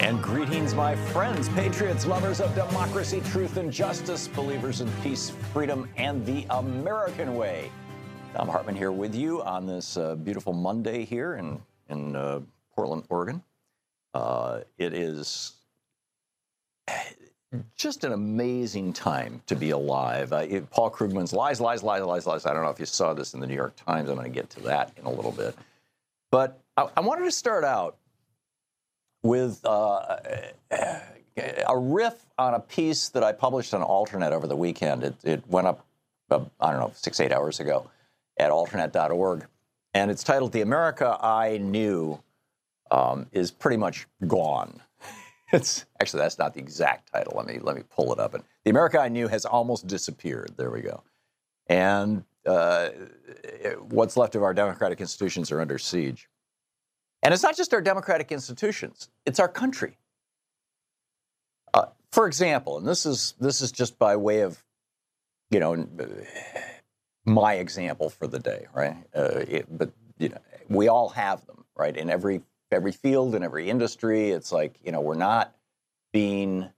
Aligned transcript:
And 0.00 0.22
greetings, 0.22 0.74
my 0.74 0.96
friends, 0.96 1.50
patriots, 1.50 2.06
lovers 2.06 2.40
of 2.40 2.54
democracy, 2.54 3.20
truth, 3.26 3.58
and 3.58 3.70
justice, 3.70 4.28
believers 4.28 4.80
in 4.80 4.90
peace, 5.02 5.28
freedom, 5.52 5.86
and 5.98 6.24
the 6.24 6.46
American 6.48 7.36
way. 7.36 7.70
Thom 8.32 8.48
Hartmann 8.48 8.74
here 8.74 8.92
with 8.92 9.14
you 9.14 9.42
on 9.42 9.66
this 9.66 9.98
uh, 9.98 10.14
beautiful 10.14 10.54
Monday 10.54 11.04
here 11.04 11.34
in, 11.34 11.60
in 11.90 12.16
uh, 12.16 12.40
Portland, 12.74 13.04
Oregon. 13.10 13.42
Uh, 14.14 14.60
it 14.78 14.94
is 14.94 15.52
just 17.76 18.02
an 18.02 18.12
amazing 18.12 18.94
time 18.94 19.42
to 19.48 19.54
be 19.54 19.68
alive. 19.68 20.32
Uh, 20.32 20.46
it, 20.48 20.70
Paul 20.70 20.90
Krugman's 20.90 21.34
Lies, 21.34 21.60
Lies, 21.60 21.82
Lies, 21.82 22.02
Lies, 22.02 22.26
Lies. 22.26 22.46
I 22.46 22.54
don't 22.54 22.62
know 22.62 22.70
if 22.70 22.80
you 22.80 22.86
saw 22.86 23.12
this 23.12 23.34
in 23.34 23.40
the 23.40 23.46
New 23.46 23.54
York 23.54 23.76
Times. 23.76 24.08
I'm 24.08 24.16
going 24.16 24.32
to 24.32 24.34
get 24.34 24.48
to 24.48 24.60
that 24.60 24.92
in 24.96 25.04
a 25.04 25.12
little 25.12 25.32
bit. 25.32 25.54
But 26.30 26.58
I, 26.78 26.88
I 26.96 27.00
wanted 27.00 27.26
to 27.26 27.32
start 27.32 27.64
out 27.64 27.98
with 29.22 29.60
uh, 29.64 30.16
a 31.68 31.78
riff 31.78 32.26
on 32.38 32.54
a 32.54 32.60
piece 32.60 33.08
that 33.10 33.22
I 33.22 33.32
published 33.32 33.74
on 33.74 33.82
Alternet 33.82 34.32
over 34.32 34.46
the 34.46 34.56
weekend. 34.56 35.04
It, 35.04 35.14
it 35.24 35.48
went 35.48 35.66
up, 35.66 35.86
uh, 36.30 36.40
I 36.60 36.70
don't 36.70 36.80
know, 36.80 36.92
six, 36.94 37.20
eight 37.20 37.32
hours 37.32 37.60
ago 37.60 37.90
at 38.38 38.50
alternet.org. 38.50 39.46
And 39.94 40.10
it's 40.10 40.22
titled 40.22 40.52
The 40.52 40.60
America 40.60 41.18
I 41.20 41.58
Knew 41.58 42.20
um, 42.90 43.26
is 43.32 43.50
Pretty 43.50 43.76
Much 43.76 44.06
Gone. 44.26 44.80
It's 45.52 45.84
actually 46.00 46.20
that's 46.20 46.38
not 46.38 46.54
the 46.54 46.60
exact 46.60 47.12
title. 47.12 47.32
Let 47.36 47.44
me 47.44 47.58
let 47.60 47.74
me 47.74 47.82
pull 47.90 48.12
it 48.12 48.20
up. 48.20 48.34
And 48.34 48.44
the 48.62 48.70
America 48.70 49.00
I 49.00 49.08
knew 49.08 49.26
has 49.26 49.44
almost 49.44 49.88
disappeared. 49.88 50.52
There 50.56 50.70
we 50.70 50.80
go. 50.80 51.02
And 51.66 52.22
uh, 52.46 52.90
what's 53.88 54.16
left 54.16 54.36
of 54.36 54.44
our 54.44 54.54
democratic 54.54 55.00
institutions 55.00 55.50
are 55.50 55.60
under 55.60 55.76
siege. 55.76 56.28
And 57.22 57.34
it's 57.34 57.42
not 57.42 57.56
just 57.56 57.74
our 57.74 57.80
democratic 57.80 58.32
institutions; 58.32 59.08
it's 59.26 59.38
our 59.38 59.48
country. 59.48 59.98
Uh, 61.74 61.86
for 62.10 62.26
example, 62.26 62.78
and 62.78 62.86
this 62.86 63.06
is 63.06 63.34
this 63.40 63.60
is 63.60 63.72
just 63.72 63.98
by 63.98 64.16
way 64.16 64.40
of, 64.40 64.62
you 65.50 65.60
know, 65.60 65.86
my 67.24 67.54
example 67.54 68.10
for 68.10 68.26
the 68.26 68.38
day, 68.38 68.66
right? 68.74 68.96
Uh, 69.14 69.44
it, 69.46 69.66
but 69.70 69.90
you 70.18 70.30
know, 70.30 70.38
we 70.68 70.88
all 70.88 71.10
have 71.10 71.44
them, 71.46 71.64
right? 71.76 71.96
In 71.96 72.08
every 72.10 72.40
every 72.72 72.92
field 72.92 73.34
in 73.34 73.42
every 73.42 73.68
industry. 73.68 74.30
It's 74.30 74.52
like, 74.52 74.78
you 74.84 74.92
know, 74.92 75.00
we're 75.00 75.14
not 75.14 75.54
being 76.12 76.68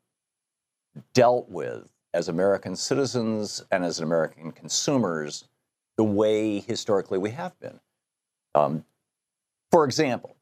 dealt 1.14 1.48
with 1.48 1.88
as 2.14 2.28
American 2.28 2.76
citizens 2.76 3.64
and 3.70 3.84
as 3.84 4.00
American 4.00 4.52
consumers 4.52 5.44
the 5.96 6.04
way 6.04 6.60
historically 6.60 7.18
we 7.18 7.30
have 7.30 7.58
been. 7.60 7.80
Um, 8.54 8.84
for 9.72 9.84
example, 9.84 10.36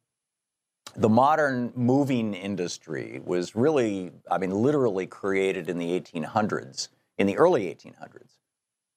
the 0.97 1.09
modern 1.09 1.73
moving 1.75 2.35
industry 2.35 3.23
was 3.25 3.57
really, 3.57 4.11
I 4.31 4.39
mean, 4.39 4.51
literally 4.51 5.07
created 5.07 5.71
in 5.71 5.79
the 5.79 5.99
1800s, 5.99 6.89
in 7.17 7.27
the 7.27 7.39
early 7.39 7.65
1800s, 7.73 8.33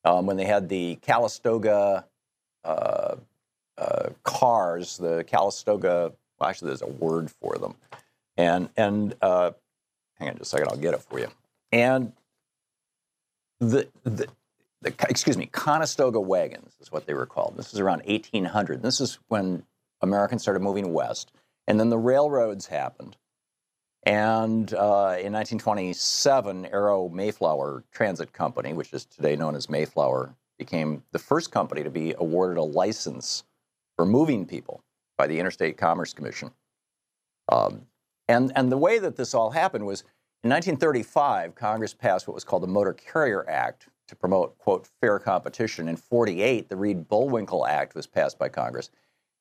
um, 0.04 0.26
when 0.26 0.36
they 0.36 0.46
had 0.46 0.68
the 0.68 0.96
Calistoga 0.96 2.06
uh, 2.66 3.16
uh, 3.78 4.10
cars, 4.24 4.98
the 4.98 5.24
Calistoga 5.24 6.14
well, 6.44 6.50
actually, 6.50 6.70
there's 6.70 6.82
a 6.82 6.88
word 6.88 7.32
for 7.32 7.58
them. 7.58 7.76
And, 8.36 8.70
and 8.76 9.16
uh, 9.22 9.52
hang 10.20 10.30
on 10.30 10.38
just 10.38 10.54
a 10.54 10.58
second, 10.58 10.70
I'll 10.70 10.78
get 10.78 10.94
it 10.94 11.02
for 11.02 11.20
you. 11.20 11.28
And 11.72 12.12
the, 13.60 13.88
the, 14.04 14.28
the, 14.82 14.94
excuse 15.08 15.38
me, 15.38 15.46
Conestoga 15.46 16.20
wagons 16.20 16.74
is 16.82 16.92
what 16.92 17.06
they 17.06 17.14
were 17.14 17.26
called. 17.26 17.56
This 17.56 17.74
is 17.74 17.80
around 17.80 18.04
1800. 18.06 18.82
This 18.82 19.00
is 19.00 19.20
when 19.30 19.64
Americans 20.04 20.44
started 20.44 20.62
moving 20.62 20.94
west. 20.94 21.32
And 21.66 21.80
then 21.80 21.90
the 21.90 21.98
railroads 21.98 22.68
happened. 22.68 23.18
And 24.06 24.74
uh, 24.74 25.16
in 25.18 25.32
1927, 25.32 26.66
Aero 26.68 27.10
Mayflower 27.10 27.86
Transit 27.92 28.34
Company, 28.34 28.74
which 28.74 28.94
is 28.94 29.06
today 29.06 29.38
known 29.38 29.56
as 29.56 29.70
Mayflower, 29.70 30.36
became 30.60 31.04
the 31.14 31.20
first 31.20 31.52
company 31.52 31.84
to 31.84 31.90
be 31.90 32.14
awarded 32.18 32.58
a 32.58 32.64
license 32.64 33.46
for 33.96 34.06
moving 34.06 34.46
people 34.46 34.84
by 35.18 35.26
the 35.26 35.40
Interstate 35.40 35.78
Commerce 35.78 36.14
Commission. 36.14 36.52
Um, 37.50 37.88
and, 38.28 38.52
and 38.56 38.72
the 38.72 38.78
way 38.78 39.00
that 39.00 39.16
this 39.16 39.34
all 39.34 39.52
happened 39.52 39.86
was 39.86 40.02
in 40.44 40.50
1935, 40.50 41.56
Congress 41.56 41.94
passed 41.94 42.28
what 42.28 42.34
was 42.34 42.44
called 42.44 42.64
the 42.64 42.68
Motor 42.68 42.94
Carrier 42.94 43.50
Act 43.50 43.88
to 44.10 44.16
promote, 44.16 44.58
quote, 44.58 44.90
fair 45.00 45.18
competition. 45.18 45.88
In 45.88 45.96
48, 45.96 46.68
the 46.68 46.76
Reed 46.76 47.08
Bulwinkle 47.08 47.68
Act 47.68 47.96
was 47.96 48.06
passed 48.06 48.38
by 48.38 48.50
Congress. 48.50 48.90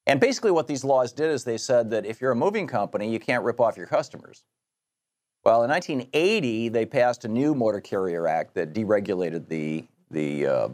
And 0.06 0.20
basically, 0.20 0.50
what 0.50 0.66
these 0.66 0.84
laws 0.84 1.12
did 1.12 1.30
is 1.30 1.44
they 1.44 1.58
said 1.58 1.90
that 1.90 2.04
if 2.04 2.20
you're 2.20 2.32
a 2.32 2.36
moving 2.36 2.66
company, 2.66 3.10
you 3.10 3.20
can't 3.20 3.44
rip 3.44 3.60
off 3.60 3.76
your 3.76 3.86
customers. 3.86 4.44
Well, 5.44 5.62
in 5.64 5.70
1980, 5.70 6.68
they 6.68 6.86
passed 6.86 7.24
a 7.24 7.28
new 7.28 7.54
Motor 7.54 7.80
Carrier 7.80 8.26
Act 8.26 8.54
that 8.54 8.72
deregulated 8.72 9.48
the, 9.48 9.84
the, 10.10 10.46
uh, 10.46 10.68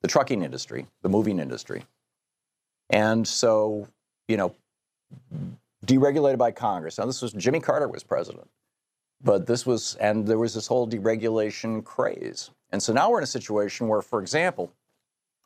the 0.00 0.08
trucking 0.08 0.42
industry, 0.42 0.86
the 1.02 1.08
moving 1.08 1.38
industry. 1.38 1.84
And 2.90 3.26
so 3.26 3.88
you 4.28 4.36
know, 4.36 4.54
deregulated 5.86 6.38
by 6.38 6.50
Congress. 6.50 6.98
Now, 6.98 7.06
this 7.06 7.22
was 7.22 7.32
Jimmy 7.32 7.60
Carter 7.60 7.88
was 7.88 8.02
president, 8.02 8.48
but 9.22 9.46
this 9.46 9.66
was, 9.66 9.96
and 9.96 10.26
there 10.26 10.38
was 10.38 10.54
this 10.54 10.66
whole 10.66 10.88
deregulation 10.88 11.84
craze. 11.84 12.50
And 12.70 12.82
so 12.82 12.92
now 12.92 13.10
we're 13.10 13.18
in 13.18 13.24
a 13.24 13.26
situation 13.26 13.88
where, 13.88 14.02
for 14.02 14.20
example, 14.20 14.72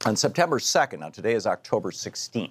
on 0.05 0.15
September 0.15 0.59
2nd, 0.59 1.01
now 1.01 1.09
today 1.09 1.33
is 1.33 1.47
October 1.47 1.91
16th. 1.91 2.51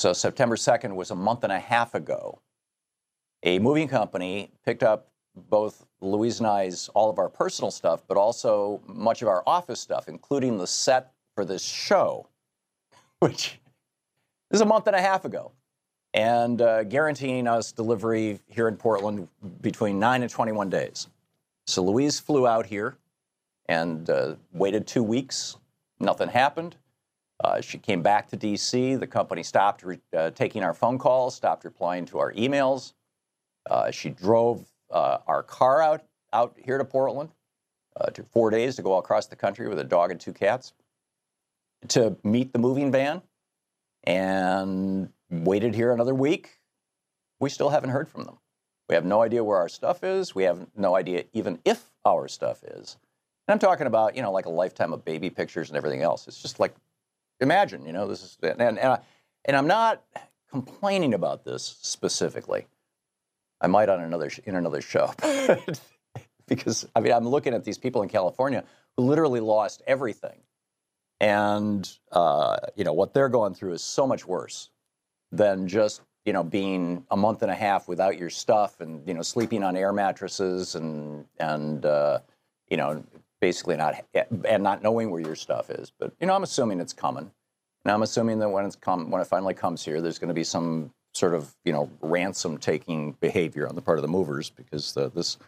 So 0.00 0.14
September 0.14 0.56
2nd 0.56 0.94
was 0.94 1.10
a 1.10 1.14
month 1.14 1.44
and 1.44 1.52
a 1.52 1.58
half 1.58 1.94
ago. 1.94 2.40
A 3.42 3.58
moving 3.58 3.86
company 3.86 4.50
picked 4.64 4.82
up 4.82 5.08
both 5.50 5.84
Louise 6.00 6.40
and 6.40 6.46
I's, 6.46 6.88
all 6.94 7.10
of 7.10 7.18
our 7.18 7.28
personal 7.28 7.70
stuff, 7.70 8.02
but 8.08 8.16
also 8.16 8.80
much 8.86 9.20
of 9.20 9.28
our 9.28 9.42
office 9.46 9.78
stuff, 9.78 10.08
including 10.08 10.56
the 10.56 10.66
set 10.66 11.12
for 11.34 11.44
this 11.44 11.62
show, 11.62 12.26
which 13.18 13.60
is 14.50 14.62
a 14.62 14.64
month 14.64 14.86
and 14.86 14.96
a 14.96 15.02
half 15.02 15.26
ago, 15.26 15.52
and 16.14 16.62
uh, 16.62 16.82
guaranteeing 16.84 17.46
us 17.46 17.70
delivery 17.70 18.40
here 18.46 18.68
in 18.68 18.78
Portland 18.78 19.28
between 19.60 19.98
9 19.98 20.22
and 20.22 20.30
21 20.30 20.70
days. 20.70 21.08
So 21.66 21.84
Louise 21.84 22.18
flew 22.18 22.46
out 22.46 22.64
here 22.64 22.96
and 23.68 24.08
uh, 24.08 24.36
waited 24.50 24.86
two 24.86 25.02
weeks. 25.02 25.58
Nothing 25.98 26.30
happened. 26.30 26.76
Uh, 27.42 27.60
she 27.60 27.78
came 27.78 28.02
back 28.02 28.28
to 28.28 28.36
DC. 28.36 28.98
The 29.00 29.06
company 29.06 29.42
stopped 29.42 29.82
re- 29.82 30.00
uh, 30.16 30.30
taking 30.30 30.62
our 30.62 30.74
phone 30.74 30.98
calls, 30.98 31.34
stopped 31.34 31.64
replying 31.64 32.04
to 32.06 32.18
our 32.18 32.32
emails. 32.34 32.92
Uh, 33.68 33.90
she 33.90 34.10
drove 34.10 34.66
uh, 34.90 35.18
our 35.26 35.42
car 35.42 35.82
out, 35.82 36.04
out 36.32 36.56
here 36.62 36.78
to 36.78 36.84
Portland. 36.84 37.30
uh, 37.96 38.10
took 38.10 38.28
four 38.30 38.50
days 38.50 38.76
to 38.76 38.82
go 38.82 38.96
across 38.98 39.26
the 39.26 39.36
country 39.36 39.68
with 39.68 39.78
a 39.78 39.84
dog 39.84 40.10
and 40.10 40.20
two 40.20 40.32
cats 40.32 40.72
to 41.88 42.16
meet 42.22 42.52
the 42.52 42.58
moving 42.58 42.92
van 42.92 43.22
and 44.04 45.10
waited 45.30 45.74
here 45.74 45.92
another 45.92 46.14
week. 46.14 46.60
We 47.40 47.50
still 47.50 47.70
haven't 47.70 47.90
heard 47.90 48.08
from 48.08 48.24
them. 48.24 48.38
We 48.88 48.94
have 48.94 49.04
no 49.04 49.22
idea 49.22 49.44
where 49.44 49.58
our 49.58 49.68
stuff 49.68 50.04
is. 50.04 50.34
We 50.34 50.44
have 50.44 50.66
no 50.76 50.96
idea 50.96 51.24
even 51.32 51.58
if 51.64 51.90
our 52.04 52.28
stuff 52.28 52.62
is. 52.64 52.96
And 53.46 53.54
I'm 53.54 53.58
talking 53.58 53.86
about, 53.86 54.16
you 54.16 54.22
know, 54.22 54.32
like 54.32 54.46
a 54.46 54.50
lifetime 54.50 54.92
of 54.92 55.04
baby 55.04 55.30
pictures 55.30 55.68
and 55.70 55.76
everything 55.76 56.02
else. 56.02 56.28
It's 56.28 56.42
just 56.42 56.60
like, 56.60 56.74
imagine, 57.40 57.84
you 57.86 57.92
know, 57.92 58.06
this 58.06 58.22
is, 58.22 58.38
and, 58.42 58.60
and, 58.60 58.78
I, 58.78 59.00
and 59.44 59.56
I'm 59.56 59.66
not 59.66 60.02
complaining 60.50 61.14
about 61.14 61.44
this 61.44 61.78
specifically. 61.82 62.66
I 63.60 63.66
might 63.66 63.88
on 63.88 64.00
another 64.00 64.30
in 64.44 64.56
another 64.56 64.80
show, 64.80 65.12
because 66.46 66.88
I 66.96 67.00
mean 67.00 67.12
I'm 67.12 67.28
looking 67.28 67.52
at 67.52 67.64
these 67.64 67.78
people 67.78 68.02
in 68.02 68.08
California 68.08 68.64
who 68.96 69.04
literally 69.04 69.40
lost 69.40 69.82
everything, 69.86 70.38
and 71.20 71.88
uh, 72.10 72.56
you 72.74 72.84
know 72.84 72.94
what 72.94 73.12
they're 73.12 73.28
going 73.28 73.54
through 73.54 73.74
is 73.74 73.82
so 73.82 74.06
much 74.06 74.26
worse 74.26 74.70
than 75.30 75.68
just 75.68 76.00
you 76.24 76.32
know 76.32 76.42
being 76.42 77.04
a 77.10 77.16
month 77.16 77.42
and 77.42 77.50
a 77.50 77.54
half 77.54 77.86
without 77.86 78.18
your 78.18 78.30
stuff 78.30 78.80
and 78.80 79.06
you 79.06 79.12
know 79.12 79.22
sleeping 79.22 79.62
on 79.62 79.76
air 79.76 79.92
mattresses 79.92 80.74
and 80.74 81.26
and 81.38 81.84
uh, 81.84 82.18
you 82.70 82.78
know 82.78 83.04
basically 83.40 83.76
not 83.76 84.04
and 84.44 84.62
not 84.62 84.82
knowing 84.82 85.10
where 85.10 85.20
your 85.20 85.34
stuff 85.34 85.70
is. 85.70 85.92
But 85.98 86.12
you 86.20 86.26
know 86.26 86.34
I'm 86.34 86.42
assuming 86.42 86.80
it's 86.80 86.92
coming, 86.92 87.30
and 87.84 87.92
I'm 87.92 88.02
assuming 88.02 88.38
that 88.40 88.48
when 88.48 88.64
it's 88.64 88.76
come 88.76 89.10
when 89.10 89.20
it 89.20 89.26
finally 89.26 89.54
comes 89.54 89.84
here, 89.84 90.00
there's 90.00 90.18
going 90.18 90.28
to 90.28 90.34
be 90.34 90.44
some 90.44 90.92
sort 91.12 91.34
of 91.34 91.54
you 91.64 91.72
know 91.72 91.90
ransom 92.00 92.58
taking 92.58 93.12
behavior 93.20 93.68
on 93.68 93.74
the 93.74 93.82
part 93.82 93.98
of 93.98 94.02
the 94.02 94.08
movers 94.08 94.50
because 94.50 94.92
the, 94.92 95.10
this 95.10 95.38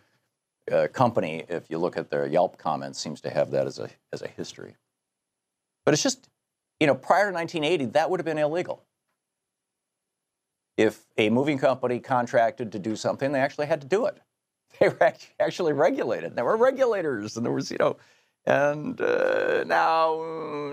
uh, 0.70 0.88
company, 0.92 1.44
if 1.48 1.70
you 1.70 1.78
look 1.78 1.96
at 1.96 2.10
their 2.10 2.26
Yelp 2.26 2.58
comments, 2.58 2.98
seems 2.98 3.20
to 3.22 3.30
have 3.30 3.50
that 3.50 3.66
as 3.66 3.78
a 3.78 3.88
as 4.12 4.22
a 4.22 4.28
history. 4.28 4.74
But 5.84 5.94
it's 5.94 6.02
just 6.02 6.28
you 6.80 6.86
know 6.86 6.94
prior 6.94 7.30
to 7.30 7.34
1980, 7.34 7.92
that 7.92 8.10
would 8.10 8.20
have 8.20 8.24
been 8.24 8.38
illegal. 8.38 8.82
If 10.78 11.04
a 11.18 11.28
moving 11.28 11.58
company 11.58 12.00
contracted 12.00 12.72
to 12.72 12.78
do 12.78 12.96
something, 12.96 13.32
they 13.32 13.40
actually 13.40 13.66
had 13.66 13.82
to 13.82 13.86
do 13.86 14.06
it. 14.06 14.18
They 14.82 14.88
were 14.88 15.12
actually 15.38 15.74
regulated. 15.74 16.34
There 16.34 16.44
were 16.44 16.56
regulators, 16.56 17.36
and 17.36 17.46
there 17.46 17.52
was 17.52 17.70
you 17.70 17.76
know, 17.78 17.98
and 18.46 19.00
uh, 19.00 19.62
now 19.62 20.20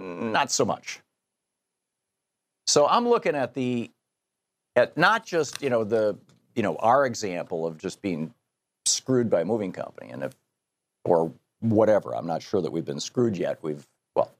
not 0.01 0.51
so 0.51 0.65
much. 0.65 1.01
So 2.65 2.87
I'm 2.87 3.07
looking 3.07 3.35
at 3.35 3.53
the 3.53 3.91
at 4.75 4.97
not 4.97 5.27
just 5.27 5.61
you 5.61 5.69
know 5.69 5.83
the 5.83 6.17
you 6.55 6.63
know 6.63 6.75
our 6.77 7.05
example 7.05 7.67
of 7.67 7.77
just 7.77 8.01
being 8.01 8.33
screwed 8.85 9.29
by 9.29 9.41
a 9.41 9.45
moving 9.45 9.71
company 9.71 10.09
and 10.09 10.23
if 10.23 10.35
or 11.05 11.31
whatever. 11.59 12.15
I'm 12.15 12.25
not 12.25 12.41
sure 12.41 12.61
that 12.63 12.71
we've 12.71 12.85
been 12.85 12.99
screwed 12.99 13.37
yet. 13.37 13.59
We've 13.61 13.85
well, 14.15 14.31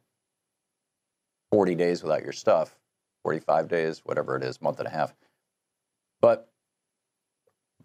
40 1.51 1.75
days 1.75 2.01
without 2.01 2.23
your 2.23 2.33
stuff, 2.33 2.75
45 3.21 3.67
days, 3.67 4.01
whatever 4.03 4.35
it 4.35 4.43
is, 4.43 4.63
month 4.63 4.79
and 4.79 4.87
a 4.87 4.91
half. 4.91 5.13
But 6.21 6.48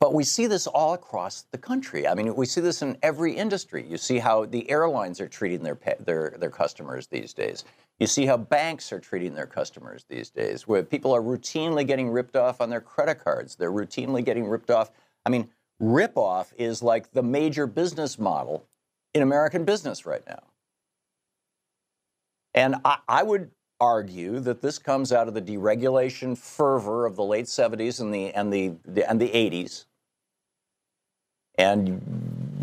but 0.00 0.12
we 0.12 0.25
see 0.25 0.46
this 0.46 0.67
all 0.67 0.94
across 0.94 1.46
the 1.52 1.58
country. 1.58 2.06
I 2.06 2.14
mean, 2.14 2.35
we 2.35 2.46
see 2.46 2.61
this 2.61 2.82
in 2.82 2.99
every 3.02 3.32
industry. 3.32 3.87
You 3.88 3.96
see 3.96 4.19
how 4.19 4.44
the 4.44 4.69
airlines 4.70 5.20
are 5.20 5.29
treating 5.29 5.62
their 5.62 5.79
their 6.00 6.35
their 6.38 6.50
customers 6.50 7.06
these 7.06 7.32
days. 7.32 7.64
You 8.00 8.08
see 8.08 8.26
how 8.26 8.37
banks 8.37 8.93
are 8.93 8.99
treating 8.99 9.35
their 9.35 9.46
customers 9.46 10.05
these 10.08 10.31
days, 10.31 10.67
where 10.67 10.82
people 10.82 11.14
are 11.14 11.23
routinely 11.23 11.87
getting 11.87 12.11
ripped 12.11 12.35
off 12.35 12.61
on 12.61 12.69
their 12.69 12.81
credit 12.81 13.23
cards. 13.23 13.55
They're 13.55 13.70
routinely 13.70 14.25
getting 14.25 14.49
ripped 14.49 14.70
off. 14.70 14.91
I 15.25 15.31
mean, 15.31 15.49
rip 15.79 16.17
off 16.17 16.52
is 16.58 16.82
like 16.82 17.12
the 17.12 17.23
major 17.23 17.67
business 17.69 18.19
model 18.19 18.67
in 19.14 19.23
American 19.23 19.64
business 19.64 20.05
right 20.05 20.26
now. 20.26 20.43
And 22.52 22.76
I, 22.85 22.99
I 23.08 23.23
would 23.23 23.50
argue 23.81 24.41
that 24.41 24.62
this 24.62 24.79
comes 24.79 25.12
out 25.12 25.29
of 25.29 25.35
the 25.35 25.43
deregulation 25.43 26.37
fervor 26.37 27.06
of 27.06 27.17
the 27.17 27.25
late 27.25 27.47
70s 27.47 28.00
and 28.00 28.15
the 28.15 28.32
and 28.32 28.53
the, 28.53 28.75
the 28.85 29.09
and 29.09 29.21
the 29.21 29.29
80s. 29.29 29.85
And 31.56 32.03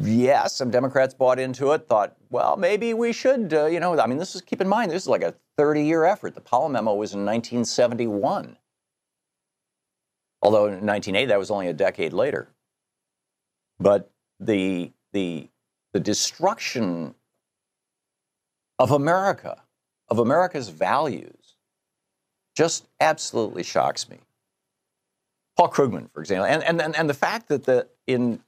yes, 0.01 0.55
some 0.55 0.69
Democrats 0.69 1.13
bought 1.13 1.39
into 1.39 1.71
it, 1.71 1.87
thought, 1.87 2.15
well, 2.29 2.57
maybe 2.57 2.93
we 2.93 3.13
should, 3.13 3.53
uh, 3.53 3.65
you 3.67 3.79
know, 3.79 3.97
I 3.97 4.07
mean, 4.07 4.17
this 4.17 4.35
is, 4.35 4.41
keep 4.41 4.61
in 4.61 4.67
mind, 4.67 4.91
this 4.91 5.03
is 5.03 5.07
like 5.07 5.23
a 5.23 5.33
30 5.57 5.83
year 5.83 6.03
effort. 6.03 6.35
The 6.35 6.41
Powell 6.41 6.69
memo 6.69 6.93
was 6.93 7.13
in 7.13 7.25
1971. 7.25 8.57
Although 10.41 10.65
in 10.65 10.85
1980, 10.85 11.27
that 11.27 11.39
was 11.39 11.51
only 11.51 11.67
a 11.67 11.73
decade 11.73 12.13
later. 12.13 12.49
But 13.79 14.11
the, 14.39 14.91
the, 15.13 15.49
the 15.93 15.99
destruction 15.99 17.15
of 18.79 18.91
America 18.91 19.61
of 20.11 20.19
America's 20.19 20.67
values 20.67 21.55
just 22.55 22.85
absolutely 22.99 23.63
shocks 23.63 24.09
me. 24.09 24.19
Paul 25.57 25.69
Krugman, 25.69 26.11
for 26.11 26.19
example, 26.19 26.45
and, 26.45 26.81
and, 26.81 26.95
and 26.95 27.09
the 27.09 27.13
fact 27.13 27.47
that 27.47 27.63
the, 27.63 27.87
in, 28.07 28.41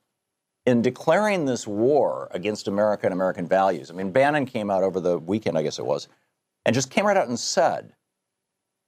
in 0.65 0.81
declaring 0.81 1.45
this 1.45 1.65
war 1.65 2.27
against 2.31 2.67
America 2.67 3.05
and 3.05 3.13
American 3.13 3.47
values, 3.47 3.89
I 3.89 3.93
mean, 3.93 4.11
Bannon 4.11 4.45
came 4.45 4.69
out 4.69 4.83
over 4.83 4.99
the 4.99 5.17
weekend, 5.17 5.57
I 5.57 5.63
guess 5.63 5.79
it 5.79 5.85
was, 5.85 6.09
and 6.65 6.75
just 6.75 6.91
came 6.91 7.05
right 7.05 7.15
out 7.15 7.29
and 7.29 7.39
said 7.39 7.93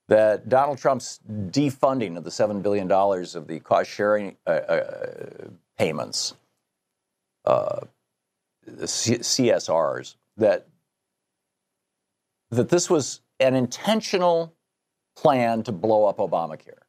that 0.10 0.50
Donald 0.50 0.78
Trump's 0.78 1.21
defunding 1.50 2.18
of 2.18 2.25
the 2.25 2.30
$7 2.30 2.62
billion 2.62 2.92
of 2.92 3.48
the 3.48 3.60
cost 3.62 3.89
sharing 3.89 4.36
uh, 4.45 4.50
uh, 4.50 5.48
payments, 5.78 6.36
uh, 7.45 7.80
the 8.68 8.88
C- 8.88 9.19
CSRs, 9.19 10.16
that 10.38 10.68
that 12.56 12.69
this 12.69 12.90
was 12.90 13.22
an 13.40 13.56
intentional 13.56 14.54
plan 15.16 15.63
to 15.63 15.72
blow 15.72 16.06
up 16.06 16.18
Obamacare. 16.18 16.84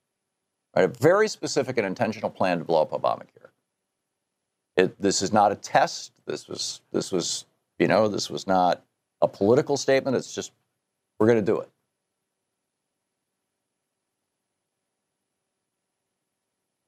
Right? 0.74 0.84
A 0.84 0.88
very 0.88 1.28
specific 1.28 1.78
and 1.78 1.86
intentional 1.86 2.30
plan 2.30 2.58
to 2.58 2.64
blow 2.64 2.82
up 2.82 2.90
Obamacare. 2.90 3.50
It, 4.76 5.00
this 5.00 5.22
is 5.22 5.32
not 5.32 5.52
a 5.52 5.54
test. 5.54 6.12
This 6.26 6.48
was 6.48 6.80
this 6.92 7.10
was 7.10 7.46
you 7.78 7.88
know 7.88 8.08
this 8.08 8.28
was 8.28 8.46
not 8.46 8.84
a 9.22 9.28
political 9.28 9.76
statement. 9.76 10.16
It's 10.16 10.34
just 10.34 10.52
we're 11.18 11.26
going 11.26 11.38
to 11.38 11.52
do 11.52 11.60
it. 11.60 11.70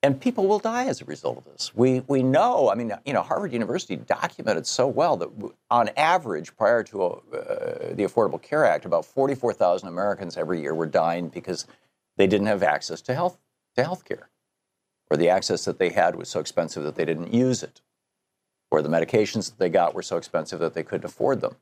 And 0.03 0.21
people 0.21 0.47
will 0.47 0.61
die 0.61 0.87
as 0.87 1.00
a 1.00 1.05
result 1.05 1.39
of 1.39 1.45
this. 1.45 1.75
We, 1.75 2.00
we 2.06 2.23
know, 2.23 2.71
I 2.71 2.75
mean, 2.77 2.93
you 3.05 3.12
know, 3.12 3.23
Harvard 3.23 3.53
University 3.53 3.97
documented 3.97 4.67
so 4.67 4.87
well 4.87 5.17
that 5.17 5.29
on 5.71 5.91
average, 5.97 6.56
prior 6.56 6.85
to 6.85 7.03
uh, 7.03 7.19
the 7.93 8.05
Affordable 8.05 8.41
Care 8.41 8.65
Act, 8.65 8.84
about 8.84 9.05
44,000 9.05 9.89
Americans 9.89 10.37
every 10.37 10.61
year 10.61 10.75
were 10.75 10.87
dying 10.87 11.29
because 11.29 11.67
they 12.17 12.27
didn't 12.27 12.46
have 12.46 12.63
access 12.63 13.01
to 13.03 13.15
health 13.15 13.39
to 13.75 13.84
health 13.84 14.05
care, 14.05 14.29
or 15.11 15.17
the 15.17 15.29
access 15.29 15.65
that 15.65 15.79
they 15.79 15.91
had 15.91 16.17
was 16.17 16.29
so 16.29 16.41
expensive 16.41 16.82
that 16.84 16.94
they 16.94 17.05
didn't 17.05 17.32
use 17.32 17.63
it, 17.63 17.81
or 18.70 18.82
the 18.82 18.89
medications 18.89 19.51
that 19.51 19.58
they 19.58 19.69
got 19.69 19.94
were 19.94 20.03
so 20.03 20.17
expensive 20.17 20.58
that 20.61 20.75
they 20.75 20.82
couldn't 20.82 21.05
afford 21.05 21.41
them. 21.41 21.56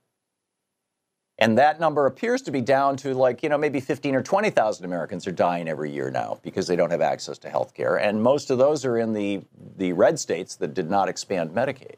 And 1.39 1.59
that 1.59 1.79
number 1.79 2.07
appears 2.07 2.41
to 2.43 2.51
be 2.51 2.63
down 2.63 2.97
to 2.99 3.13
like, 3.13 3.43
you 3.43 3.51
know, 3.51 3.59
maybe 3.59 3.79
15 3.79 4.15
or 4.15 4.23
20,000 4.23 4.85
Americans 4.85 5.27
are 5.27 5.33
dying 5.33 5.69
every 5.69 5.91
year 5.91 6.11
now 6.11 6.39
because 6.43 6.67
they 6.67 6.77
don't 6.77 6.91
have 6.91 7.03
access 7.03 7.37
to 7.39 7.51
health 7.51 7.75
care. 7.75 7.97
And 7.97 8.23
most 8.23 8.51
of 8.51 8.57
those 8.57 8.87
are 8.87 8.99
in 8.99 9.13
the, 9.13 9.43
the 9.77 9.93
red 9.93 10.19
states 10.19 10.57
that 10.57 10.73
did 10.73 10.89
not 10.89 11.11
expand 11.11 11.51
Medicaid. 11.51 11.97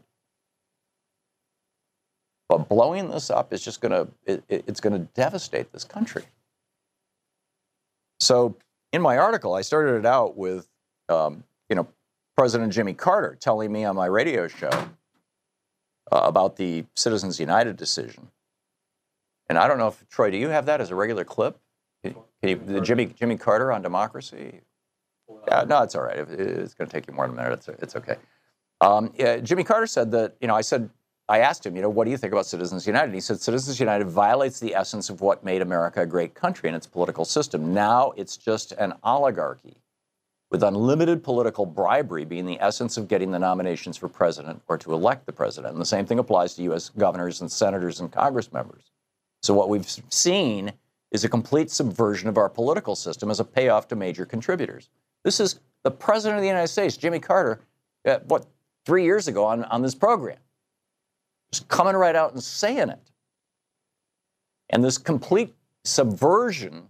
But 2.49 2.69
blowing 2.69 3.11
this 3.11 3.31
up 3.31 3.53
is 3.53 3.63
just 3.63 3.81
going 3.81 3.93
to, 3.93 4.09
it, 4.27 4.43
it's 4.49 4.81
going 4.81 4.95
to 4.95 5.07
devastate 5.15 5.71
this 5.71 5.85
country. 5.85 6.25
So 8.19 8.57
in 8.93 9.03
my 9.03 9.19
article, 9.19 9.55
I 9.55 9.61
started 9.61 9.99
it 9.99 10.07
out 10.07 10.37
with, 10.37 10.67
um, 11.09 11.45
you 11.69 11.77
know, 11.77 11.87
President 12.37 12.73
Jimmy 12.73 12.95
Carter 12.95 13.37
telling 13.39 13.71
me 13.71 13.85
on 13.85 13.95
my 13.95 14.07
radio 14.07 14.49
show 14.49 14.71
uh, 14.71 14.91
about 16.11 16.57
the 16.57 16.87
Citizens 16.97 17.39
United 17.39 17.77
decision 17.77 18.31
and 19.49 19.59
I 19.59 19.69
don't 19.69 19.79
know 19.79 19.89
if 19.89 20.09
Troy, 20.09 20.31
do 20.31 20.37
you 20.37 20.49
have 20.49 20.67
that 20.67 20.81
as 20.81 20.91
a 20.91 20.95
regular 20.95 21.25
clip? 21.25 21.59
Can 22.05 22.15
you, 22.43 22.57
the 22.57 22.81
Jimmy 22.81 23.07
Jimmy 23.07 23.37
Carter 23.37 23.73
on 23.73 23.83
democracy? 23.83 24.61
Yeah, 25.49 25.65
no, 25.65 25.83
it's 25.83 25.95
all 25.95 26.03
right. 26.03 26.19
It's 26.19 26.75
going 26.75 26.89
to 26.89 26.93
take 26.93 27.07
you 27.09 27.13
more 27.13 27.27
than 27.27 27.39
a 27.39 27.43
minute. 27.43 27.53
It's, 27.55 27.69
it's 27.83 27.97
okay. 27.97 28.17
Um, 28.81 29.13
yeah, 29.19 29.39
Jimmy 29.39 29.65
Carter 29.65 29.87
said 29.87 30.13
that. 30.13 30.37
You 30.41 30.47
know, 30.47 30.55
I 30.55 30.61
said 30.61 30.89
I 31.29 31.41
asked 31.41 31.67
him, 31.67 31.77
you 31.77 31.83
know, 31.83 31.91
what 31.91 32.05
do 32.05 32.11
you 32.11 32.17
think 32.17 32.33
about 32.33 32.47
Citizens 32.47 32.87
United? 32.87 33.13
He 33.13 33.21
said 33.21 33.41
Citizens 33.41 33.79
United 33.79 34.09
violates 34.09 34.61
the 34.61 34.75
essence 34.75 35.11
of 35.11 35.21
what 35.21 35.45
made 35.45 35.61
America 35.61 36.03
a 36.03 36.07
great 36.07 36.35
country 36.35 36.69
and 36.69 36.77
its 36.77 36.87
political 36.87 37.25
system. 37.27 37.75
Now 37.75 38.13
it's 38.17 38.39
just 38.39 38.73
an 38.73 38.95
oligarchy 39.03 39.77
with 40.51 40.63
unlimited 40.63 41.23
political 41.23 41.67
bribery 41.67 42.25
being 42.25 42.47
the 42.47 42.59
essence 42.61 42.97
of 42.97 43.09
getting 43.09 43.31
the 43.31 43.39
nominations 43.39 43.99
for 43.99 44.09
president 44.09 44.63
or 44.69 44.79
to 44.79 44.95
elect 44.95 45.27
the 45.27 45.33
president. 45.33 45.73
And 45.73 45.81
the 45.81 45.87
same 45.87 46.07
thing 46.07 46.19
applies 46.19 46.55
to 46.55 46.63
U.S. 46.63 46.89
governors 46.89 47.43
and 47.43 47.53
senators 47.53 48.01
and 48.01 48.11
Congress 48.11 48.51
members. 48.51 48.85
So 49.43 49.55
what 49.55 49.69
we've 49.69 49.89
seen 50.11 50.73
is 51.11 51.25
a 51.25 51.29
complete 51.29 51.71
subversion 51.71 52.29
of 52.29 52.37
our 52.37 52.49
political 52.49 52.95
system 52.95 53.31
as 53.31 53.41
a 53.41 53.45
payoff 53.45 53.89
to 53.89 53.97
major 53.97 54.27
contributors. 54.27 54.91
This 55.25 55.41
is 55.41 55.61
the 55.85 55.91
President 55.91 56.39
of 56.39 56.43
the 56.43 56.49
United 56.49 56.69
States, 56.69 56.97
Jimmy 56.97 57.19
Carter, 57.19 57.61
uh, 58.07 58.19
what, 58.27 58.47
three 58.85 59.05
years 59.05 59.29
ago 59.29 59.45
on, 59.45 59.65
on 59.65 59.83
this 59.83 59.95
program. 59.95 60.39
just 61.53 61.69
coming 61.69 61.95
right 61.95 62.17
out 62.17 62.33
and 62.33 62.43
saying 62.43 62.91
it. 62.91 63.11
And 64.71 64.85
this 64.85 64.99
complete 64.99 65.55
subversion 65.85 66.89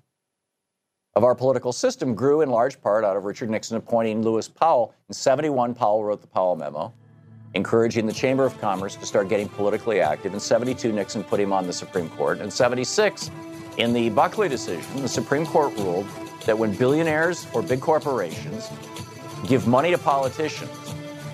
of 1.14 1.24
our 1.24 1.34
political 1.34 1.72
system 1.72 2.14
grew 2.14 2.40
in 2.40 2.50
large 2.50 2.80
part 2.80 3.04
out 3.04 3.16
of 3.16 3.24
Richard 3.24 3.50
Nixon 3.50 3.76
appointing 3.76 4.22
Lewis 4.22 4.48
Powell. 4.48 4.94
In 5.08 5.14
71, 5.14 5.74
Powell 5.74 6.04
wrote 6.04 6.20
the 6.20 6.26
Powell 6.26 6.56
Memo, 6.56 6.92
encouraging 7.54 8.06
the 8.06 8.12
Chamber 8.12 8.44
of 8.44 8.58
Commerce 8.60 8.96
to 8.96 9.06
start 9.06 9.28
getting 9.28 9.48
politically 9.48 10.00
active. 10.00 10.34
In 10.34 10.40
72, 10.40 10.92
Nixon 10.92 11.24
put 11.24 11.40
him 11.40 11.52
on 11.52 11.66
the 11.66 11.72
Supreme 11.72 12.08
Court. 12.10 12.40
In 12.40 12.50
76, 12.50 13.30
in 13.76 13.92
the 13.92 14.10
Buckley 14.10 14.48
decision, 14.48 15.02
the 15.02 15.08
Supreme 15.08 15.46
Court 15.46 15.74
ruled 15.76 16.06
that 16.46 16.58
when 16.58 16.74
billionaires 16.74 17.46
or 17.52 17.62
big 17.62 17.80
corporations 17.80 18.68
give 19.46 19.66
money 19.66 19.90
to 19.90 19.98
politicians, 19.98 20.70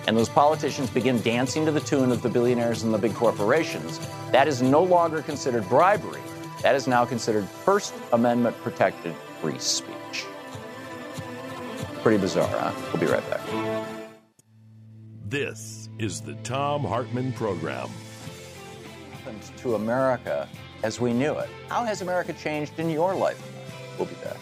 and 0.07 0.15
those 0.15 0.29
politicians 0.29 0.89
begin 0.89 1.19
dancing 1.21 1.65
to 1.65 1.71
the 1.71 1.79
tune 1.79 2.11
of 2.11 2.21
the 2.21 2.29
billionaires 2.29 2.83
and 2.83 2.93
the 2.93 2.97
big 2.97 3.13
corporations, 3.15 3.99
that 4.31 4.47
is 4.47 4.61
no 4.61 4.83
longer 4.83 5.21
considered 5.21 5.67
bribery. 5.67 6.21
That 6.61 6.75
is 6.75 6.87
now 6.87 7.05
considered 7.05 7.47
First 7.47 7.93
Amendment 8.13 8.55
protected 8.61 9.15
free 9.41 9.57
speech. 9.59 10.25
Pretty 12.01 12.17
bizarre, 12.19 12.47
huh? 12.47 12.71
We'll 12.93 13.01
be 13.01 13.07
right 13.07 13.27
back. 13.29 13.41
This 15.25 15.84
is 15.97 16.21
the 16.21 16.33
Thom 16.35 16.83
Hartmann 16.83 17.33
Program. 17.33 17.89
To 19.57 19.75
America 19.75 20.47
as 20.83 21.01
we 21.01 21.11
knew 21.13 21.33
it. 21.33 21.49
How 21.67 21.83
has 21.83 22.01
America 22.01 22.33
changed 22.33 22.77
in 22.77 22.89
your 22.89 23.15
life? 23.15 23.41
We'll 23.97 24.07
be 24.07 24.15
back. 24.15 24.37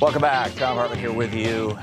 Welcome 0.00 0.22
back. 0.22 0.52
Thom 0.52 0.76
Hartmann 0.76 0.98
here 0.98 1.12
with 1.12 1.34
you. 1.34 1.76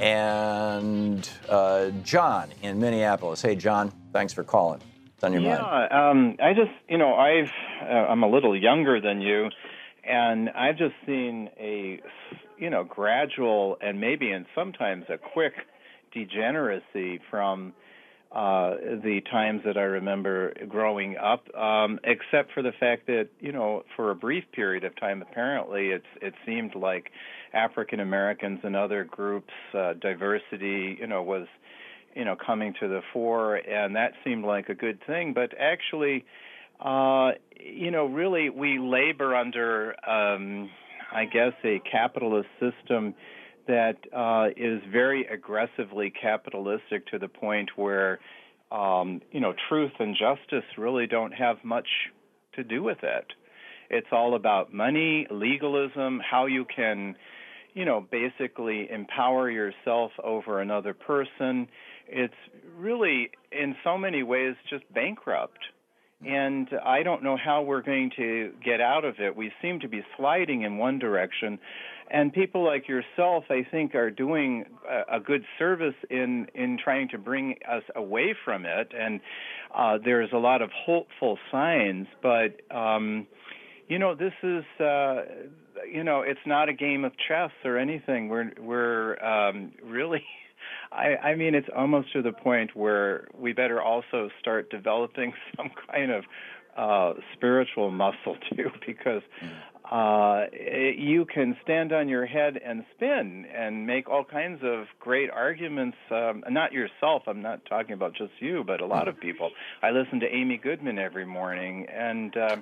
And 0.00 1.28
uh, 1.48 1.90
John 2.02 2.50
in 2.62 2.78
Minneapolis. 2.78 3.42
Hey, 3.42 3.56
John, 3.56 3.92
thanks 4.12 4.32
for 4.32 4.44
calling. 4.44 4.80
It's 5.14 5.24
on 5.24 5.32
your 5.32 5.42
yeah, 5.42 5.60
mind. 5.60 5.92
um, 5.92 6.36
I 6.42 6.52
just, 6.52 6.70
you 6.88 6.98
know, 6.98 7.14
I've, 7.14 7.50
uh, 7.82 8.10
I'm 8.10 8.22
a 8.22 8.28
little 8.28 8.56
younger 8.56 9.00
than 9.00 9.20
you, 9.20 9.48
and 10.04 10.50
I've 10.50 10.76
just 10.76 10.94
seen 11.06 11.48
a, 11.58 12.00
you 12.58 12.70
know, 12.70 12.84
gradual 12.84 13.76
and 13.80 14.00
maybe 14.00 14.30
and 14.30 14.46
sometimes 14.54 15.04
a 15.08 15.18
quick 15.18 15.54
degeneracy 16.12 17.20
from 17.30 17.72
uh, 18.32 18.76
the 19.02 19.20
times 19.30 19.60
that 19.66 19.76
I 19.76 19.82
remember 19.82 20.54
growing 20.66 21.16
up, 21.18 21.54
um, 21.54 22.00
except 22.02 22.52
for 22.52 22.62
the 22.62 22.72
fact 22.80 23.06
that 23.06 23.28
you 23.40 23.52
know, 23.52 23.82
for 23.94 24.10
a 24.10 24.14
brief 24.14 24.44
period 24.52 24.84
of 24.84 24.98
time, 24.98 25.20
apparently 25.20 25.88
it's 25.88 26.06
it 26.22 26.32
seemed 26.46 26.74
like 26.74 27.10
African 27.52 28.00
Americans 28.00 28.60
and 28.62 28.74
other 28.74 29.04
groups, 29.04 29.52
uh, 29.74 29.92
diversity, 30.00 30.96
you 30.98 31.06
know, 31.06 31.22
was 31.22 31.46
you 32.14 32.24
know 32.24 32.34
coming 32.34 32.72
to 32.80 32.88
the 32.88 33.02
fore, 33.12 33.56
and 33.56 33.94
that 33.96 34.12
seemed 34.24 34.46
like 34.46 34.70
a 34.70 34.74
good 34.74 34.98
thing. 35.06 35.34
But 35.34 35.52
actually, 35.60 36.24
uh, 36.80 37.32
you 37.60 37.90
know, 37.90 38.06
really 38.06 38.50
we 38.50 38.78
labor 38.78 39.34
under, 39.36 39.94
um, 40.08 40.70
I 41.12 41.24
guess, 41.26 41.52
a 41.64 41.80
capitalist 41.90 42.48
system 42.60 43.14
that 43.68 43.96
uh, 44.14 44.48
is 44.56 44.80
very 44.90 45.26
aggressively 45.26 46.10
capitalistic 46.10 47.06
to 47.08 47.18
the 47.18 47.28
point 47.28 47.70
where 47.76 48.18
um, 48.70 49.20
you 49.30 49.40
know 49.40 49.52
truth 49.68 49.92
and 49.98 50.16
justice 50.16 50.64
really 50.76 51.06
don't 51.06 51.32
have 51.32 51.58
much 51.62 51.88
to 52.54 52.64
do 52.64 52.82
with 52.82 52.98
it. 53.02 53.26
It's 53.90 54.08
all 54.10 54.34
about 54.34 54.72
money, 54.72 55.26
legalism, 55.30 56.20
how 56.28 56.46
you 56.46 56.64
can 56.64 57.14
you 57.74 57.84
know 57.84 58.06
basically 58.10 58.90
empower 58.90 59.50
yourself 59.50 60.12
over 60.22 60.60
another 60.60 60.94
person. 60.94 61.68
It's 62.08 62.34
really 62.76 63.30
in 63.52 63.76
so 63.84 63.96
many 63.96 64.22
ways 64.22 64.54
just 64.68 64.84
bankrupt. 64.92 65.58
And 66.26 66.68
I 66.84 67.02
don't 67.02 67.22
know 67.22 67.36
how 67.36 67.62
we're 67.62 67.82
going 67.82 68.10
to 68.16 68.52
get 68.64 68.80
out 68.80 69.04
of 69.04 69.16
it. 69.18 69.34
We 69.34 69.50
seem 69.60 69.80
to 69.80 69.88
be 69.88 70.02
sliding 70.16 70.62
in 70.62 70.78
one 70.78 70.98
direction, 70.98 71.58
and 72.10 72.32
people 72.32 72.64
like 72.64 72.86
yourself, 72.88 73.44
I 73.50 73.66
think, 73.68 73.94
are 73.94 74.10
doing 74.10 74.64
a, 75.10 75.18
good 75.18 75.44
service 75.58 75.94
in 76.10 76.46
in 76.54 76.78
trying 76.82 77.08
to 77.08 77.18
bring 77.18 77.56
us 77.68 77.82
away 77.96 78.34
from 78.44 78.66
it. 78.66 78.92
And 78.96 79.20
uh, 79.74 79.98
there's 80.04 80.30
a 80.32 80.38
lot 80.38 80.62
of 80.62 80.70
hopeful 80.72 81.38
signs, 81.50 82.06
but 82.22 82.60
um, 82.70 83.26
you 83.88 83.98
know, 83.98 84.14
this 84.14 84.34
is 84.42 84.64
uh, 84.80 85.22
you 85.90 86.04
know, 86.04 86.20
it's 86.20 86.40
not 86.46 86.68
a 86.68 86.72
game 86.72 87.04
of 87.04 87.12
chess 87.28 87.50
or 87.64 87.78
anything. 87.78 88.28
We're 88.28 88.52
we're 88.60 89.24
um, 89.24 89.72
really. 89.82 90.22
I, 90.90 91.16
I 91.16 91.34
mean, 91.34 91.54
it's 91.54 91.68
almost 91.74 92.12
to 92.12 92.22
the 92.22 92.32
point 92.32 92.76
where 92.76 93.28
we 93.38 93.52
better 93.52 93.80
also 93.80 94.30
start 94.40 94.70
developing 94.70 95.32
some 95.56 95.70
kind 95.90 96.10
of 96.10 96.24
uh, 96.76 97.14
spiritual 97.34 97.90
muscle 97.90 98.36
too, 98.56 98.70
because 98.86 99.22
uh, 99.90 100.44
you 100.96 101.26
can 101.26 101.56
stand 101.62 101.92
on 101.92 102.08
your 102.08 102.24
head 102.24 102.58
and 102.64 102.84
spin 102.94 103.46
and 103.54 103.86
make 103.86 104.08
all 104.08 104.24
kinds 104.24 104.60
of 104.62 104.86
great 104.98 105.30
arguments. 105.30 105.96
Um, 106.10 106.42
not 106.48 106.72
yourself, 106.72 107.24
I'm 107.26 107.42
not 107.42 107.64
talking 107.66 107.92
about 107.92 108.14
just 108.14 108.32
you, 108.40 108.64
but 108.66 108.80
a 108.80 108.86
lot 108.86 109.08
of 109.08 109.20
people. 109.20 109.50
I 109.82 109.90
listen 109.90 110.20
to 110.20 110.26
Amy 110.26 110.56
Goodman 110.56 110.98
every 110.98 111.26
morning, 111.26 111.86
and 111.92 112.34
uh, 112.36 112.56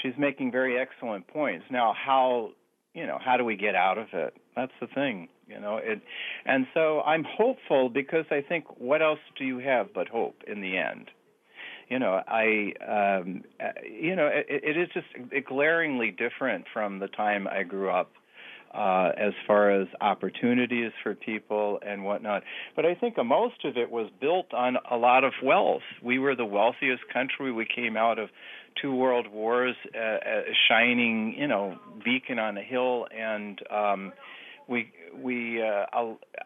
she's 0.00 0.14
making 0.18 0.50
very 0.50 0.78
excellent 0.78 1.28
points. 1.28 1.64
Now, 1.70 1.94
how 1.94 2.50
you 2.94 3.06
know 3.06 3.18
how 3.24 3.36
do 3.36 3.44
we 3.44 3.56
get 3.56 3.74
out 3.74 3.98
of 3.98 4.08
it? 4.12 4.34
That's 4.56 4.72
the 4.80 4.88
thing, 4.88 5.28
you 5.52 5.60
know. 5.60 5.76
It, 5.76 6.00
and 6.44 6.66
so 6.74 7.00
I'm 7.02 7.24
hopeful 7.24 7.88
because 7.88 8.24
I 8.30 8.40
think 8.40 8.64
what 8.78 9.02
else 9.02 9.20
do 9.38 9.44
you 9.44 9.58
have 9.58 9.92
but 9.94 10.08
hope 10.08 10.42
in 10.46 10.60
the 10.60 10.78
end? 10.78 11.10
you 11.92 11.98
know, 11.98 12.22
I, 12.26 12.72
um, 12.88 13.42
uh, 13.60 13.66
you 13.86 14.16
know, 14.16 14.26
it, 14.26 14.46
it 14.48 14.78
is 14.78 14.88
just 14.94 15.46
glaringly 15.46 16.10
different 16.10 16.64
from 16.72 17.00
the 17.00 17.08
time 17.08 17.46
I 17.46 17.64
grew 17.64 17.90
up. 17.90 18.10
Uh, 18.74 19.12
as 19.18 19.34
far 19.46 19.70
as 19.70 19.86
opportunities 20.00 20.92
for 21.02 21.14
people 21.14 21.78
and 21.86 22.04
whatnot. 22.04 22.42
But 22.74 22.86
I 22.86 22.94
think 22.94 23.18
most 23.22 23.66
of 23.66 23.76
it 23.76 23.90
was 23.90 24.08
built 24.18 24.54
on 24.54 24.78
a 24.90 24.96
lot 24.96 25.24
of 25.24 25.34
wealth. 25.42 25.82
We 26.02 26.18
were 26.18 26.34
the 26.34 26.46
wealthiest 26.46 27.02
country. 27.12 27.52
We 27.52 27.66
came 27.66 27.98
out 27.98 28.18
of 28.18 28.30
two 28.80 28.94
world 28.94 29.26
wars, 29.30 29.76
uh, 29.94 29.98
a 29.98 30.54
shining, 30.70 31.34
you 31.36 31.48
know, 31.48 31.76
beacon 32.02 32.38
on 32.38 32.56
a 32.56 32.62
hill, 32.62 33.06
and 33.14 33.60
um, 33.70 34.12
we 34.66 34.90
we 35.16 35.62
uh, 35.62 35.86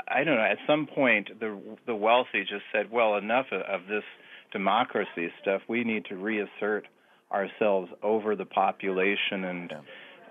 I 0.08 0.24
don't 0.24 0.36
know. 0.36 0.42
At 0.42 0.58
some 0.66 0.86
point, 0.86 1.40
the 1.40 1.58
the 1.86 1.94
wealthy 1.94 2.40
just 2.40 2.64
said, 2.72 2.90
"Well, 2.90 3.16
enough 3.16 3.46
of, 3.52 3.62
of 3.62 3.86
this." 3.88 4.04
democracy 4.52 5.30
stuff, 5.42 5.62
we 5.68 5.84
need 5.84 6.04
to 6.06 6.16
reassert 6.16 6.86
ourselves 7.32 7.90
over 8.02 8.36
the 8.36 8.44
population, 8.44 9.44
and 9.44 9.72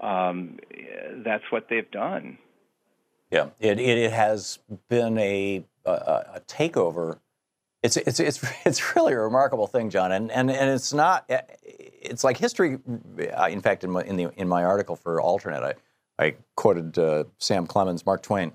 um, 0.01 0.57
that's 1.23 1.43
what 1.51 1.67
they've 1.69 1.89
done. 1.91 2.37
Yeah, 3.31 3.49
it, 3.59 3.79
it, 3.79 3.97
it 3.97 4.11
has 4.11 4.59
been 4.87 5.17
a, 5.17 5.63
a, 5.85 5.91
a, 5.91 6.41
takeover. 6.47 7.19
It's, 7.83 7.97
it's, 7.97 8.19
it's, 8.19 8.43
it's 8.65 8.95
really 8.95 9.13
a 9.13 9.19
remarkable 9.19 9.67
thing, 9.67 9.89
John, 9.89 10.11
and, 10.11 10.31
and, 10.31 10.49
and 10.49 10.69
it's 10.69 10.93
not, 10.93 11.25
it's 11.27 12.23
like 12.23 12.37
history. 12.37 12.79
Uh, 13.37 13.47
in 13.49 13.61
fact, 13.61 13.83
in 13.83 13.91
my, 13.91 14.01
in, 14.03 14.15
the, 14.15 14.31
in 14.37 14.47
my 14.47 14.63
article 14.63 14.95
for 14.95 15.19
Alternet, 15.19 15.63
I, 15.63 15.73
I 16.17 16.35
quoted 16.55 16.97
uh, 16.97 17.25
Sam 17.39 17.67
Clemens, 17.67 18.05
Mark 18.05 18.23
Twain, 18.23 18.53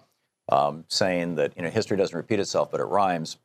um, 0.50 0.84
saying 0.88 1.36
that 1.36 1.52
you 1.56 1.62
know 1.62 1.70
history 1.70 1.96
doesn't 1.96 2.16
repeat 2.16 2.40
itself, 2.40 2.70
but 2.70 2.80
it 2.80 2.84
rhymes. 2.84 3.38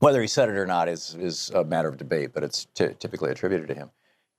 Whether 0.00 0.22
he 0.22 0.28
said 0.28 0.48
it 0.48 0.56
or 0.56 0.66
not 0.66 0.88
is, 0.88 1.14
is 1.14 1.50
a 1.50 1.62
matter 1.62 1.88
of 1.88 1.98
debate, 1.98 2.32
but 2.32 2.42
it's 2.42 2.64
t- 2.74 2.88
typically 2.98 3.30
attributed 3.30 3.68
to 3.68 3.74
him. 3.74 3.90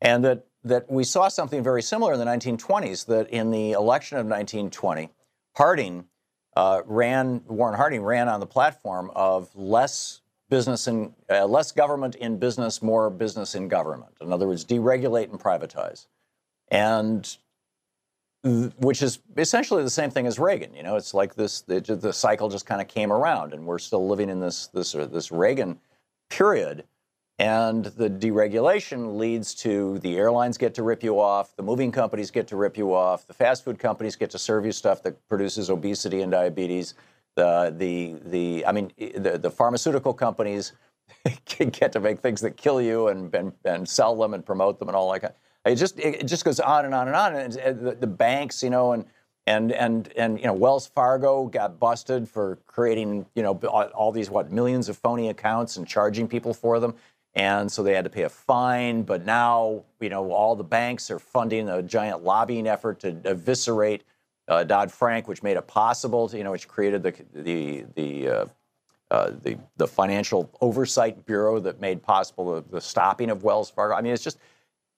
And 0.02 0.26
that, 0.26 0.48
that 0.64 0.92
we 0.92 1.04
saw 1.04 1.28
something 1.28 1.62
very 1.64 1.84
similar 1.84 2.14
in 2.14 2.20
the 2.20 2.26
1920s, 2.26 3.06
that 3.06 3.30
in 3.30 3.52
the 3.52 3.74
election 3.74 4.18
of 4.18 4.26
1920, 4.26 5.12
Harding 5.56 6.06
uh, 6.56 6.82
ran, 6.86 7.44
Warren 7.48 7.76
Harding 7.76 8.02
ran 8.02 8.28
on 8.28 8.40
the 8.40 8.46
platform 8.46 9.12
of 9.16 9.54
less 9.56 10.22
business 10.50 10.88
and 10.88 11.14
uh, 11.30 11.46
less 11.46 11.72
government 11.72 12.16
in 12.16 12.38
business, 12.38 12.82
more 12.82 13.10
business 13.10 13.54
in 13.54 13.68
government. 13.68 14.14
In 14.22 14.34
other 14.34 14.48
words, 14.48 14.66
deregulate 14.66 15.30
and 15.30 15.40
privatize. 15.40 16.08
And 16.70 17.38
which 18.44 19.04
is 19.04 19.20
essentially 19.38 19.84
the 19.84 19.90
same 19.90 20.10
thing 20.10 20.26
as 20.26 20.40
Reagan. 20.40 20.74
You 20.74 20.82
know, 20.84 20.96
it's 20.96 21.14
like 21.14 21.36
this 21.36 21.62
the, 21.62 21.80
the 21.80 22.14
cycle 22.14 22.50
just 22.50 22.66
kind 22.66 22.82
of 22.82 22.88
came 22.88 23.12
around, 23.12 23.54
and 23.54 23.66
we're 23.66 23.80
still 23.80 24.08
living 24.08 24.30
in 24.30 24.40
this 24.40 24.68
this 24.68 24.96
uh, 24.96 25.06
this 25.06 25.32
Reagan 25.32 25.80
period. 26.30 26.86
And 27.38 27.86
the 27.86 28.08
deregulation 28.08 29.18
leads 29.18 29.56
to 29.56 29.98
the 30.00 30.16
airlines 30.16 30.60
get 30.60 30.76
to 30.76 30.84
rip 30.84 31.02
you 31.02 31.20
off, 31.20 31.56
the 31.56 31.64
moving 31.64 31.92
companies 31.92 32.30
get 32.30 32.48
to 32.50 32.56
rip 32.56 32.78
you 32.78 32.94
off, 32.94 33.26
the 33.26 33.34
fast 33.34 33.64
food 33.64 33.80
companies 33.80 34.16
get 34.16 34.30
to 34.32 34.38
serve 34.38 34.64
you 34.64 34.72
stuff 34.72 35.02
that 35.04 35.28
produces 35.28 35.72
obesity 35.72 36.22
and 36.22 36.32
diabetes. 36.32 36.94
The 37.36 37.74
the 37.76 38.16
the 38.26 38.66
I 38.66 38.72
mean 38.72 38.92
the 38.98 39.38
the 39.38 39.52
pharmaceutical 39.52 40.14
companies 40.14 40.74
get 41.58 41.92
to 41.94 42.00
make 42.00 42.20
things 42.20 42.42
that 42.42 42.58
kill 42.58 42.82
you 42.82 43.08
and, 43.08 43.34
and 43.36 43.54
and 43.66 43.88
sell 43.88 44.16
them 44.16 44.34
and 44.34 44.46
promote 44.46 44.80
them 44.80 44.90
and 44.90 44.96
all 44.96 45.12
that. 45.12 45.20
Kind 45.22 45.34
it 45.66 45.76
just 45.76 46.00
it 46.00 46.26
just 46.26 46.44
goes 46.46 46.60
on 46.60 46.86
and 46.86 46.94
on 46.94 47.08
and 47.08 47.16
on. 47.16 47.36
And 47.36 47.54
the, 47.54 47.98
the 48.00 48.08
banks, 48.08 48.64
you 48.64 48.70
know, 48.70 48.94
and 48.94 49.06
and 49.48 49.72
and 49.72 50.12
and 50.16 50.40
you 50.40 50.46
know 50.46 50.54
Wells 50.54 50.88
Fargo 50.88 51.46
got 51.46 51.80
busted 51.80 52.28
for 52.28 52.58
creating 52.68 53.26
you 53.36 53.44
know 53.44 53.60
all, 53.68 53.84
all 53.86 54.12
these 54.12 54.30
what 54.30 54.52
millions 54.52 54.90
of 54.90 54.98
phony 54.98 55.30
accounts 55.30 55.78
and 55.78 55.88
charging 55.88 56.28
people 56.28 56.54
for 56.54 56.80
them, 56.80 56.96
and 57.34 57.72
so 57.72 57.84
they 57.84 57.94
had 57.94 58.04
to 58.04 58.10
pay 58.10 58.24
a 58.24 58.30
fine. 58.30 59.04
But 59.04 59.26
now 59.26 59.84
you 60.00 60.10
know 60.10 60.32
all 60.32 60.56
the 60.56 60.64
banks 60.64 61.12
are 61.12 61.20
funding 61.20 61.70
a 61.70 61.82
giant 61.82 62.24
lobbying 62.24 62.68
effort 62.68 63.00
to 63.02 63.16
eviscerate 63.26 64.04
uh, 64.48 64.64
Dodd 64.64 64.92
Frank, 64.92 65.28
which 65.28 65.44
made 65.44 65.58
it 65.58 65.68
possible 65.68 66.28
to 66.30 66.38
you 66.38 66.44
know 66.44 66.52
which 66.52 66.68
created 66.68 67.04
the 67.04 67.14
the 67.34 67.86
the 67.96 68.30
uh, 68.30 68.46
uh, 69.12 69.32
the, 69.44 69.58
the 69.76 69.88
Financial 69.88 70.50
Oversight 70.62 71.26
Bureau 71.26 71.60
that 71.60 71.82
made 71.82 72.02
possible 72.02 72.56
the, 72.56 72.64
the, 72.70 72.80
stopping 72.80 73.30
of 73.30 73.44
Wells 73.44 73.70
Fargo. 73.70 73.94
I 73.94 74.00
mean, 74.00 74.14
it's 74.14 74.24
just 74.24 74.38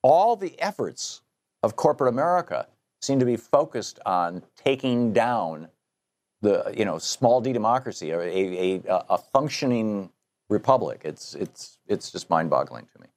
all 0.03 0.35
the 0.35 0.59
efforts 0.61 1.21
of 1.63 1.75
corporate 1.75 2.13
America 2.13 2.67
seem 3.01 3.19
to 3.19 3.25
be 3.25 3.35
focused 3.37 3.99
on 4.05 4.43
taking 4.55 5.11
down 5.13 5.67
the 6.41 6.73
you 6.77 6.85
know 6.85 6.99
small 6.99 7.41
d 7.41 7.51
democracy, 7.53 8.11
a, 8.11 8.19
a, 8.19 8.81
a 9.09 9.17
functioning 9.17 10.11
republic. 10.49 11.01
It's 11.03 11.35
it's 11.35 11.79
it's 11.87 12.11
just 12.11 12.29
mind-boggling 12.29 12.87
to 12.93 13.01
me. 13.01 13.07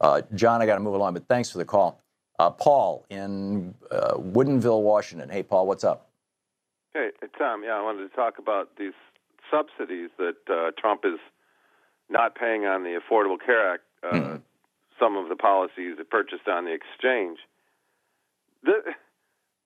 Uh, 0.00 0.22
John, 0.34 0.60
I 0.60 0.66
got 0.66 0.74
to 0.74 0.80
move 0.80 0.94
along, 0.94 1.14
but 1.14 1.28
thanks 1.28 1.50
for 1.50 1.58
the 1.58 1.64
call. 1.64 2.02
Uh, 2.38 2.50
Paul 2.50 3.06
in 3.08 3.74
uh, 3.90 4.14
Woodinville, 4.14 4.82
Washington. 4.82 5.28
Hey, 5.30 5.42
Paul, 5.42 5.66
what's 5.66 5.84
up? 5.84 6.10
Hey, 6.92 7.10
Thom. 7.38 7.62
Yeah, 7.64 7.78
I 7.78 7.82
wanted 7.82 8.08
to 8.08 8.14
talk 8.14 8.38
about 8.38 8.76
these 8.76 8.92
subsidies 9.50 10.10
that 10.18 10.36
uh, 10.50 10.70
Trump 10.78 11.02
is 11.04 11.18
not 12.08 12.34
paying 12.34 12.66
on 12.66 12.82
the 12.82 12.98
Affordable 13.00 13.38
Care 13.44 13.72
Act, 13.74 13.82
uh, 14.02 14.14
mm-hmm. 14.14 14.36
Some 14.98 15.16
of 15.16 15.28
the 15.28 15.36
policies 15.36 15.96
that 15.98 16.10
purchased 16.10 16.48
on 16.48 16.64
the 16.64 16.72
exchange. 16.72 17.38
The, 18.62 18.94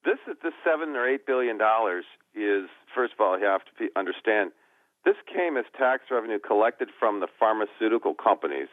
this 0.04 0.18
this 0.42 0.52
seven 0.64 0.96
or 0.96 1.08
eight 1.08 1.26
billion 1.26 1.58
dollars 1.58 2.04
is 2.34 2.68
first 2.94 3.14
of 3.14 3.20
all 3.20 3.38
you 3.38 3.46
have 3.46 3.62
to 3.78 3.88
understand 3.96 4.52
this 5.04 5.16
came 5.32 5.56
as 5.56 5.64
tax 5.78 6.04
revenue 6.10 6.38
collected 6.38 6.88
from 6.98 7.20
the 7.20 7.28
pharmaceutical 7.38 8.14
companies, 8.14 8.68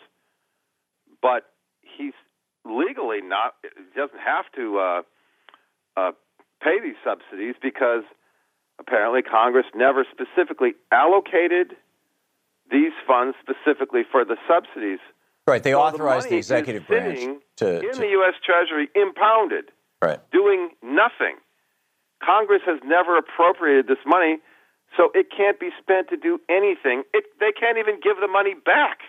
but 1.22 1.44
he's 1.82 2.14
legally 2.66 3.22
not 3.22 3.54
doesn't 3.96 4.20
have 4.20 4.46
to 4.56 4.78
uh, 4.80 5.02
uh, 5.96 6.12
pay 6.62 6.80
these 6.82 7.00
subsidies 7.04 7.56
because 7.62 8.04
apparently 8.80 9.22
Congress 9.22 9.66
never 9.74 10.06
specifically 10.12 10.74
allocated 10.92 11.76
these 12.70 12.92
funds 13.08 13.36
specifically 13.40 14.02
for 14.10 14.26
the 14.26 14.36
subsidies. 14.48 15.00
Right, 15.48 15.64
they 15.64 15.72
so 15.72 15.82
authorized 15.82 16.28
the, 16.28 16.32
the 16.32 16.38
executive 16.38 16.86
branch 16.86 17.20
to 17.58 17.80
in 17.80 17.94
to... 17.94 18.00
the 18.00 18.08
U.S. 18.20 18.36
Treasury 18.44 18.90
impounded, 18.94 19.72
right, 20.02 20.20
doing 20.32 20.72
nothing. 20.84 21.40
Congress 22.24 22.62
has 22.66 22.80
never 22.84 23.18
appropriated 23.18 23.88
this 23.88 24.04
money, 24.06 24.40
so 24.98 25.10
it 25.16 25.28
can't 25.36 25.58
be 25.58 25.70
spent 25.80 26.10
to 26.10 26.18
do 26.18 26.40
anything. 26.50 27.04
It, 27.14 27.26
they 27.40 27.54
can't 27.58 27.78
even 27.78 28.00
give 28.04 28.18
the 28.20 28.28
money 28.28 28.56
back. 28.56 29.00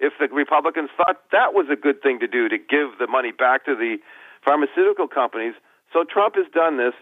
If 0.00 0.12
the 0.20 0.28
Republicans 0.28 0.90
thought 0.98 1.22
that 1.32 1.54
was 1.54 1.66
a 1.72 1.76
good 1.76 2.02
thing 2.02 2.18
to 2.20 2.26
do 2.26 2.48
to 2.48 2.58
give 2.58 2.98
the 2.98 3.06
money 3.06 3.32
back 3.32 3.64
to 3.64 3.74
the 3.74 3.96
pharmaceutical 4.44 5.08
companies, 5.08 5.54
so 5.92 6.04
Trump 6.04 6.34
has 6.34 6.46
done 6.52 6.76
this 6.76 6.94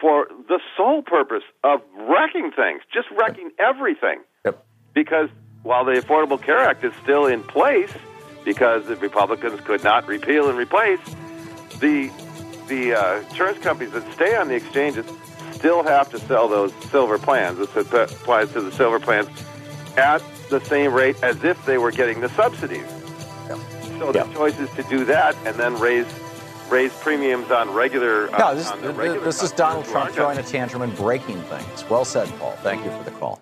for 0.00 0.28
the 0.48 0.60
sole 0.76 1.02
purpose 1.02 1.42
of 1.64 1.80
wrecking 1.96 2.52
things, 2.54 2.82
just 2.92 3.08
wrecking 3.18 3.50
everything. 3.58 4.20
Yep. 4.44 4.64
Because 4.94 5.28
while 5.62 5.84
the 5.84 5.92
Affordable 5.92 6.40
Care 6.40 6.58
Act 6.58 6.84
is 6.84 6.92
still 7.02 7.26
in 7.26 7.42
place, 7.42 7.92
because 8.44 8.86
the 8.86 8.96
Republicans 8.96 9.60
could 9.60 9.84
not 9.84 10.06
repeal 10.06 10.48
and 10.48 10.58
replace, 10.58 11.00
the 11.78 12.10
the 12.66 12.94
uh, 12.94 13.20
insurance 13.28 13.58
companies 13.58 13.92
that 13.92 14.12
stay 14.12 14.36
on 14.36 14.48
the 14.48 14.54
exchanges 14.54 15.04
still 15.52 15.82
have 15.82 16.08
to 16.10 16.18
sell 16.20 16.48
those 16.48 16.72
silver 16.90 17.18
plans. 17.18 17.58
This 17.58 17.74
applies 17.76 18.52
to 18.52 18.60
the 18.60 18.70
silver 18.72 19.00
plans 19.00 19.28
at 19.96 20.22
the 20.50 20.60
same 20.60 20.92
rate 20.94 21.16
as 21.22 21.42
if 21.42 21.64
they 21.66 21.78
were 21.78 21.90
getting 21.90 22.20
the 22.20 22.28
subsidies. 22.30 22.86
Yep. 23.48 23.58
So 23.98 24.14
yep. 24.14 24.26
the 24.28 24.32
choice 24.32 24.58
is 24.58 24.70
to 24.70 24.82
do 24.84 25.04
that 25.06 25.36
and 25.44 25.56
then 25.56 25.78
raise 25.78 26.06
raise 26.70 26.94
premiums 26.94 27.50
on 27.50 27.74
regular. 27.74 28.32
Uh, 28.32 28.38
no, 28.38 28.54
this, 28.54 28.72
regular 28.96 29.20
this 29.20 29.42
is 29.42 29.52
Donald 29.52 29.84
Trump 29.86 30.12
throwing 30.12 30.38
a 30.38 30.42
tantrum 30.42 30.82
and 30.82 30.94
breaking 30.96 31.42
things. 31.42 31.84
Well 31.90 32.04
said, 32.04 32.28
Paul. 32.38 32.52
Thank 32.62 32.84
you 32.84 32.90
for 32.90 33.02
the 33.02 33.10
call. 33.10 33.40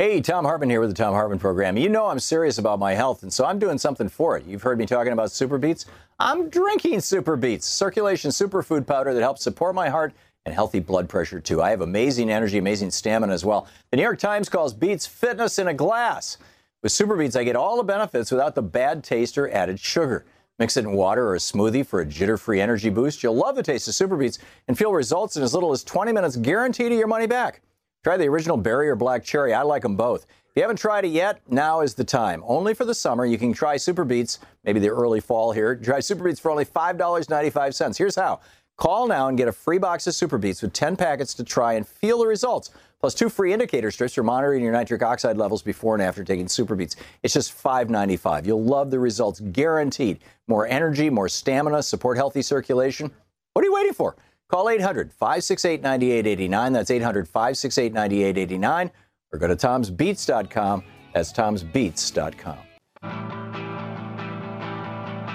Hey, 0.00 0.22
Thom 0.22 0.46
Hartmann 0.46 0.70
here 0.70 0.80
with 0.80 0.88
the 0.88 0.94
Thom 0.94 1.12
Hartmann 1.12 1.38
Program. 1.38 1.76
You 1.76 1.90
know 1.90 2.06
I'm 2.06 2.20
serious 2.20 2.56
about 2.56 2.78
my 2.78 2.94
health, 2.94 3.22
and 3.22 3.30
so 3.30 3.44
I'm 3.44 3.58
doing 3.58 3.76
something 3.76 4.08
for 4.08 4.34
it. 4.34 4.46
You've 4.46 4.62
heard 4.62 4.78
me 4.78 4.86
talking 4.86 5.12
about 5.12 5.30
Super 5.30 5.58
Beets. 5.58 5.84
I'm 6.18 6.48
drinking 6.48 7.00
Super 7.00 7.36
Beets, 7.36 7.66
circulation 7.66 8.30
superfood 8.30 8.86
powder 8.86 9.12
that 9.12 9.20
helps 9.20 9.42
support 9.42 9.74
my 9.74 9.90
heart 9.90 10.14
and 10.46 10.54
healthy 10.54 10.80
blood 10.80 11.06
pressure, 11.06 11.38
too. 11.38 11.60
I 11.60 11.68
have 11.68 11.82
amazing 11.82 12.30
energy, 12.30 12.56
amazing 12.56 12.92
stamina 12.92 13.34
as 13.34 13.44
well. 13.44 13.68
The 13.90 13.98
New 13.98 14.02
York 14.02 14.18
Times 14.18 14.48
calls 14.48 14.72
Beets 14.72 15.04
fitness 15.06 15.58
in 15.58 15.68
a 15.68 15.74
glass. 15.74 16.38
With 16.82 16.92
Super 16.92 17.14
Beets, 17.14 17.36
I 17.36 17.44
get 17.44 17.54
all 17.54 17.76
the 17.76 17.82
benefits 17.82 18.30
without 18.30 18.54
the 18.54 18.62
bad 18.62 19.04
taste 19.04 19.36
or 19.36 19.50
added 19.50 19.78
sugar. 19.78 20.24
Mix 20.58 20.78
it 20.78 20.86
in 20.86 20.92
water 20.92 21.26
or 21.26 21.34
a 21.34 21.38
smoothie 21.38 21.84
for 21.84 22.00
a 22.00 22.06
jitter-free 22.06 22.58
energy 22.58 22.88
boost. 22.88 23.22
You'll 23.22 23.36
love 23.36 23.54
the 23.54 23.62
taste 23.62 23.86
of 23.86 23.94
Super 23.94 24.16
Beets 24.16 24.38
and 24.66 24.78
feel 24.78 24.94
results 24.94 25.36
in 25.36 25.42
as 25.42 25.52
little 25.52 25.72
as 25.72 25.84
20 25.84 26.10
minutes, 26.10 26.36
guaranteed 26.36 26.90
your 26.90 27.06
money 27.06 27.26
back. 27.26 27.60
Try 28.02 28.16
the 28.16 28.28
original 28.28 28.56
berry 28.56 28.88
or 28.88 28.96
black 28.96 29.24
cherry. 29.24 29.52
I 29.52 29.62
like 29.62 29.82
them 29.82 29.96
both. 29.96 30.24
If 30.24 30.56
you 30.56 30.62
haven't 30.62 30.78
tried 30.78 31.04
it 31.04 31.08
yet, 31.08 31.40
now 31.48 31.80
is 31.80 31.94
the 31.94 32.04
time. 32.04 32.42
Only 32.46 32.74
for 32.74 32.84
the 32.84 32.94
summer, 32.94 33.24
you 33.24 33.38
can 33.38 33.52
try 33.52 33.76
Super 33.76 34.04
Beets, 34.04 34.40
maybe 34.64 34.80
the 34.80 34.88
early 34.88 35.20
fall 35.20 35.52
here. 35.52 35.76
Try 35.76 36.00
Super 36.00 36.24
Beets 36.24 36.40
for 36.40 36.50
only 36.50 36.64
$5.95. 36.64 37.96
Here's 37.96 38.16
how. 38.16 38.40
Call 38.76 39.06
now 39.06 39.28
and 39.28 39.36
get 39.36 39.46
a 39.46 39.52
free 39.52 39.78
box 39.78 40.06
of 40.06 40.14
Super 40.14 40.38
Beets 40.38 40.62
with 40.62 40.72
10 40.72 40.96
packets 40.96 41.34
to 41.34 41.44
try 41.44 41.74
and 41.74 41.86
feel 41.86 42.18
the 42.18 42.26
results 42.26 42.70
plus 43.00 43.14
two 43.14 43.28
free 43.28 43.52
indicator 43.52 43.90
strips 43.90 44.14
for 44.14 44.22
monitoring 44.22 44.62
your 44.62 44.72
nitric 44.72 45.02
oxide 45.02 45.36
levels 45.36 45.62
before 45.62 45.94
and 45.94 46.02
after 46.02 46.22
taking 46.22 46.46
Super 46.46 46.76
Beets. 46.76 46.96
It's 47.22 47.34
just 47.34 47.56
$5.95. 47.56 48.46
You'll 48.46 48.62
love 48.62 48.90
the 48.90 48.98
results, 48.98 49.40
guaranteed. 49.40 50.20
More 50.46 50.66
energy, 50.66 51.10
more 51.10 51.28
stamina, 51.28 51.82
support 51.82 52.16
healthy 52.16 52.42
circulation. 52.42 53.10
What 53.54 53.62
are 53.62 53.66
you 53.66 53.74
waiting 53.74 53.94
for? 53.94 54.16
Call 54.50 54.68
800 54.68 55.12
568 55.12 55.80
9889. 55.80 56.72
That's 56.72 56.90
800 56.90 57.28
568 57.28 57.92
9889. 57.92 58.90
Or 59.32 59.38
go 59.38 59.46
to 59.46 59.54
tomsbeets.com. 59.54 60.82
That's 61.14 61.32
tomsbeets.com. 61.32 62.58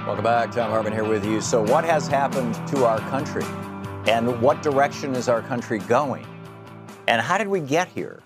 Welcome 0.05 0.23
back. 0.23 0.51
Thom 0.51 0.69
Hartmann 0.69 0.91
here 0.91 1.05
with 1.05 1.25
you. 1.25 1.39
So, 1.39 1.63
what 1.63 1.85
has 1.85 2.07
happened 2.07 2.55
to 2.67 2.85
our 2.85 2.99
country? 3.09 3.45
And 4.05 4.39
what 4.41 4.61
direction 4.61 5.15
is 5.15 5.29
our 5.29 5.41
country 5.41 5.79
going? 5.79 6.27
And 7.07 7.21
how 7.21 7.37
did 7.37 7.47
we 7.47 7.61
get 7.61 7.87
here? 7.87 8.21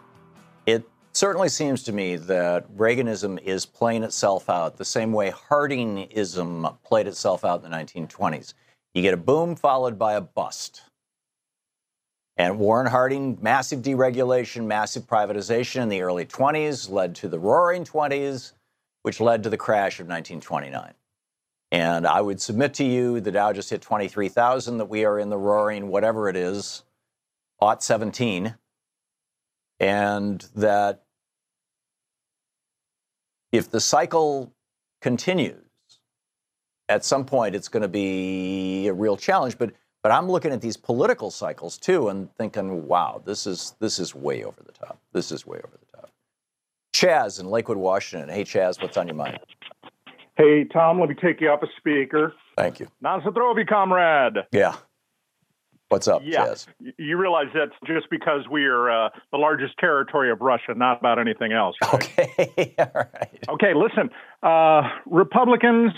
It 0.65 0.89
certainly 1.13 1.49
seems 1.49 1.83
to 1.83 1.93
me 1.93 2.15
that 2.15 2.69
Reaganism 2.75 3.41
is 3.43 3.65
playing 3.65 4.03
itself 4.03 4.49
out 4.49 4.75
the 4.75 4.85
same 4.85 5.13
way 5.13 5.31
Hardingism 5.31 6.77
played 6.83 7.07
itself 7.07 7.45
out 7.45 7.63
in 7.63 7.69
the 7.69 7.77
1920s. 7.77 8.55
You 8.93 9.01
get 9.01 9.13
a 9.13 9.17
boom 9.17 9.55
followed 9.55 9.97
by 9.99 10.13
a 10.13 10.21
bust. 10.21 10.81
And 12.37 12.57
Warren 12.57 12.87
Harding, 12.87 13.37
massive 13.41 13.81
deregulation, 13.81 14.65
massive 14.65 15.05
privatization 15.05 15.81
in 15.81 15.89
the 15.89 16.01
early 16.01 16.25
20s 16.25 16.89
led 16.89 17.15
to 17.15 17.27
the 17.27 17.39
roaring 17.39 17.83
20s, 17.83 18.53
which 19.03 19.19
led 19.19 19.43
to 19.43 19.49
the 19.49 19.57
crash 19.57 19.99
of 19.99 20.07
1929. 20.07 20.93
And 21.71 22.07
I 22.07 22.21
would 22.21 22.41
submit 22.41 22.73
to 22.75 22.83
you 22.83 23.19
the 23.19 23.31
Dow 23.31 23.53
just 23.53 23.69
hit 23.69 23.81
23,000, 23.81 24.77
that 24.77 24.85
we 24.85 25.05
are 25.05 25.19
in 25.19 25.29
the 25.29 25.37
roaring, 25.37 25.89
whatever 25.89 26.29
it 26.29 26.35
is, 26.35 26.83
aught 27.59 27.83
17 27.83 28.55
and 29.79 30.45
that 30.55 31.03
if 33.51 33.69
the 33.69 33.79
cycle 33.79 34.53
continues, 35.01 35.68
at 36.89 37.05
some 37.05 37.23
point 37.23 37.55
it's 37.55 37.69
going 37.69 37.83
to 37.83 37.87
be 37.87 38.87
a 38.87 38.93
real 38.93 39.15
challenge. 39.15 39.57
But 39.57 39.71
but 40.01 40.11
I'm 40.11 40.29
looking 40.29 40.51
at 40.51 40.61
these 40.61 40.77
political 40.77 41.29
cycles 41.29 41.77
too 41.77 42.09
and 42.09 42.33
thinking, 42.35 42.87
wow, 42.87 43.21
this 43.23 43.47
is 43.47 43.75
this 43.79 43.99
is 43.99 44.13
way 44.13 44.43
over 44.43 44.61
the 44.65 44.71
top. 44.71 44.99
This 45.13 45.31
is 45.31 45.45
way 45.45 45.59
over 45.59 45.77
the 45.77 45.97
top. 45.97 46.11
Chaz 46.93 47.39
in 47.39 47.49
Lakewood, 47.49 47.77
Washington. 47.77 48.29
Hey 48.29 48.43
Chaz, 48.43 48.81
what's 48.81 48.97
on 48.97 49.07
your 49.07 49.15
mind? 49.15 49.39
Hey 50.35 50.65
Thom, 50.65 50.99
let 50.99 51.09
me 51.09 51.15
take 51.15 51.39
you 51.39 51.49
off 51.49 51.61
a 51.63 51.67
speaker. 51.77 52.33
Thank 52.57 52.79
you. 52.79 52.87
Nasatrovy, 53.03 53.67
comrade. 53.67 54.45
Yeah. 54.51 54.75
What's 55.89 56.07
up, 56.07 56.21
yeah. 56.23 56.45
Chaz? 56.45 56.67
You 56.99 57.17
realize 57.17 57.47
that's 57.53 57.71
just 57.87 58.11
because 58.11 58.47
we 58.49 58.65
are 58.65 58.91
uh, 58.91 59.09
the 59.31 59.39
largest 59.39 59.73
territory 59.79 60.29
of 60.29 60.39
Russia, 60.39 60.75
not 60.75 60.99
about 60.99 61.17
anything 61.17 61.51
else. 61.51 61.75
Right? 61.81 61.93
Okay, 61.95 62.75
all 62.79 62.91
right. 62.93 63.39
Okay, 63.49 63.73
listen. 63.73 64.11
Uh, 64.43 64.83
Republicans, 65.07 65.91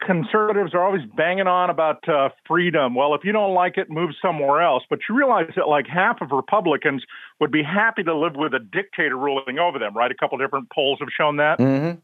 conservatives 0.00 0.74
are 0.74 0.84
always 0.84 1.02
banging 1.16 1.46
on 1.46 1.70
about 1.70 2.08
uh, 2.08 2.28
freedom. 2.46 2.94
Well, 2.94 3.14
if 3.14 3.22
you 3.24 3.32
don't 3.32 3.54
like 3.54 3.76
it, 3.76 3.90
move 3.90 4.10
somewhere 4.22 4.62
else. 4.62 4.84
But 4.88 5.00
you 5.08 5.16
realize 5.16 5.50
that 5.56 5.68
like 5.68 5.86
half 5.86 6.20
of 6.20 6.30
Republicans 6.30 7.02
would 7.40 7.50
be 7.50 7.62
happy 7.62 8.02
to 8.04 8.16
live 8.16 8.34
with 8.36 8.54
a 8.54 8.60
dictator 8.60 9.16
ruling 9.16 9.58
over 9.58 9.78
them, 9.78 9.96
right? 9.96 10.10
A 10.10 10.14
couple 10.14 10.38
different 10.38 10.70
polls 10.70 10.98
have 11.00 11.08
shown 11.16 11.36
that. 11.38 11.58
Mm-hmm. 11.58 11.98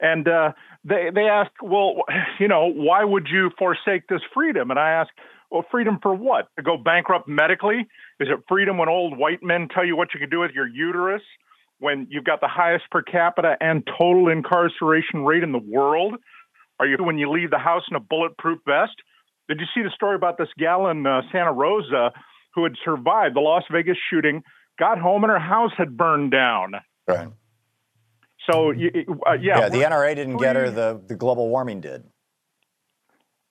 And 0.00 0.28
uh, 0.28 0.52
they 0.84 1.10
they 1.14 1.28
ask, 1.28 1.50
well, 1.62 2.02
you 2.38 2.48
know, 2.48 2.70
why 2.70 3.04
would 3.04 3.28
you 3.30 3.50
forsake 3.58 4.08
this 4.08 4.20
freedom? 4.34 4.70
And 4.70 4.78
I 4.78 4.90
ask, 4.90 5.10
Well, 5.50 5.64
freedom 5.70 5.98
for 6.02 6.14
what? 6.14 6.48
To 6.56 6.62
go 6.62 6.76
bankrupt 6.76 7.28
medically? 7.28 7.86
Is 8.20 8.28
it 8.28 8.44
freedom 8.48 8.78
when 8.78 8.88
old 8.88 9.18
white 9.18 9.42
men 9.42 9.68
tell 9.72 9.84
you 9.84 9.96
what 9.96 10.08
you 10.14 10.20
can 10.20 10.30
do 10.30 10.40
with 10.40 10.52
your 10.52 10.66
uterus? 10.66 11.22
When 11.80 12.08
you've 12.10 12.24
got 12.24 12.40
the 12.40 12.48
highest 12.48 12.84
per 12.90 13.02
capita 13.02 13.56
and 13.60 13.86
total 13.86 14.28
incarceration 14.28 15.24
rate 15.24 15.44
in 15.44 15.52
the 15.52 15.58
world? 15.58 16.16
Are 16.80 16.86
you 16.86 16.96
when 17.00 17.18
you 17.18 17.30
leave 17.30 17.50
the 17.50 17.58
house 17.58 17.82
in 17.90 17.96
a 17.96 18.00
bulletproof 18.00 18.60
vest? 18.66 18.94
Did 19.48 19.60
you 19.60 19.66
see 19.74 19.82
the 19.82 19.90
story 19.94 20.14
about 20.14 20.38
this 20.38 20.48
gal 20.58 20.88
in 20.88 21.06
uh, 21.06 21.22
Santa 21.32 21.52
Rosa 21.52 22.12
who 22.54 22.64
had 22.64 22.74
survived 22.84 23.34
the 23.34 23.40
Las 23.40 23.64
Vegas 23.70 23.96
shooting, 24.10 24.42
got 24.78 24.98
home 24.98 25.24
and 25.24 25.30
her 25.30 25.38
house 25.38 25.72
had 25.76 25.96
burned 25.96 26.30
down? 26.30 26.74
Right. 27.06 27.28
So, 28.50 28.70
uh, 28.70 29.32
yeah. 29.40 29.58
Yeah, 29.60 29.68
the 29.68 29.78
NRA 29.78 30.14
didn't 30.14 30.36
get 30.36 30.56
her. 30.56 30.70
The, 30.70 31.00
the 31.06 31.16
global 31.16 31.48
warming 31.48 31.80
did. 31.80 32.04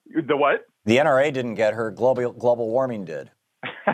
The 0.06 0.36
what? 0.36 0.64
The 0.84 0.96
NRA 0.96 1.32
didn't 1.32 1.54
get 1.54 1.74
her. 1.74 1.90
Global 1.90 2.32
global 2.32 2.70
warming 2.70 3.04
did. 3.04 3.30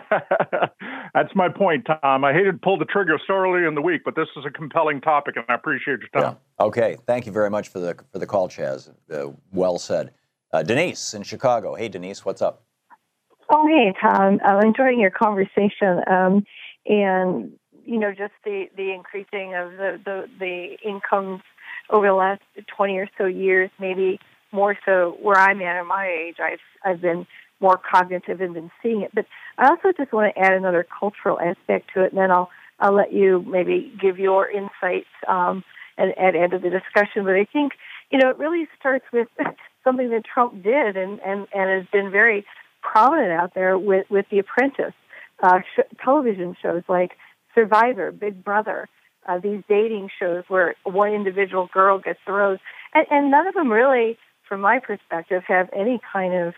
That's 1.15 1.35
my 1.35 1.49
point, 1.49 1.87
Thom. 1.87 2.25
I 2.25 2.33
hated 2.33 2.53
to 2.53 2.59
pull 2.59 2.79
the 2.79 2.85
trigger 2.85 3.19
so 3.27 3.35
early 3.35 3.67
in 3.67 3.75
the 3.75 3.83
week, 3.83 4.03
but 4.05 4.17
this 4.17 4.29
is 4.37 4.45
a 4.47 4.51
compelling 4.51 5.01
topic, 5.01 5.37
and 5.37 5.45
I 5.49 5.55
appreciate 5.55 6.01
your 6.01 6.09
time. 6.23 6.37
Yeah. 6.59 6.65
Okay. 6.65 6.97
Thank 7.07 7.27
you 7.27 7.33
very 7.33 7.51
much 7.51 7.69
for 7.69 7.81
the 7.81 7.97
for 8.13 8.19
the 8.19 8.27
call, 8.27 8.49
Chaz. 8.49 8.91
Uh, 9.11 9.33
well 9.53 9.79
said. 9.79 10.13
Uh, 10.53 10.63
Denise 10.63 11.15
in 11.15 11.23
Chicago. 11.25 11.75
Hey, 11.75 11.89
Denise, 11.89 12.25
what's 12.25 12.41
up? 12.41 12.63
Oh, 13.51 13.67
hey, 13.67 13.93
Thom. 14.01 14.41
I'm 14.45 14.65
enjoying 14.65 15.01
your 15.01 15.11
conversation, 15.11 16.01
um, 16.07 16.47
and 16.87 17.53
you 17.85 17.99
know, 17.99 18.11
just 18.11 18.33
the 18.45 18.67
the 18.77 18.93
increasing 18.93 19.55
of 19.55 19.73
the 19.73 20.01
the, 20.05 20.29
the 20.39 20.77
incomes 20.89 21.43
over 21.91 22.07
the 22.07 22.15
last 22.15 22.43
20 22.75 22.97
or 22.97 23.09
so 23.19 23.27
years, 23.27 23.71
maybe 23.79 24.19
more 24.53 24.77
so 24.87 25.19
where 25.21 25.37
I'm 25.37 25.61
at 25.61 25.77
at 25.77 25.87
my 25.87 26.07
age. 26.07 26.37
I've 26.41 26.61
I've 26.85 27.01
been 27.01 27.27
more 27.61 27.79
cognitive 27.79 28.41
and 28.41 28.55
been 28.55 28.71
seeing 28.83 29.03
it. 29.03 29.11
But 29.15 29.27
I 29.59 29.69
also 29.69 29.93
just 29.97 30.13
want 30.13 30.35
to 30.35 30.41
add 30.41 30.53
another 30.53 30.87
cultural 30.99 31.39
aspect 31.41 31.91
to 31.95 32.05
it, 32.05 32.13
and 32.13 32.19
then 32.21 32.31
I'll 32.31 32.51
I'll 32.81 32.95
let 32.95 33.13
you 33.13 33.45
maybe 33.47 33.93
give 34.01 34.19
your 34.19 34.51
insights 34.51 35.09
um, 35.29 35.65
at, 35.97 36.17
at 36.19 36.35
end 36.35 36.53
of 36.53 36.63
the 36.63 36.71
discussion. 36.71 37.25
But 37.25 37.35
I 37.35 37.47
think 37.51 37.73
you 38.11 38.19
know 38.19 38.31
it 38.31 38.39
really 38.39 38.69
starts 38.79 39.05
with 39.13 39.29
something 39.85 40.11
that 40.11 40.25
Trump 40.25 40.63
did, 40.63 40.97
and 40.97 41.21
and 41.21 41.47
and 41.55 41.71
has 41.71 41.87
been 41.93 42.11
very 42.11 42.45
prominent 42.83 43.33
out 43.33 43.55
there 43.55 43.79
with 43.79 44.07
with 44.11 44.27
The 44.31 44.41
Apprentice, 44.41 44.95
uh, 45.43 45.61
sh- 45.77 45.97
television 46.03 46.57
shows 46.61 46.83
like 46.89 47.13
Survivor, 47.55 48.13
Big 48.13 48.45
Brother. 48.45 48.89
Uh, 49.27 49.39
these 49.39 49.63
dating 49.71 50.11
shows 50.19 50.45
where 50.49 50.75
one 50.85 51.11
individual 51.15 51.71
girl 51.73 51.99
gets 51.99 52.19
the 52.27 52.33
rose, 52.33 52.59
and, 52.93 53.07
and 53.11 53.31
none 53.31 53.47
of 53.47 53.55
them 53.55 53.73
really, 53.73 54.19
from 54.47 54.61
my 54.61 54.79
perspective, 54.79 55.43
have 55.47 55.71
any 55.73 55.99
kind 56.13 56.35
of 56.35 56.53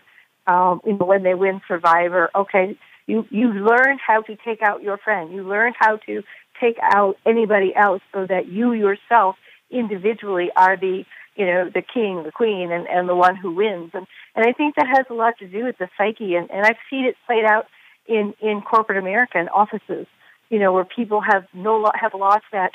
um, 0.47 0.81
you 0.85 0.93
know, 0.93 1.05
when 1.05 1.23
they 1.23 1.33
win 1.33 1.61
Survivor, 1.67 2.29
okay, 2.35 2.77
you 3.05 3.25
you 3.29 3.49
learn 3.49 3.99
how 4.05 4.21
to 4.21 4.35
take 4.45 4.61
out 4.61 4.81
your 4.81 4.97
friend. 4.97 5.31
You 5.33 5.43
learn 5.43 5.73
how 5.77 5.97
to 6.07 6.23
take 6.59 6.77
out 6.81 7.17
anybody 7.25 7.73
else, 7.75 8.01
so 8.13 8.25
that 8.27 8.47
you 8.47 8.73
yourself 8.73 9.35
individually 9.69 10.49
are 10.55 10.77
the 10.77 11.03
you 11.35 11.45
know 11.45 11.69
the 11.73 11.81
king, 11.81 12.23
the 12.23 12.31
queen, 12.31 12.71
and 12.71 12.87
and 12.87 13.07
the 13.07 13.15
one 13.15 13.35
who 13.35 13.53
wins. 13.53 13.91
And 13.93 14.07
and 14.35 14.45
I 14.45 14.53
think 14.53 14.75
that 14.75 14.87
has 14.87 15.05
a 15.09 15.13
lot 15.13 15.37
to 15.39 15.47
do 15.47 15.65
with 15.65 15.77
the 15.77 15.89
psyche, 15.97 16.35
and 16.35 16.49
and 16.49 16.65
I've 16.65 16.77
seen 16.89 17.05
it 17.05 17.15
played 17.25 17.45
out 17.45 17.67
in 18.07 18.33
in 18.41 18.61
corporate 18.61 18.97
America 18.97 19.37
and 19.37 19.49
offices, 19.49 20.07
you 20.49 20.59
know, 20.59 20.73
where 20.73 20.85
people 20.85 21.21
have 21.21 21.45
no 21.53 21.89
have 21.93 22.13
lost 22.13 22.45
that 22.51 22.71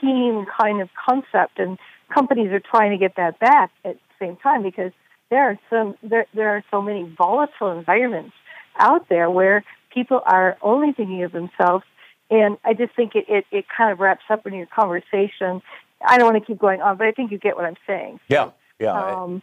team 0.00 0.46
kind 0.60 0.80
of 0.80 0.88
concept, 1.06 1.58
and 1.58 1.78
companies 2.12 2.50
are 2.52 2.60
trying 2.60 2.90
to 2.90 2.98
get 2.98 3.16
that 3.16 3.38
back 3.38 3.70
at 3.84 3.94
the 3.94 4.26
same 4.26 4.36
time 4.36 4.62
because 4.62 4.92
there 5.30 5.50
are 5.50 5.58
some 5.70 5.96
there 6.02 6.26
there 6.34 6.50
are 6.50 6.64
so 6.70 6.80
many 6.80 7.02
volatile 7.16 7.70
environments 7.70 8.34
out 8.78 9.08
there 9.08 9.30
where 9.30 9.64
people 9.92 10.20
are 10.24 10.56
only 10.62 10.92
thinking 10.92 11.22
of 11.22 11.32
themselves 11.32 11.84
and 12.30 12.58
I 12.64 12.74
just 12.74 12.94
think 12.94 13.14
it, 13.14 13.26
it, 13.28 13.46
it 13.52 13.66
kind 13.74 13.92
of 13.92 14.00
wraps 14.00 14.24
up 14.30 14.46
in 14.46 14.54
your 14.54 14.66
conversation. 14.66 15.62
I 16.04 16.18
don't 16.18 16.32
want 16.32 16.42
to 16.42 16.46
keep 16.46 16.58
going 16.58 16.82
on, 16.82 16.96
but 16.96 17.06
I 17.06 17.12
think 17.12 17.30
you 17.30 17.38
get 17.38 17.56
what 17.56 17.64
I'm 17.64 17.76
saying. 17.86 18.20
Yeah, 18.28 18.50
yeah. 18.78 18.92
Um, 18.92 19.42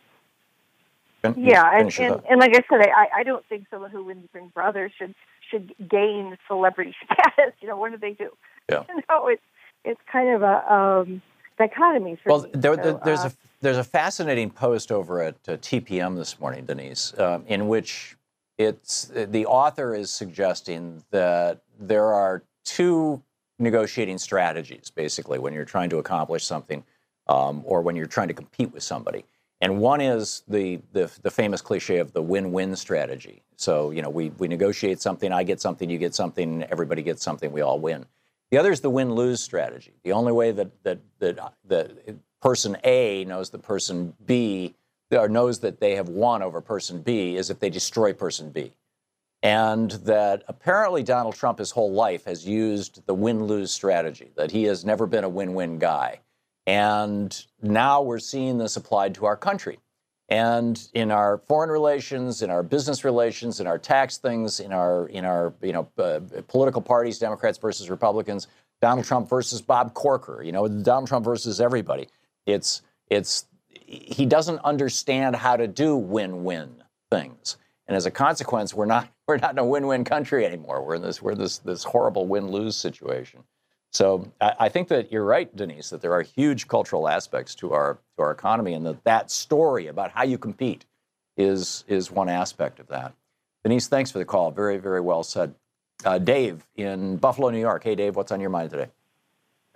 yeah, 1.38 1.69
and, 1.74 2.00
and, 2.00 2.22
and 2.30 2.39
like 2.41 2.52
I 2.54 2.63
said, 2.69 2.82
I, 2.82 3.19
I 3.19 3.24
don't 3.24 3.46
think 3.48 3.67
someone 3.72 3.91
who 3.91 4.04
wins 4.04 4.28
Big 4.34 4.54
Brother 4.54 4.91
should 4.98 5.15
should 5.50 5.74
gain 5.89 6.38
celebrity 6.48 6.93
status. 7.06 7.54
You 7.62 7.69
know, 7.69 7.78
what 7.78 7.91
do 7.91 7.98
they 7.98 8.12
do? 8.12 8.30
Yeah. 8.69 8.84
You 8.89 9.02
know, 9.10 9.28
it's 9.28 9.41
it's 9.86 10.02
kind 10.12 10.30
of 10.30 10.41
a 10.41 10.74
um, 10.74 11.22
dichotomy. 11.57 12.17
For 12.23 12.29
well, 12.29 12.45
there, 12.53 12.75
so, 12.75 13.01
there's 13.03 13.19
uh, 13.19 13.29
a 13.29 13.33
there's 13.61 13.77
a 13.77 13.83
fascinating 13.83 14.49
post 14.49 14.91
over 14.91 15.21
at 15.21 15.35
uh, 15.47 15.57
TPM 15.57 16.15
this 16.15 16.39
morning, 16.39 16.65
Denise, 16.65 17.13
uh, 17.13 17.39
in 17.47 17.67
which 17.67 18.15
it's 18.57 19.11
the 19.13 19.45
author 19.45 19.95
is 19.95 20.11
suggesting 20.11 21.03
that 21.11 21.61
there 21.79 22.13
are 22.13 22.43
two 22.65 23.21
negotiating 23.59 24.17
strategies, 24.17 24.89
basically, 24.89 25.39
when 25.39 25.53
you're 25.53 25.65
trying 25.65 25.89
to 25.89 25.97
accomplish 25.97 26.43
something 26.43 26.83
um, 27.27 27.61
or 27.65 27.81
when 27.81 27.95
you're 27.95 28.05
trying 28.05 28.27
to 28.27 28.33
compete 28.33 28.73
with 28.73 28.83
somebody. 28.83 29.25
And 29.61 29.79
one 29.79 30.01
is 30.01 30.43
the, 30.47 30.81
the, 30.91 31.09
the 31.21 31.31
famous 31.31 31.61
cliche 31.61 31.99
of 31.99 32.11
the 32.11 32.21
win-win 32.21 32.75
strategy. 32.75 33.43
So, 33.55 33.91
you 33.91 34.01
know, 34.01 34.09
we, 34.09 34.29
we 34.31 34.49
negotiate 34.49 35.01
something, 35.01 35.31
I 35.31 35.43
get 35.43 35.61
something, 35.61 35.89
you 35.89 35.97
get 35.97 36.13
something, 36.13 36.63
everybody 36.63 37.01
gets 37.01 37.23
something, 37.23 37.51
we 37.51 37.61
all 37.61 37.79
win. 37.79 38.05
The 38.53 38.59
other 38.59 38.71
is 38.71 38.81
the 38.81 38.89
win-lose 38.91 39.41
strategy. 39.41 39.93
The 40.03 40.11
only 40.11 40.31
way 40.31 40.51
that 40.51 40.83
that 40.83 40.99
that 41.17 41.39
uh, 41.39 41.49
that 41.65 41.89
person 42.39 42.77
A 42.83 43.25
knows 43.25 43.49
that 43.49 43.63
person 43.63 44.13
B 44.27 44.75
or 45.09 45.27
knows 45.27 45.61
that 45.61 45.79
they 45.79 45.95
have 45.95 46.07
won 46.07 46.43
over 46.43 46.61
person 46.61 47.01
B 47.01 47.35
is 47.35 47.49
if 47.49 47.59
they 47.59 47.71
destroy 47.71 48.13
person 48.13 48.51
B. 48.51 48.71
And 49.41 49.89
that 50.05 50.43
apparently 50.47 51.01
Donald 51.01 51.33
Trump 51.33 51.57
his 51.57 51.71
whole 51.71 51.93
life 51.93 52.25
has 52.25 52.45
used 52.45 53.03
the 53.07 53.15
win-lose 53.15 53.71
strategy, 53.71 54.29
that 54.35 54.51
he 54.51 54.65
has 54.65 54.85
never 54.85 55.07
been 55.07 55.23
a 55.23 55.29
win-win 55.29 55.79
guy. 55.79 56.19
And 56.67 57.35
now 57.63 58.03
we're 58.03 58.19
seeing 58.19 58.59
this 58.59 58.77
applied 58.77 59.15
to 59.15 59.25
our 59.25 59.35
country. 59.35 59.79
And 60.29 60.81
in 60.93 61.12
our 61.12 61.39
foreign 61.47 61.69
relations, 61.69 62.41
in 62.41 62.49
our 62.49 62.63
business 62.63 63.03
relations, 63.03 63.59
in 63.59 63.67
our 63.67 63.77
tax 63.77 64.17
things, 64.17 64.59
in 64.59 64.71
our 64.71 65.07
in 65.07 65.25
our 65.25 65.53
you 65.62 65.73
know 65.73 65.89
uh, 65.97 66.21
political 66.47 66.81
parties, 66.81 67.19
Democrats 67.19 67.57
versus 67.57 67.89
Republicans, 67.89 68.47
Donald 68.81 69.05
Trump 69.05 69.29
versus 69.29 69.62
Bob 69.62 69.93
Corker, 69.93 70.41
you 70.41 70.51
know 70.51 70.67
Donald 70.67 71.07
Trump 71.07 71.25
versus 71.25 71.59
everybody. 71.59 72.07
It's 72.45 72.81
it's 73.07 73.45
he 73.69 74.25
doesn't 74.25 74.59
understand 74.59 75.36
how 75.36 75.57
to 75.57 75.67
do 75.67 75.95
win-win 75.97 76.83
things, 77.12 77.57
and 77.88 77.97
as 77.97 78.05
a 78.05 78.12
consequence, 78.12 78.73
we're 78.73 78.86
not 78.86 79.09
we're 79.27 79.38
not 79.38 79.51
in 79.51 79.59
a 79.59 79.65
win-win 79.65 80.05
country 80.05 80.45
anymore. 80.45 80.86
We're 80.86 80.95
in 80.95 81.01
this 81.01 81.21
we're 81.21 81.36
this 81.36 81.57
this 81.59 81.83
horrible 81.83 82.27
win-lose 82.27 82.77
situation. 82.77 83.43
So 83.93 84.32
I, 84.41 84.53
I, 84.62 84.69
think 84.69 84.88
that 84.88 85.12
you're 85.12 85.23
right, 85.23 85.56
Denise, 85.56 85.91
that 85.91 86.01
there 86.01 86.13
are 86.13 86.23
huge 86.23 86.67
cultural 86.67 87.08
aspects 87.08 87.53
to 87.56 87.73
our 87.73 87.99
to 88.17 88.23
our 88.23 88.32
economy, 88.32 88.73
and 88.73 88.86
that 88.86 89.03
that 89.03 89.32
story 89.32 89.88
about 89.88 90.12
how 90.12 90.23
you 90.23 90.38
compete 90.38 90.86
is 91.38 91.86
is 91.88 92.12
one 92.12 92.29
aspect 92.29 92.79
of 92.79 92.88
that. 92.88 93.13
Denise, 93.63 93.88
thanks 93.88 94.10
for 94.10 94.17
the 94.17 94.25
call. 94.25 94.51
Very 94.51 94.77
very 94.77 95.01
well 95.01 95.23
said. 95.23 95.53
Uh, 96.03 96.17
Dave 96.17 96.65
in 96.75 97.17
Buffalo, 97.17 97.49
New 97.49 97.60
York. 97.60 97.84
Hey, 97.84 97.95
Dave, 97.95 98.15
what's 98.15 98.32
on 98.32 98.41
your 98.41 98.49
mind 98.49 98.71
today? 98.71 98.88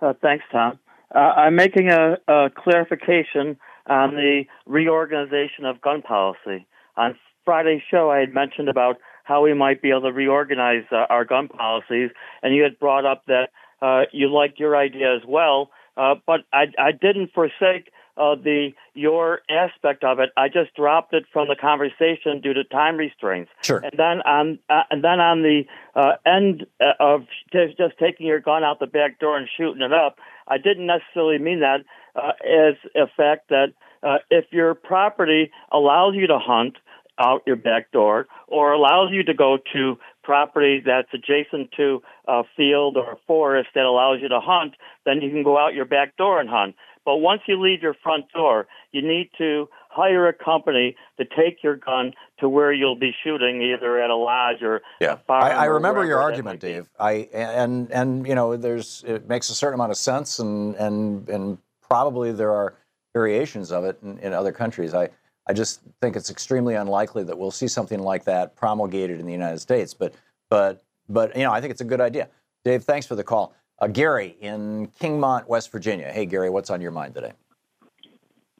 Uh, 0.00 0.12
thanks, 0.20 0.44
Thom. 0.52 0.78
Uh, 1.14 1.18
I'm 1.18 1.54
making 1.54 1.88
a, 1.88 2.18
a 2.28 2.50
clarification 2.54 3.56
on 3.86 4.14
the 4.14 4.44
reorganization 4.66 5.64
of 5.64 5.80
gun 5.80 6.02
policy. 6.02 6.66
On 6.96 7.16
Friday's 7.46 7.80
show, 7.90 8.10
I 8.10 8.18
had 8.18 8.34
mentioned 8.34 8.68
about 8.68 8.98
how 9.24 9.42
we 9.42 9.54
might 9.54 9.80
be 9.80 9.90
able 9.90 10.02
to 10.02 10.12
reorganize 10.12 10.84
uh, 10.92 11.06
our 11.08 11.24
gun 11.24 11.48
policies, 11.48 12.10
and 12.42 12.54
you 12.54 12.62
had 12.62 12.78
brought 12.78 13.06
up 13.06 13.24
that 13.26 13.48
uh, 13.82 14.02
you 14.12 14.32
liked 14.32 14.58
your 14.58 14.76
idea 14.76 15.14
as 15.14 15.22
well. 15.26 15.70
Uh, 15.96 16.14
but 16.26 16.40
I, 16.52 16.66
I 16.78 16.92
didn't 16.92 17.32
forsake 17.32 17.90
uh, 18.18 18.34
the 18.34 18.70
your 18.94 19.40
aspect 19.48 20.04
of 20.04 20.18
it. 20.18 20.30
I 20.36 20.48
just 20.48 20.74
dropped 20.74 21.14
it 21.14 21.24
from 21.32 21.48
the 21.48 21.56
conversation 21.56 22.40
due 22.42 22.52
to 22.52 22.64
time 22.64 22.96
restraints. 22.96 23.50
Sure. 23.62 23.78
And 23.78 23.92
then 23.96 24.20
on 24.22 24.58
uh, 24.68 24.82
and 24.90 25.02
then 25.04 25.20
on 25.20 25.42
the 25.42 25.62
uh, 25.94 26.12
end 26.26 26.66
uh, 26.80 26.92
of 27.00 27.26
just 27.52 27.98
taking 27.98 28.26
your 28.26 28.40
gun 28.40 28.64
out 28.64 28.80
the 28.80 28.86
back 28.86 29.18
door 29.18 29.36
and 29.36 29.48
shooting 29.56 29.82
it 29.82 29.92
up, 29.92 30.18
I 30.48 30.58
didn't 30.58 30.86
necessarily 30.86 31.38
mean 31.38 31.60
that 31.60 31.84
uh, 32.16 32.32
as 32.44 32.74
a 32.96 33.06
fact 33.16 33.48
that 33.50 33.68
uh, 34.02 34.18
if 34.30 34.46
your 34.50 34.74
property 34.74 35.50
allows 35.72 36.14
you 36.14 36.26
to 36.26 36.38
hunt 36.38 36.76
out 37.18 37.42
your 37.46 37.56
back 37.56 37.90
door 37.92 38.26
or 38.46 38.72
allows 38.72 39.10
you 39.12 39.24
to 39.24 39.34
go 39.34 39.58
to 39.72 39.98
property 40.28 40.82
that's 40.84 41.08
adjacent 41.14 41.72
to 41.74 42.02
a 42.26 42.42
field 42.54 42.98
or 42.98 43.12
a 43.12 43.16
forest 43.26 43.70
that 43.74 43.84
allows 43.84 44.18
you 44.20 44.28
to 44.28 44.40
hunt, 44.40 44.74
then 45.06 45.22
you 45.22 45.30
can 45.30 45.42
go 45.42 45.56
out 45.56 45.72
your 45.72 45.86
back 45.86 46.18
door 46.18 46.38
and 46.38 46.50
hunt. 46.50 46.74
But 47.06 47.16
once 47.16 47.40
you 47.48 47.58
leave 47.58 47.80
your 47.80 47.94
front 48.02 48.26
door, 48.34 48.66
you 48.92 49.00
need 49.00 49.30
to 49.38 49.70
hire 49.88 50.28
a 50.28 50.34
company 50.34 50.96
to 51.16 51.24
take 51.24 51.62
your 51.62 51.76
gun 51.76 52.12
to 52.40 52.48
where 52.50 52.74
you'll 52.74 52.98
be 52.98 53.12
shooting, 53.24 53.62
either 53.62 53.98
at 53.98 54.10
a 54.10 54.16
lodge 54.16 54.60
or 54.60 54.82
yeah. 55.00 55.14
a 55.14 55.16
farm. 55.16 55.44
I, 55.44 55.50
I 55.52 55.66
or 55.68 55.74
remember 55.74 56.04
your 56.04 56.20
argument. 56.20 56.60
Dave. 56.60 56.90
I 57.00 57.30
and 57.32 57.90
and 57.90 58.28
you 58.28 58.34
know, 58.34 58.58
there's 58.58 59.02
it 59.06 59.26
makes 59.26 59.48
a 59.48 59.54
certain 59.54 59.74
amount 59.80 59.92
of 59.92 59.96
sense, 59.96 60.38
and 60.38 60.74
and 60.74 61.26
and 61.30 61.58
probably 61.80 62.32
there 62.32 62.52
are 62.52 62.74
variations 63.14 63.72
of 63.72 63.86
it 63.86 63.98
in, 64.02 64.18
in 64.18 64.34
other 64.34 64.52
countries. 64.52 64.92
I 64.92 65.08
I 65.48 65.54
just 65.54 65.80
think 66.02 66.14
it's 66.14 66.30
extremely 66.30 66.74
unlikely 66.74 67.24
that 67.24 67.38
we'll 67.38 67.50
see 67.50 67.68
something 67.68 68.00
like 68.00 68.24
that 68.24 68.54
promulgated 68.54 69.18
in 69.18 69.26
the 69.26 69.32
United 69.32 69.58
States. 69.60 69.94
But, 69.94 70.14
but, 70.50 70.82
but 71.08 71.34
you 71.36 71.42
know, 71.42 71.52
I 71.52 71.60
think 71.60 71.70
it's 71.70 71.80
a 71.80 71.86
good 71.86 72.00
idea. 72.00 72.28
Dave, 72.64 72.84
thanks 72.84 73.06
for 73.06 73.14
the 73.14 73.24
call. 73.24 73.54
Uh, 73.78 73.86
Gary 73.86 74.36
in 74.40 74.88
Kingmont, 75.00 75.46
West 75.46 75.72
Virginia. 75.72 76.10
Hey, 76.12 76.26
Gary, 76.26 76.50
what's 76.50 76.68
on 76.68 76.80
your 76.80 76.90
mind 76.90 77.14
today? 77.14 77.32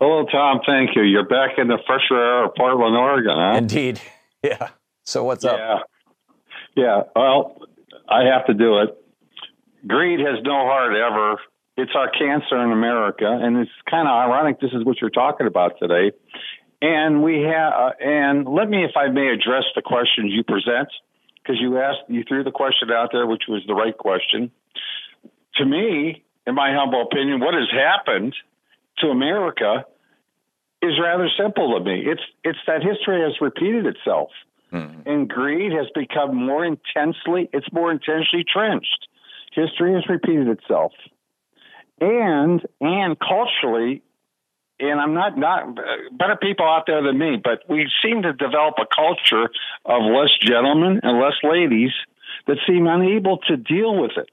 Hello, 0.01 0.25
Thom. 0.31 0.61
Thank 0.65 0.95
you. 0.95 1.03
You're 1.03 1.27
back 1.27 1.59
in 1.59 1.67
the 1.67 1.79
fresher 1.87 2.15
air 2.15 2.45
of 2.45 2.55
Portland, 2.55 2.97
Oregon, 2.97 3.37
huh? 3.37 3.57
Indeed. 3.57 4.01
Yeah. 4.41 4.69
So 5.03 5.25
what's 5.25 5.45
up? 5.45 5.59
yeah. 5.59 5.75
up? 5.75 5.91
Yeah. 6.77 7.03
Well, 7.17 7.57
I 8.09 8.23
have 8.33 8.47
to 8.47 8.55
do 8.55 8.79
it. 8.79 8.97
Greed 9.85 10.21
has 10.21 10.39
no 10.45 10.65
heart 10.65 10.95
ever. 10.95 11.41
It's 11.77 11.91
our 11.97 12.09
cancer 12.09 12.57
in 12.63 12.71
America, 12.71 13.27
and 13.27 13.57
it's 13.57 13.71
kind 13.91 14.07
of 14.07 14.13
ironic. 14.13 14.61
This 14.61 14.71
is 14.73 14.85
what 14.85 15.01
you're 15.01 15.11
talking 15.11 15.49
about 15.49 15.73
today, 15.81 16.13
and 16.81 17.23
we 17.23 17.43
have. 17.43 17.73
Uh, 17.73 17.91
and 18.01 18.49
let 18.49 18.69
me, 18.69 18.85
if 18.85 18.97
I 18.97 19.09
may, 19.09 19.29
address 19.29 19.65
the 19.75 19.83
questions 19.83 20.33
you 20.33 20.45
present 20.45 20.89
because 21.43 21.61
you 21.61 21.79
asked, 21.79 22.09
you 22.09 22.25
threw 22.27 22.45
the 22.45 22.51
question 22.51 22.91
out 22.91 23.11
there, 23.13 23.27
which 23.27 23.45
was 23.49 23.63
the 23.67 23.75
right 23.75 23.97
question. 23.97 24.51
To 25.57 25.65
me, 25.65 26.23
in 26.47 26.55
my 26.55 26.73
humble 26.75 27.03
opinion, 27.03 27.41
what 27.41 27.55
has 27.55 27.69
happened 27.73 28.35
to 28.99 29.09
America 29.09 29.85
is 30.83 30.93
rather 31.03 31.29
simple 31.39 31.79
to 31.79 31.85
me. 31.85 32.05
It's 32.07 32.23
it's 32.45 32.59
that 32.67 32.83
history 32.83 33.23
has 33.23 33.35
repeated 33.41 33.87
itself, 33.87 34.31
mm-hmm. 34.73 35.09
and 35.09 35.29
greed 35.29 35.73
has 35.73 35.87
become 35.95 36.37
more 36.37 36.65
intensely. 36.65 37.49
It's 37.53 37.71
more 37.73 37.91
intensely 37.91 38.45
trenched. 38.51 39.09
History 39.53 39.95
has 39.95 40.05
repeated 40.09 40.49
itself, 40.49 40.93
and 42.01 42.65
and 42.81 43.17
culturally, 43.19 44.03
and 44.81 45.01
I'm 45.01 45.15
not 45.15 45.37
not 45.37 45.77
better 46.17 46.37
people 46.37 46.67
out 46.67 46.85
there 46.87 47.03
than 47.03 47.19
me, 47.19 47.37
but 47.43 47.61
we 47.69 47.89
seem 48.03 48.23
to 48.23 48.33
develop 48.33 48.75
a 48.79 48.87
culture 48.95 49.51
of 49.85 50.03
less 50.03 50.31
gentlemen 50.41 51.01
and 51.03 51.21
less 51.21 51.35
ladies 51.43 51.91
that 52.47 52.59
seem 52.67 52.87
unable 52.87 53.39
to 53.49 53.57
deal 53.57 54.01
with 54.01 54.13
it. 54.17 54.31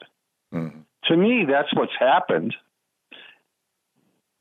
Mm-hmm. 0.54 0.80
To 1.06 1.18
me, 1.18 1.46
that's 1.50 1.74
what's 1.74 1.94
happened. 2.00 2.56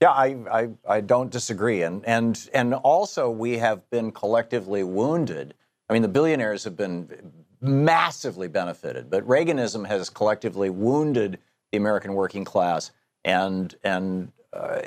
Yeah, 0.00 0.10
I, 0.10 0.36
I, 0.50 0.68
I, 0.88 1.00
don't 1.00 1.30
disagree. 1.30 1.82
And, 1.82 2.04
and, 2.04 2.50
and 2.52 2.74
also, 2.74 3.30
we 3.30 3.58
have 3.58 3.88
been 3.90 4.12
collectively 4.12 4.82
wounded. 4.82 5.54
I 5.88 5.92
mean, 5.92 6.02
the 6.02 6.08
billionaires 6.08 6.64
have 6.64 6.76
been 6.76 7.32
massively 7.60 8.48
benefited, 8.48 9.08
but 9.08 9.26
Reaganism 9.26 9.86
has 9.86 10.10
collectively 10.10 10.68
wounded 10.68 11.38
the 11.72 11.78
American 11.78 12.14
working 12.14 12.44
class. 12.44 12.90
And, 13.24 13.74
and, 13.82 14.32
uh, 14.52 14.80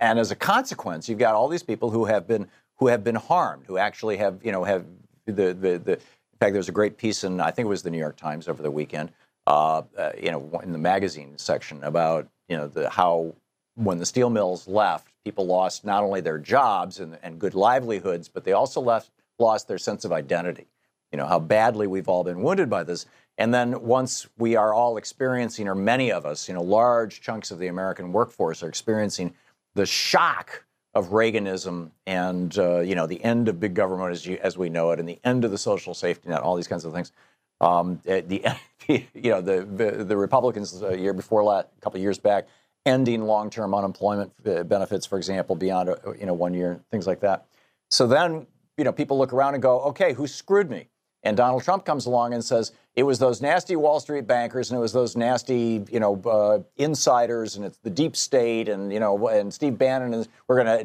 And 0.00 0.18
as 0.18 0.30
a 0.30 0.36
consequence, 0.36 1.08
you've 1.08 1.18
got 1.18 1.34
all 1.34 1.48
these 1.48 1.62
people 1.62 1.90
who 1.90 2.04
have 2.04 2.26
been, 2.26 2.48
who 2.78 2.88
have 2.88 3.04
been 3.04 3.14
harmed, 3.14 3.64
who 3.66 3.78
actually 3.78 4.16
have, 4.16 4.44
you 4.44 4.52
know, 4.52 4.64
have 4.64 4.84
the, 5.26 5.54
the, 5.54 5.78
the 5.78 5.92
in 5.92 6.38
fact, 6.40 6.52
there's 6.52 6.68
a 6.68 6.72
great 6.72 6.98
piece 6.98 7.24
in, 7.24 7.40
I 7.40 7.50
think 7.50 7.66
it 7.66 7.68
was 7.68 7.82
the 7.82 7.90
New 7.90 7.98
York 7.98 8.16
Times 8.16 8.48
over 8.48 8.62
the 8.62 8.70
weekend, 8.70 9.10
uh, 9.46 9.82
uh, 9.96 10.12
you 10.20 10.30
know, 10.30 10.60
in 10.62 10.72
the 10.72 10.78
magazine 10.78 11.38
section 11.38 11.82
about, 11.82 12.28
you 12.48 12.56
know, 12.56 12.68
the, 12.68 12.90
how 12.90 13.34
when 13.74 13.98
the 13.98 14.06
steel 14.06 14.30
mills 14.30 14.68
left, 14.68 15.08
people 15.24 15.46
lost 15.46 15.84
not 15.84 16.02
only 16.02 16.20
their 16.20 16.38
jobs 16.38 17.00
and, 17.00 17.18
and 17.22 17.38
good 17.38 17.54
livelihoods, 17.54 18.28
but 18.28 18.44
they 18.44 18.52
also 18.52 18.80
left, 18.80 19.10
lost 19.38 19.68
their 19.68 19.78
sense 19.78 20.04
of 20.04 20.12
identity. 20.12 20.66
You 21.12 21.18
know, 21.18 21.26
how 21.26 21.38
badly 21.38 21.86
we've 21.86 22.08
all 22.08 22.24
been 22.24 22.42
wounded 22.42 22.68
by 22.68 22.82
this. 22.82 23.06
And 23.38 23.52
then 23.52 23.82
once 23.82 24.26
we 24.38 24.56
are 24.56 24.72
all 24.72 24.96
experiencing, 24.96 25.68
or 25.68 25.74
many 25.74 26.10
of 26.10 26.24
us, 26.24 26.48
you 26.48 26.54
know, 26.54 26.62
large 26.62 27.20
chunks 27.20 27.50
of 27.50 27.58
the 27.58 27.66
American 27.66 28.12
workforce 28.12 28.62
are 28.62 28.68
experiencing 28.68 29.34
the 29.74 29.86
shock 29.86 30.64
of 30.94 31.10
Reaganism 31.10 31.90
and, 32.06 32.56
uh, 32.58 32.80
you 32.80 32.94
know, 32.94 33.06
the 33.06 33.22
end 33.22 33.48
of 33.48 33.60
big 33.60 33.74
government 33.74 34.12
as, 34.12 34.24
you, 34.24 34.38
as 34.42 34.56
we 34.56 34.70
know 34.70 34.90
it 34.92 34.98
and 34.98 35.08
the 35.08 35.18
end 35.24 35.44
of 35.44 35.50
the 35.50 35.58
social 35.58 35.92
safety 35.92 36.30
net, 36.30 36.40
all 36.40 36.56
these 36.56 36.68
kinds 36.68 36.86
of 36.86 36.94
things. 36.94 37.12
Um, 37.60 38.00
the, 38.04 38.42
you 38.88 39.30
know, 39.30 39.42
the, 39.42 39.64
the, 39.64 40.04
the 40.04 40.16
Republicans 40.16 40.82
a 40.82 40.98
year 40.98 41.12
before 41.12 41.44
that, 41.52 41.72
a 41.76 41.80
couple 41.82 41.98
of 41.98 42.02
years 42.02 42.18
back, 42.18 42.48
ending 42.86 43.24
long-term 43.24 43.74
unemployment 43.74 44.32
uh, 44.46 44.62
benefits, 44.62 45.04
for 45.04 45.18
example, 45.18 45.56
beyond 45.56 45.90
uh, 45.90 45.96
you 46.18 46.24
know 46.24 46.32
one 46.32 46.54
year, 46.54 46.80
things 46.90 47.06
like 47.06 47.20
that. 47.20 47.44
So 47.90 48.06
then 48.06 48.46
you 48.78 48.84
know 48.84 48.92
people 48.92 49.18
look 49.18 49.32
around 49.32 49.54
and 49.54 49.62
go, 49.62 49.80
okay, 49.80 50.14
who 50.14 50.26
screwed 50.26 50.70
me? 50.70 50.88
And 51.26 51.36
Donald 51.36 51.64
Trump 51.64 51.84
comes 51.84 52.06
along 52.06 52.34
and 52.34 52.44
says 52.44 52.70
it 52.94 53.02
was 53.02 53.18
those 53.18 53.42
nasty 53.42 53.74
Wall 53.74 53.98
Street 53.98 54.28
bankers 54.28 54.70
and 54.70 54.78
it 54.78 54.80
was 54.80 54.92
those 54.92 55.16
nasty 55.16 55.84
you 55.90 55.98
know 55.98 56.22
uh, 56.24 56.60
insiders 56.76 57.56
and 57.56 57.64
it's 57.64 57.78
the 57.78 57.90
deep 57.90 58.14
state 58.14 58.68
and 58.68 58.92
you 58.92 59.00
know 59.00 59.26
and 59.26 59.52
Steve 59.52 59.76
Bannon 59.76 60.14
and 60.14 60.28
we're 60.46 60.62
going 60.62 60.78
to 60.78 60.84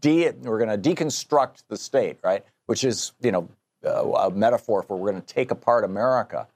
de- 0.00 0.30
we're 0.46 0.62
going 0.62 0.82
to 0.82 0.94
deconstruct 0.94 1.62
the 1.68 1.76
state, 1.78 2.18
right? 2.22 2.44
Which 2.66 2.84
is 2.84 3.12
you 3.22 3.32
know 3.32 3.48
uh, 3.82 4.10
a 4.10 4.30
metaphor 4.30 4.82
for 4.82 4.98
we're 4.98 5.10
going 5.10 5.22
to 5.22 5.34
take 5.34 5.50
apart 5.50 5.84
America. 5.84 6.46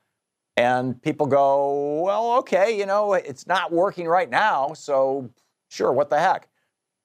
And 0.59 1.01
people 1.01 1.27
go, 1.27 2.03
well, 2.03 2.33
okay, 2.40 2.79
you 2.79 2.85
know, 2.85 3.14
it's 3.14 3.47
not 3.47 3.73
working 3.73 4.07
right 4.07 4.29
now, 4.29 4.75
so 4.75 5.31
sure, 5.71 5.90
what 5.90 6.11
the 6.11 6.18
heck? 6.18 6.49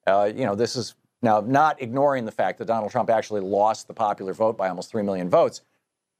Uh, 0.06 0.30
you 0.36 0.46
know, 0.46 0.54
this 0.56 0.76
is 0.76 0.96
now 1.22 1.40
not 1.40 1.82
ignoring 1.82 2.26
the 2.26 2.32
fact 2.32 2.60
that 2.60 2.66
Donald 2.66 2.92
Trump 2.92 3.10
actually 3.10 3.40
lost 3.40 3.88
the 3.88 3.94
popular 3.94 4.34
vote 4.34 4.58
by 4.58 4.68
almost 4.68 4.92
3 4.92 5.02
million 5.04 5.30
votes. 5.30 5.62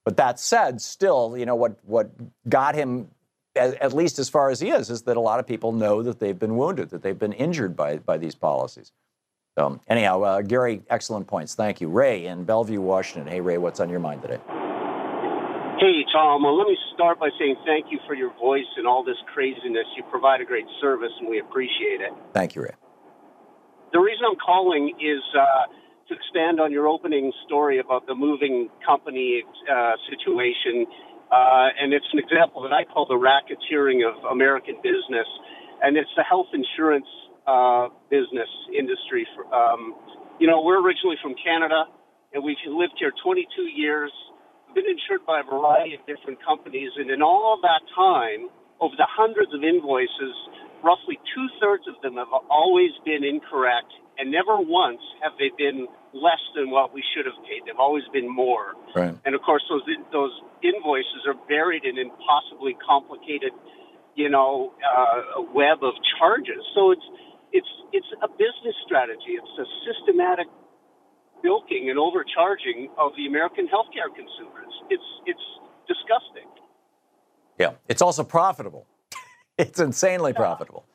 But 0.08 0.16
that 0.16 0.40
said, 0.40 0.80
still, 0.80 1.36
you 1.38 1.46
know, 1.46 1.56
what, 1.56 1.80
what 1.84 2.10
got 2.48 2.76
him, 2.76 3.10
at, 3.58 3.74
at 3.82 3.92
least 3.92 4.20
as 4.20 4.30
far 4.30 4.50
as 4.50 4.62
he 4.62 4.70
is, 4.70 4.90
is 4.90 5.02
that 5.02 5.18
a 5.18 5.20
lot 5.20 5.42
of 5.42 5.46
people 5.46 5.74
know 5.74 6.02
that 6.02 6.22
they've 6.22 6.40
been 6.40 6.56
wounded, 6.56 6.92
that 6.92 7.04
they've 7.04 7.20
been 7.20 7.34
injured 7.34 7.76
by, 7.76 7.98
by 7.98 8.18
these 8.18 8.34
policies. 8.34 8.94
So, 9.60 9.82
anyhow, 9.86 10.22
uh, 10.22 10.42
Gary, 10.44 10.82
excellent 10.90 11.28
points. 11.28 11.56
Thank 11.56 11.82
you. 11.82 11.90
Ray 11.90 12.26
in 12.26 12.46
Bellevue, 12.46 12.80
Washington. 12.80 13.30
Hey, 13.30 13.42
Ray, 13.42 13.58
what's 13.58 13.82
on 13.82 13.90
your 13.90 14.00
mind 14.00 14.22
today? 14.22 14.40
Hey, 14.48 16.06
Thom. 16.14 16.44
Well, 16.44 16.58
let 16.58 16.70
me 16.70 16.78
start 16.94 17.20
by 17.20 17.28
saying 17.38 17.58
thank 17.66 17.88
you 17.92 18.00
for 18.08 18.14
your 18.14 18.32
voice 18.40 18.64
and 18.78 18.88
all 18.88 19.04
this 19.04 19.18
craziness. 19.34 19.88
You 19.98 20.04
provide 20.10 20.40
a 20.40 20.46
great 20.46 20.68
service, 20.80 21.12
and 21.20 21.28
we 21.28 21.42
appreciate 21.42 22.00
it. 22.00 22.14
Thank 22.32 22.56
you, 22.56 22.62
Ray. 22.62 22.76
The 23.92 24.00
reason 24.00 24.24
I'm 24.26 24.38
calling 24.40 24.94
is 25.02 25.22
uh, 25.38 25.44
to 26.10 26.14
expand 26.16 26.60
on 26.60 26.72
your 26.72 26.88
opening 26.88 27.32
story 27.46 27.80
about 27.80 28.08
the 28.08 28.16
moving 28.16 28.70
company 28.86 29.44
uh, 29.70 29.94
situation. 30.10 30.88
Uh, 31.32 31.68
and 31.80 31.94
it's 31.94 32.08
an 32.14 32.20
example 32.20 32.64
that 32.64 32.72
I 32.72 32.86
call 32.86 33.06
the 33.06 33.20
racketeering 33.20 34.08
of 34.08 34.16
American 34.32 34.76
business. 34.84 35.28
And 35.84 35.98
it's 35.98 36.10
the 36.16 36.24
health 36.24 36.48
insurance 36.54 37.08
uh, 37.46 37.90
business 38.10 38.50
industry. 38.72 39.28
For, 39.36 39.44
um, 39.54 39.96
you 40.40 40.48
know, 40.48 40.62
we're 40.62 40.82
originally 40.82 41.18
from 41.22 41.36
Canada, 41.44 41.86
and 42.34 42.44
we've 42.44 42.58
lived 42.68 42.96
here 43.00 43.12
22 43.24 43.64
years 43.64 44.12
been 44.78 44.86
insured 44.86 45.26
by 45.26 45.42
a 45.42 45.48
variety 45.48 45.98
of 45.98 46.06
different 46.06 46.38
companies, 46.46 46.94
and 47.02 47.10
in 47.10 47.26
all 47.26 47.58
that 47.66 47.82
time, 47.98 48.46
over 48.78 48.94
the 48.94 49.10
hundreds 49.10 49.50
of 49.50 49.66
invoices, 49.66 50.38
roughly 50.86 51.18
two 51.34 51.48
thirds 51.58 51.90
of 51.90 51.98
them 52.06 52.22
have 52.22 52.30
always 52.46 52.94
been 53.02 53.26
incorrect, 53.26 53.90
and 54.18 54.32
never 54.32 54.58
once 54.58 55.02
have 55.22 55.34
they 55.38 55.52
been 55.58 55.88
less 56.14 56.42
than 56.56 56.70
what 56.70 56.94
we 56.94 57.04
should 57.14 57.26
have 57.26 57.38
paid. 57.46 57.62
They've 57.66 57.80
always 57.80 58.04
been 58.12 58.30
more. 58.30 58.74
Right. 58.96 59.14
And 59.26 59.36
of 59.36 59.42
course, 59.42 59.64
those 59.70 59.86
those 60.12 60.34
invoices 60.64 61.26
are 61.28 61.38
buried 61.48 61.86
in 61.86 61.98
impossibly 61.98 62.76
complicated, 62.82 63.52
you 64.16 64.30
know, 64.30 64.74
uh, 64.82 65.42
web 65.54 65.84
of 65.84 65.94
charges. 66.18 66.62
So 66.74 66.92
it's 66.92 67.08
it's 67.54 67.74
it's 67.94 68.12
a 68.24 68.28
business 68.28 68.76
strategy. 68.86 69.38
It's 69.38 69.56
a 69.60 69.68
systematic 69.86 70.48
bilking 71.44 71.90
and 71.90 72.00
overcharging 72.00 72.90
of 72.98 73.12
the 73.16 73.28
American 73.28 73.68
healthcare 73.68 74.10
consumers. 74.10 74.74
It's 74.90 75.10
it's 75.26 75.46
disgusting. 75.88 76.50
Yeah, 77.60 77.74
it's 77.88 78.02
also 78.02 78.24
profitable. 78.24 78.86
it's 79.58 79.80
insanely 79.80 80.32
yeah. 80.32 80.42
profitable. 80.42 80.86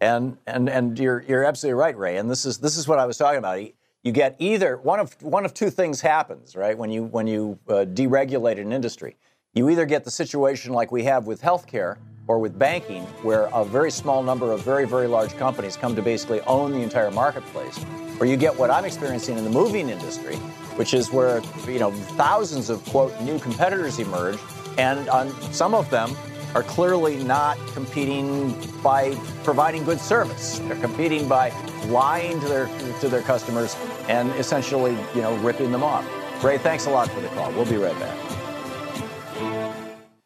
And 0.00 0.36
and 0.46 0.68
and 0.68 0.98
you're 0.98 1.24
you're 1.26 1.44
absolutely 1.44 1.78
right, 1.78 1.96
Ray. 1.96 2.16
And 2.16 2.30
this 2.30 2.44
is 2.44 2.58
this 2.58 2.76
is 2.76 2.86
what 2.86 2.98
I 2.98 3.06
was 3.06 3.16
talking 3.16 3.38
about. 3.38 3.60
You 4.02 4.12
get 4.12 4.36
either 4.38 4.76
one 4.76 5.00
of 5.00 5.20
one 5.22 5.44
of 5.44 5.54
two 5.54 5.70
things 5.70 6.00
happens, 6.00 6.54
right? 6.54 6.76
When 6.76 6.90
you 6.90 7.04
when 7.04 7.26
you 7.26 7.58
uh, 7.68 7.86
deregulate 7.86 8.60
an 8.60 8.72
industry, 8.72 9.16
you 9.54 9.68
either 9.70 9.86
get 9.86 10.04
the 10.04 10.10
situation 10.10 10.72
like 10.72 10.92
we 10.92 11.04
have 11.04 11.26
with 11.26 11.40
healthcare 11.40 11.96
or 12.28 12.38
with 12.38 12.58
banking, 12.58 13.04
where 13.22 13.48
a 13.54 13.64
very 13.64 13.90
small 13.90 14.22
number 14.22 14.52
of 14.52 14.62
very 14.62 14.86
very 14.86 15.06
large 15.06 15.36
companies 15.36 15.76
come 15.76 15.96
to 15.96 16.02
basically 16.02 16.40
own 16.42 16.72
the 16.72 16.82
entire 16.82 17.10
marketplace 17.10 17.84
or 18.18 18.26
you 18.26 18.36
get 18.36 18.56
what 18.56 18.70
I'm 18.70 18.84
experiencing 18.84 19.36
in 19.36 19.44
the 19.44 19.50
moving 19.50 19.88
industry, 19.88 20.36
which 20.76 20.94
is 20.94 21.12
where 21.12 21.42
you 21.66 21.78
know 21.78 21.90
thousands 21.90 22.70
of 22.70 22.84
quote 22.86 23.18
new 23.20 23.38
competitors 23.38 23.98
emerge, 23.98 24.38
and 24.78 25.08
on 25.08 25.30
some 25.52 25.74
of 25.74 25.88
them 25.90 26.16
are 26.56 26.62
clearly 26.62 27.22
not 27.22 27.58
competing 27.74 28.50
by 28.82 29.14
providing 29.44 29.84
good 29.84 30.00
service. 30.00 30.58
They're 30.60 30.76
competing 30.76 31.28
by 31.28 31.50
lying 31.88 32.40
to 32.40 32.48
their 32.48 32.66
to 33.00 33.10
their 33.10 33.20
customers 33.20 33.76
and 34.08 34.30
essentially 34.36 34.92
you 35.14 35.20
know 35.20 35.36
ripping 35.36 35.70
them 35.70 35.82
off. 35.82 36.06
Ray, 36.42 36.56
thanks 36.56 36.86
a 36.86 36.90
lot 36.90 37.10
for 37.10 37.20
the 37.20 37.28
call. 37.28 37.52
We'll 37.52 37.66
be 37.66 37.76
right 37.76 37.98
back. 38.00 38.16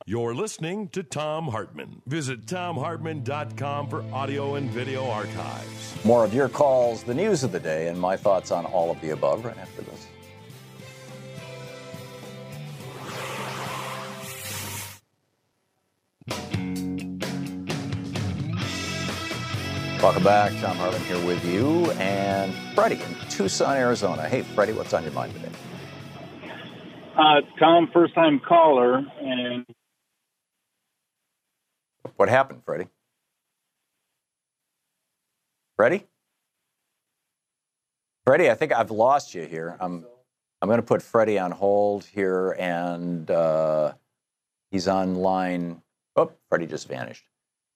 You're 0.07 0.37
listening 0.37 0.89
to 0.91 1.03
Thom 1.03 1.49
Hartmann. 1.49 2.01
Visit 2.07 2.47
thomhartmann.com 2.47 3.89
for 3.89 4.05
audio 4.13 4.55
and 4.55 4.71
video 4.71 5.09
archives. 5.09 6.05
More 6.05 6.25
of 6.25 6.33
your 6.33 6.49
calls, 6.49 7.03
the 7.03 7.15
news 7.15 7.43
of 7.43 7.51
the 7.51 7.61
day, 7.61 7.89
and 7.89 7.99
my 7.99 8.17
thoughts 8.17 8.53
on 8.53 8.67
all 8.67 8.93
of 8.93 9.01
the 9.01 9.11
above 9.11 9.45
right 9.45 9.59
after 9.59 9.83
this. 9.83 9.90
Welcome 20.03 20.25
back. 20.25 20.53
Thom 20.61 20.77
Hartmann 20.77 21.03
here 21.03 21.27
with 21.27 21.45
you 21.45 21.91
and 21.93 22.55
Freddie 22.75 23.03
in 23.03 23.17
Tucson, 23.29 23.77
Arizona. 23.77 24.29
Hey, 24.29 24.43
Freddie, 24.43 24.73
what's 24.73 24.95
on 24.95 25.03
your 25.03 25.13
mind 25.13 25.35
today? 25.35 25.51
Uh, 27.17 27.43
Thom, 27.59 27.91
first 27.93 28.15
time 28.15 28.41
caller, 28.41 29.03
and 29.21 29.67
What 32.17 32.29
happened, 32.31 32.63
Freddie? 32.65 32.89
Freddie? 35.77 36.07
Freddie, 38.25 38.51
I 38.51 38.55
think 38.55 38.73
I've 38.73 38.91
lost 38.91 39.35
you 39.35 39.45
here. 39.47 39.77
I'm 39.81 40.07
I'm 40.63 40.69
going 40.69 40.81
to 40.81 40.87
put 40.87 41.03
Freddie 41.03 41.39
on 41.39 41.51
hold 41.53 42.05
here, 42.05 42.57
and 42.59 43.31
uh, 43.31 43.93
he's 44.71 44.89
on 44.89 45.17
line. 45.17 45.83
Oh, 46.17 46.33
Freddie 46.49 46.67
just 46.67 46.89
vanished. 46.89 47.25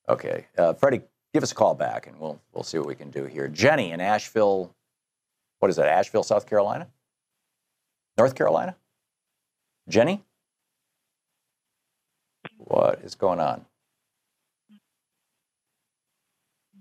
Okay, 0.09 0.47
uh, 0.59 0.75
Freddie, 0.75 1.03
give 1.35 1.43
us 1.43 1.53
a 1.53 1.55
call 1.55 1.75
back, 1.75 2.07
and 2.07 2.19
we'll 2.19 2.41
we'll 2.55 2.63
see 2.65 2.79
what 2.79 2.87
we 2.87 2.95
can 2.95 3.11
do 3.11 3.25
here. 3.25 3.49
Jenny 3.49 3.91
in 3.91 4.01
Asheville. 4.01 4.75
What 5.59 5.69
is 5.69 5.77
that? 5.77 5.89
Asheville, 5.89 6.23
South 6.23 6.49
Carolina? 6.49 6.89
North 8.17 8.35
Carolina? 8.35 8.77
Jenny? 9.89 10.23
What 12.57 13.01
is 13.03 13.15
going 13.15 13.41
on? 13.41 13.65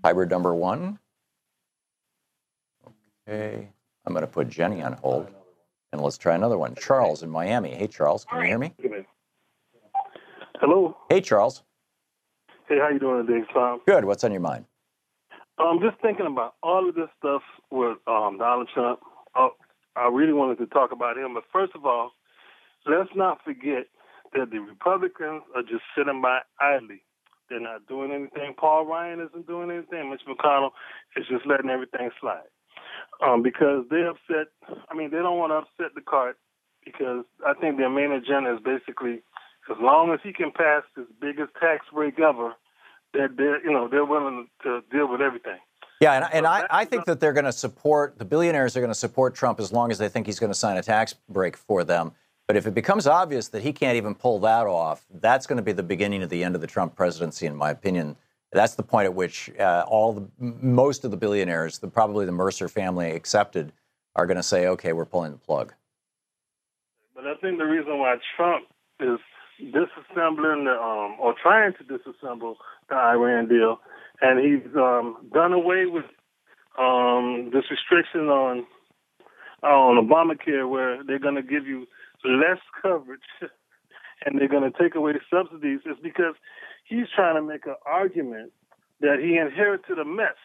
Hybrid 0.04 0.30
number 0.30 0.54
one. 0.54 0.98
Okay, 3.28 3.68
I'm 4.06 4.12
going 4.12 4.20
to 4.24 4.30
put 4.30 4.48
Jenny 4.48 4.82
on 4.82 4.92
hold, 4.94 5.28
and 5.92 6.00
let's 6.00 6.18
try 6.18 6.34
another 6.34 6.58
one. 6.58 6.74
Charles 6.74 7.22
in 7.22 7.30
Miami. 7.30 7.70
Hey, 7.70 7.86
Charles, 7.86 8.24
can 8.24 8.42
you 8.42 8.46
hear 8.46 8.58
me? 8.58 8.74
Hello. 10.60 10.96
Hey, 11.08 11.20
Charles. 11.20 11.62
Hey, 12.74 12.80
how 12.80 12.88
you 12.88 12.98
doing 12.98 13.24
today, 13.24 13.46
Thom? 13.54 13.82
Good. 13.86 14.04
What's 14.04 14.24
on 14.24 14.32
your 14.32 14.40
mind? 14.40 14.64
I'm 15.58 15.78
just 15.78 15.94
thinking 16.02 16.26
about 16.26 16.56
all 16.60 16.88
of 16.88 16.96
this 16.96 17.06
stuff 17.16 17.42
with 17.70 17.98
um, 18.08 18.38
Donald 18.38 18.68
Trump. 18.74 18.98
Oh, 19.36 19.50
I 19.94 20.08
really 20.08 20.32
wanted 20.32 20.58
to 20.58 20.66
talk 20.66 20.90
about 20.90 21.16
him, 21.16 21.34
but 21.34 21.44
first 21.52 21.70
of 21.76 21.86
all, 21.86 22.10
let's 22.84 23.10
not 23.14 23.38
forget 23.44 23.86
that 24.32 24.50
the 24.50 24.58
Republicans 24.58 25.42
are 25.54 25.62
just 25.62 25.84
sitting 25.96 26.20
by 26.20 26.40
idly. 26.60 27.02
They're 27.48 27.60
not 27.60 27.86
doing 27.86 28.10
anything. 28.10 28.54
Paul 28.58 28.86
Ryan 28.86 29.20
isn't 29.20 29.46
doing 29.46 29.70
anything. 29.70 30.10
Mitch 30.10 30.22
McConnell 30.28 30.70
is 31.16 31.26
just 31.30 31.46
letting 31.46 31.70
everything 31.70 32.10
slide 32.20 32.50
um, 33.24 33.44
because 33.44 33.84
they 33.88 34.02
upset. 34.02 34.50
I 34.90 34.96
mean, 34.96 35.12
they 35.12 35.18
don't 35.18 35.38
want 35.38 35.52
to 35.52 35.62
upset 35.62 35.94
the 35.94 36.02
cart 36.02 36.38
because 36.84 37.24
I 37.46 37.54
think 37.54 37.76
their 37.76 37.88
main 37.88 38.10
agenda 38.10 38.52
is 38.52 38.60
basically 38.64 39.22
as 39.70 39.76
long 39.80 40.12
as 40.12 40.18
he 40.24 40.32
can 40.32 40.50
pass 40.50 40.82
his 40.96 41.06
biggest 41.20 41.52
tax 41.60 41.86
break 41.94 42.18
ever, 42.18 42.54
that 43.14 43.36
they're 43.36 43.64
you 43.64 43.72
know 43.72 43.88
they're 43.88 44.04
willing 44.04 44.48
to 44.62 44.82
deal 44.92 45.10
with 45.10 45.20
everything. 45.20 45.58
Yeah, 46.00 46.14
and, 46.14 46.34
and 46.34 46.46
I, 46.46 46.66
I 46.70 46.84
think 46.84 47.04
that 47.06 47.20
they're 47.20 47.32
going 47.32 47.44
to 47.44 47.52
support 47.52 48.18
the 48.18 48.24
billionaires 48.24 48.76
are 48.76 48.80
going 48.80 48.90
to 48.90 48.94
support 48.94 49.34
Trump 49.34 49.60
as 49.60 49.72
long 49.72 49.90
as 49.90 49.98
they 49.98 50.08
think 50.08 50.26
he's 50.26 50.38
going 50.38 50.52
to 50.52 50.58
sign 50.58 50.76
a 50.76 50.82
tax 50.82 51.14
break 51.28 51.56
for 51.56 51.84
them. 51.84 52.12
But 52.46 52.56
if 52.56 52.66
it 52.66 52.74
becomes 52.74 53.06
obvious 53.06 53.48
that 53.48 53.62
he 53.62 53.72
can't 53.72 53.96
even 53.96 54.14
pull 54.14 54.38
that 54.40 54.66
off, 54.66 55.06
that's 55.14 55.46
going 55.46 55.56
to 55.56 55.62
be 55.62 55.72
the 55.72 55.82
beginning 55.82 56.22
of 56.22 56.28
the 56.28 56.44
end 56.44 56.54
of 56.54 56.60
the 56.60 56.66
Trump 56.66 56.94
presidency, 56.94 57.46
in 57.46 57.56
my 57.56 57.70
opinion. 57.70 58.16
That's 58.52 58.74
the 58.74 58.82
point 58.82 59.06
at 59.06 59.14
which 59.14 59.50
uh, 59.58 59.84
all 59.88 60.12
the, 60.12 60.28
most 60.38 61.04
of 61.04 61.10
the 61.10 61.16
billionaires, 61.16 61.78
the, 61.78 61.88
probably 61.88 62.26
the 62.26 62.32
Mercer 62.32 62.68
family 62.68 63.12
accepted, 63.12 63.72
are 64.14 64.26
going 64.26 64.36
to 64.36 64.42
say, 64.42 64.66
"Okay, 64.68 64.92
we're 64.92 65.06
pulling 65.06 65.32
the 65.32 65.38
plug." 65.38 65.72
But 67.14 67.26
I 67.26 67.34
think 67.36 67.58
the 67.58 67.64
reason 67.64 67.98
why 67.98 68.16
Trump 68.36 68.66
is 69.00 69.18
disassembling 69.60 70.64
the 70.64 70.72
um, 70.72 71.16
or 71.20 71.34
trying 71.40 71.72
to 71.74 71.84
disassemble 71.84 72.56
the 72.88 72.94
Iran 72.94 73.48
deal, 73.48 73.78
and 74.20 74.40
he's 74.40 74.74
um, 74.76 75.16
done 75.32 75.52
away 75.52 75.86
with 75.86 76.04
um, 76.78 77.50
this 77.52 77.64
restriction 77.70 78.28
on 78.28 78.66
on 79.62 80.06
Obamacare, 80.06 80.68
where 80.68 81.02
they're 81.04 81.18
going 81.18 81.36
to 81.36 81.42
give 81.42 81.66
you 81.66 81.86
less 82.24 82.58
coverage 82.82 83.20
and 84.26 84.38
they're 84.38 84.48
going 84.48 84.70
to 84.70 84.78
take 84.78 84.94
away 84.94 85.12
the 85.12 85.20
subsidies, 85.30 85.80
is 85.86 85.96
because 86.02 86.34
he's 86.84 87.06
trying 87.14 87.36
to 87.36 87.42
make 87.42 87.66
an 87.66 87.76
argument 87.86 88.52
that 89.00 89.18
he 89.20 89.36
inherited 89.36 89.98
a 89.98 90.04
mess. 90.04 90.36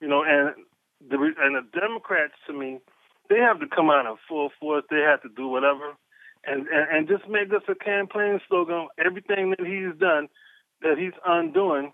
You 0.00 0.08
know, 0.08 0.22
and 0.26 0.54
the 1.08 1.16
and 1.16 1.56
the 1.56 1.78
Democrats, 1.78 2.34
to 2.46 2.52
me, 2.52 2.78
they 3.28 3.38
have 3.38 3.60
to 3.60 3.66
come 3.66 3.90
out 3.90 4.06
in 4.06 4.16
full 4.28 4.50
force. 4.60 4.84
They 4.90 5.00
have 5.00 5.22
to 5.22 5.28
do 5.36 5.48
whatever 5.48 5.96
and, 6.44 6.66
and, 6.68 6.86
and 6.90 7.08
just 7.08 7.28
make 7.28 7.50
this 7.50 7.62
a 7.68 7.74
campaign 7.74 8.40
slogan. 8.48 8.88
Everything 8.98 9.50
that 9.56 9.66
he's 9.66 9.98
done, 9.98 10.28
that 10.82 10.98
he's 10.98 11.12
undoing, 11.26 11.92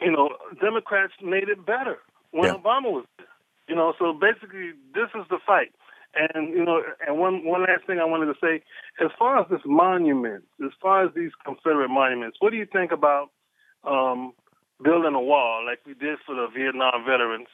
you 0.00 0.12
know, 0.12 0.30
Democrats 0.60 1.14
made 1.22 1.48
it 1.48 1.64
better 1.64 1.98
when 2.30 2.44
Yeah. 2.44 2.54
Obama 2.54 2.92
was 2.92 3.04
there. 3.16 3.26
You 3.68 3.74
know, 3.76 3.92
so 3.98 4.12
basically, 4.12 4.72
this 4.94 5.08
is 5.14 5.26
the 5.28 5.38
fight. 5.46 5.74
And 6.14 6.48
you 6.48 6.64
know, 6.64 6.82
and 7.06 7.18
one 7.18 7.44
one 7.44 7.62
last 7.62 7.86
thing 7.86 7.98
I 7.98 8.04
wanted 8.04 8.26
to 8.32 8.38
say, 8.40 8.62
as 9.04 9.10
far 9.18 9.40
as 9.40 9.46
this 9.50 9.60
monument, 9.66 10.44
as 10.64 10.70
far 10.80 11.04
as 11.04 11.12
these 11.14 11.32
Confederate 11.44 11.90
monuments, 11.90 12.38
what 12.40 12.50
do 12.50 12.56
you 12.56 12.66
think 12.66 12.92
about 12.92 13.28
um, 13.84 14.32
building 14.82 15.14
a 15.14 15.20
wall 15.20 15.64
like 15.66 15.80
we 15.86 15.92
did 15.92 16.18
for 16.24 16.34
the 16.34 16.48
Vietnam 16.54 17.04
veterans? 17.04 17.48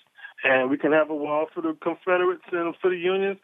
And 0.44 0.70
we 0.70 0.78
can 0.78 0.92
have 0.92 1.10
a 1.10 1.14
wall 1.16 1.46
for 1.52 1.62
the 1.62 1.76
Confederates 1.82 2.44
and 2.52 2.74
for 2.80 2.90
the 2.90 2.96
Union 2.96 3.38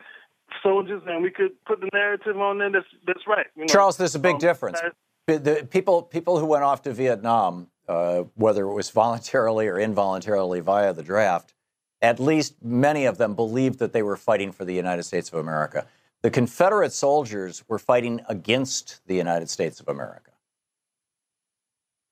soldiers, 0.63 1.03
and 1.07 1.23
we 1.23 1.31
could 1.31 1.53
put 1.65 1.81
the 1.81 1.89
narrative 1.93 2.37
on 2.39 2.59
there 2.59 2.71
that's 2.71 2.87
that's 3.07 3.27
right. 3.27 3.47
You 3.57 3.63
know? 3.63 3.67
Charles, 3.69 3.97
there's 3.97 4.15
a 4.15 4.19
big 4.19 4.35
Um, 4.35 4.39
difference. 4.41 4.81
The- 5.27 5.67
people 5.71 6.03
people 6.03 6.39
who 6.39 6.47
went 6.47 6.65
off 6.65 6.83
to 6.83 6.93
Vietnam, 6.93 7.71
uh, 7.89 8.25
whether 8.35 8.65
it 8.65 8.75
was 8.75 8.91
voluntarily 8.91 9.69
or 9.69 9.79
involuntarily 9.79 10.61
via 10.61 10.93
the 10.93 11.03
draft, 11.03 11.55
at 12.03 12.19
least 12.19 12.63
many 12.63 13.05
of 13.05 13.19
them 13.19 13.35
believed 13.35 13.79
that 13.79 13.93
they 13.93 14.03
were 14.03 14.17
fighting 14.17 14.51
for 14.53 14.65
the 14.65 14.75
United 14.75 15.05
States 15.05 15.29
of 15.33 15.39
America. 15.39 15.87
The 16.23 16.31
Confederate 16.31 16.93
soldiers 16.93 17.65
were 17.69 17.79
fighting 17.79 18.21
against 18.29 19.01
the 19.07 19.15
United 19.15 19.49
States 19.49 19.81
of 19.81 19.89
America. 19.89 20.33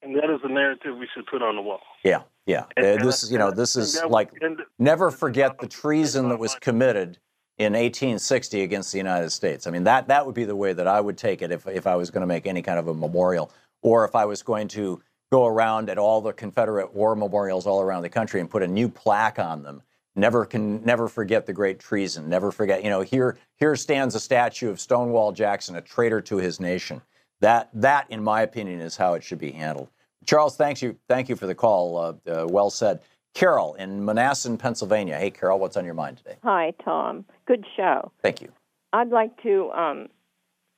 and 0.01 0.15
that 0.15 0.31
is 0.31 0.41
the 0.43 0.49
narrative 0.49 0.97
we 0.97 1.09
should 1.13 1.27
put 1.27 1.43
on 1.43 1.57
the 1.57 1.61
wall. 1.63 1.81
Yeah, 2.05 2.23
yeah. 2.47 2.65
And- 2.77 3.01
Uh, 3.01 3.05
this 3.05 3.25
is, 3.25 3.33
you 3.33 3.39
know, 3.39 3.51
this 3.51 3.75
is 3.77 4.01
like 4.05 4.31
never 4.79 5.11
forget 5.11 5.59
the 5.59 5.67
treason 5.67 6.29
that 6.29 6.39
was 6.39 6.55
committed 6.55 7.19
in 7.59 7.73
1860 7.73 8.63
against 8.63 8.93
the 8.93 8.99
United 8.99 9.31
States. 9.31 9.67
I 9.67 9.71
mean, 9.71 9.85
that 9.85 10.09
that 10.09 10.25
would 10.25 10.35
be 10.35 10.45
the 10.45 10.57
way 10.57 10.73
that 10.73 10.87
I 10.87 11.01
would 11.01 11.19
take 11.19 11.43
it 11.43 11.51
if 11.51 11.67
if 11.67 11.87
I 11.87 11.97
was 11.97 12.11
going 12.11 12.23
to 12.23 12.27
make 12.27 12.47
any 12.47 12.63
kind 12.63 12.79
of 12.79 12.89
a 12.89 12.95
memorial, 12.95 13.53
or 13.83 14.05
if 14.05 14.15
I 14.15 14.25
was 14.25 14.43
going 14.43 14.69
to 14.69 15.03
go 15.31 15.47
around 15.47 15.91
at 15.91 15.99
all 15.99 16.21
the 16.21 16.33
Confederate 16.33 16.95
war 16.95 17.15
memorials 17.15 17.67
all 17.67 17.81
around 17.81 18.03
the 18.03 18.09
country 18.09 18.41
and 18.41 18.49
put 18.49 18.63
a 18.63 18.67
new 18.67 18.89
plaque 18.89 19.39
on 19.39 19.63
them. 19.63 19.83
Never 20.17 20.45
can 20.47 20.85
never 20.85 21.09
forget 21.09 21.47
the 21.47 21.53
great 21.53 21.79
treason. 21.79 22.29
Never 22.29 22.51
forget, 22.51 22.83
you 22.83 22.91
know, 22.91 23.03
here 23.03 23.39
here 23.57 23.77
stands 23.77 24.15
a 24.15 24.21
statue 24.21 24.71
of 24.71 24.81
Stonewall 24.81 25.33
Jackson, 25.33 25.77
a 25.77 25.81
traitor 25.81 26.21
to 26.23 26.37
his 26.37 26.59
nation. 26.59 27.03
That 27.41 27.71
that, 27.75 28.07
in 28.11 28.23
my 28.23 28.43
opinion, 28.43 28.81
is 28.81 28.97
how 28.97 29.15
it 29.15 29.23
should 29.23 29.39
be 29.39 29.53
handled. 29.53 29.91
Charles, 30.27 30.57
thanks 30.57 30.83
you, 30.83 30.97
thank 31.09 31.29
you 31.29 31.37
for 31.37 31.47
the 31.47 31.55
call. 31.55 31.97
Uh, 31.97 32.13
uh, 32.31 32.47
well 32.49 32.71
said. 32.71 33.01
Carol 33.39 33.75
in 33.75 34.05
Manassas, 34.05 34.57
Pennsylvania. 34.59 35.17
Hey, 35.17 35.31
Carol, 35.31 35.61
what's 35.61 35.77
on 35.77 35.85
your 35.85 35.95
mind 35.95 36.17
today? 36.17 36.35
Hi, 36.43 36.73
Thom. 36.85 37.25
Good 37.47 37.65
show. 37.77 38.11
Thank 38.21 38.43
you. 38.43 38.51
I'd 38.93 39.11
like 39.11 39.41
to 39.45 39.71
um, 39.71 40.09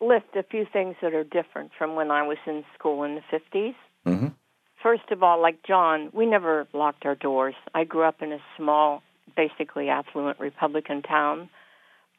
list 0.02 0.26
a 0.36 0.42
few 0.42 0.66
things 0.70 0.96
that 1.00 1.14
are 1.14 1.24
different 1.24 1.70
from 1.78 1.94
when 1.94 2.10
I 2.10 2.22
was 2.22 2.36
in 2.46 2.62
school 2.78 3.02
in 3.02 3.14
the 3.14 3.22
50s. 3.32 3.74
Mm-hmm. 4.06 4.26
First 4.82 5.10
of 5.10 5.22
all, 5.22 5.40
like 5.40 5.62
John, 5.66 6.10
we 6.12 6.26
never 6.26 6.68
locked 6.74 7.06
our 7.06 7.14
doors. 7.14 7.54
I 7.74 7.84
grew 7.84 8.02
up 8.02 8.20
in 8.20 8.30
a 8.30 8.40
small, 8.58 9.02
basically 9.34 9.88
affluent 9.88 10.38
Republican 10.38 11.00
town, 11.00 11.48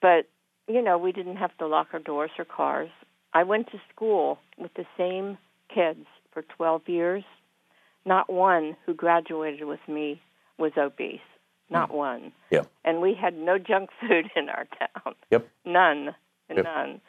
but, 0.01 0.25
you 0.67 0.81
know, 0.81 0.97
we 0.97 1.11
didn't 1.11 1.37
have 1.37 1.55
to 1.59 1.67
lock 1.67 1.89
our 1.93 1.99
doors 1.99 2.31
or 2.39 2.45
cars. 2.45 2.89
I 3.31 3.43
went 3.43 3.69
to 3.73 3.81
school 3.93 4.39
with 4.57 4.73
the 4.73 4.85
same 4.97 5.37
kids 5.71 6.07
for 6.33 6.41
12 6.57 6.81
years. 6.87 7.23
Not 8.07 8.33
one 8.33 8.75
who 8.87 8.95
graduated 8.95 9.65
with 9.65 9.87
me 9.87 10.19
was 10.61 10.71
obese. 10.77 11.19
Not 11.69 11.93
one. 11.93 12.33
Yep. 12.51 12.69
And 12.83 13.01
we 13.01 13.13
had 13.13 13.33
no 13.33 13.57
junk 13.57 13.89
food 14.01 14.29
in 14.35 14.49
our 14.49 14.67
town. 14.77 15.15
Yep. 15.31 15.47
None. 15.65 16.15
Yep. 16.49 16.65
None. 16.65 17.01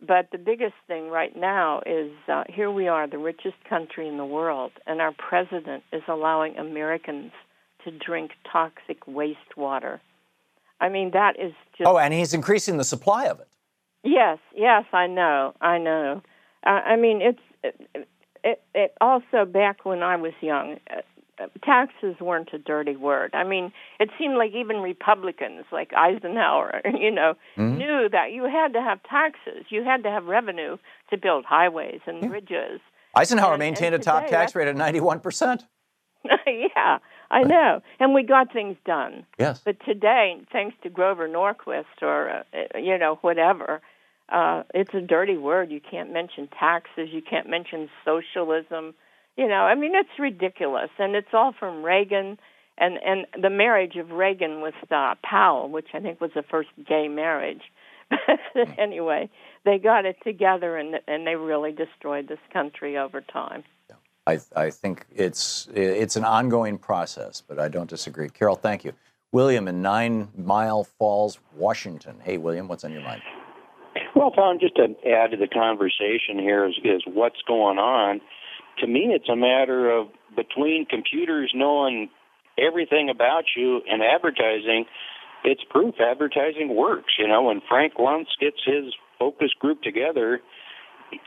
But 0.00 0.28
the 0.30 0.38
biggest 0.38 0.74
thing 0.86 1.08
right 1.08 1.36
now 1.36 1.82
is 1.86 2.10
uh, 2.28 2.44
here 2.48 2.70
we 2.70 2.86
are, 2.86 3.08
the 3.08 3.18
richest 3.18 3.56
country 3.68 4.06
in 4.06 4.16
the 4.16 4.24
world, 4.24 4.72
and 4.86 5.00
our 5.00 5.12
president 5.12 5.82
is 5.92 6.02
allowing 6.06 6.56
Americans 6.56 7.32
to 7.84 7.90
drink 7.90 8.32
toxic 8.50 9.04
wastewater. 9.06 9.98
I 10.80 10.88
mean, 10.88 11.10
that 11.12 11.34
is 11.38 11.52
just. 11.76 11.88
Oh, 11.88 11.98
and 11.98 12.14
he's 12.14 12.32
increasing 12.32 12.76
the 12.76 12.84
supply 12.84 13.26
of 13.26 13.40
it. 13.40 13.48
Yes, 14.04 14.38
yes, 14.54 14.84
I 14.92 15.08
know, 15.08 15.54
I 15.60 15.78
know. 15.78 16.22
Uh, 16.64 16.70
I 16.70 16.96
mean, 16.96 17.20
it's 17.20 17.40
it, 17.64 18.08
it, 18.44 18.62
it 18.74 18.94
also 19.00 19.44
back 19.44 19.84
when 19.84 20.04
I 20.04 20.14
was 20.14 20.32
young, 20.40 20.76
uh, 20.90 21.00
taxes 21.64 22.16
weren't 22.20 22.50
a 22.52 22.58
dirty 22.58 22.96
word. 22.96 23.30
I 23.34 23.44
mean, 23.44 23.72
it 24.00 24.10
seemed 24.18 24.36
like 24.36 24.52
even 24.54 24.78
Republicans, 24.78 25.64
like 25.72 25.92
Eisenhower, 25.94 26.80
you 26.98 27.10
know, 27.10 27.34
Mm-hmm. 27.56 27.78
knew 27.78 28.08
that 28.10 28.32
you 28.32 28.44
had 28.44 28.72
to 28.74 28.80
have 28.80 29.02
taxes, 29.04 29.66
you 29.70 29.82
had 29.84 30.02
to 30.04 30.10
have 30.10 30.24
revenue 30.26 30.76
to 31.10 31.16
build 31.16 31.44
highways 31.44 32.00
and 32.06 32.28
bridges. 32.28 32.80
Eisenhower 33.14 33.54
And- 33.54 33.60
maintained 33.60 33.94
and 33.94 34.02
a 34.02 34.04
top 34.04 34.24
today, 34.24 34.36
tax 34.36 34.54
rate 34.54 34.68
at 34.68 34.76
91%. 34.76 35.60
yeah, 36.46 36.98
I 37.30 37.42
know, 37.42 37.80
and 38.00 38.12
we 38.14 38.22
got 38.22 38.52
things 38.52 38.76
done. 38.84 39.24
Yes. 39.38 39.60
But 39.64 39.76
today, 39.84 40.36
thanks 40.52 40.76
to 40.82 40.88
Grover 40.90 41.28
Norquist 41.28 41.84
or 42.02 42.30
uh, 42.30 42.78
you 42.78 42.98
know 42.98 43.18
whatever, 43.22 43.80
uh, 44.30 44.64
it's 44.74 44.92
a 44.94 45.00
dirty 45.00 45.36
word. 45.36 45.70
You 45.70 45.80
can't 45.80 46.12
mention 46.12 46.48
taxes. 46.48 47.08
You 47.12 47.22
can't 47.22 47.48
mention 47.48 47.88
socialism. 48.04 48.94
You 49.38 49.46
know, 49.48 49.62
I 49.62 49.76
mean, 49.76 49.92
it's 49.94 50.18
ridiculous, 50.18 50.90
and 50.98 51.14
it's 51.14 51.32
all 51.32 51.54
from 51.58 51.84
Reagan 51.84 52.38
and 52.76 52.98
and 53.04 53.26
the 53.40 53.50
marriage 53.50 53.96
of 53.96 54.10
Reagan 54.10 54.60
with 54.60 54.74
uh, 54.90 55.14
Powell, 55.24 55.70
which 55.70 55.86
I 55.94 56.00
think 56.00 56.20
was 56.20 56.32
the 56.34 56.42
first 56.42 56.70
gay 56.86 57.08
marriage. 57.08 57.62
But 58.10 58.68
anyway, 58.78 59.30
they 59.64 59.78
got 59.78 60.04
it 60.06 60.16
together, 60.24 60.76
and 60.76 60.96
and 61.06 61.24
they 61.24 61.36
really 61.36 61.72
destroyed 61.72 62.26
this 62.28 62.40
country 62.52 62.98
over 62.98 63.20
time. 63.20 63.62
I, 64.26 64.40
I 64.54 64.70
think 64.70 65.06
it's 65.14 65.68
it's 65.72 66.16
an 66.16 66.24
ongoing 66.24 66.76
process, 66.76 67.40
but 67.40 67.58
I 67.58 67.68
don't 67.68 67.88
disagree. 67.88 68.28
Carol, 68.28 68.56
thank 68.56 68.84
you. 68.84 68.92
William 69.32 69.68
in 69.68 69.80
Nine 69.80 70.28
Mile 70.36 70.84
Falls, 70.84 71.38
Washington. 71.56 72.16
Hey, 72.22 72.36
William, 72.36 72.68
what's 72.68 72.84
on 72.84 72.92
your 72.92 73.02
mind? 73.02 73.22
Well, 74.14 74.30
Thom, 74.30 74.58
just 74.58 74.76
to 74.76 74.94
add 75.08 75.30
to 75.30 75.36
the 75.36 75.46
conversation 75.46 76.38
here 76.38 76.66
is, 76.66 76.74
is 76.84 77.02
what's 77.06 77.40
going 77.46 77.78
on. 77.78 78.20
To 78.80 78.86
me, 78.86 79.10
it's 79.14 79.28
a 79.28 79.36
matter 79.36 79.90
of 79.90 80.08
between 80.36 80.86
computers 80.86 81.52
knowing 81.54 82.10
everything 82.58 83.08
about 83.10 83.44
you 83.56 83.80
and 83.88 84.02
advertising, 84.02 84.84
it's 85.44 85.62
proof 85.70 85.96
advertising 86.00 86.74
works. 86.74 87.14
You 87.18 87.28
know, 87.28 87.44
when 87.44 87.60
Frank 87.68 87.94
Luntz 87.94 88.30
gets 88.40 88.58
his 88.64 88.94
focus 89.18 89.50
group 89.58 89.82
together, 89.82 90.40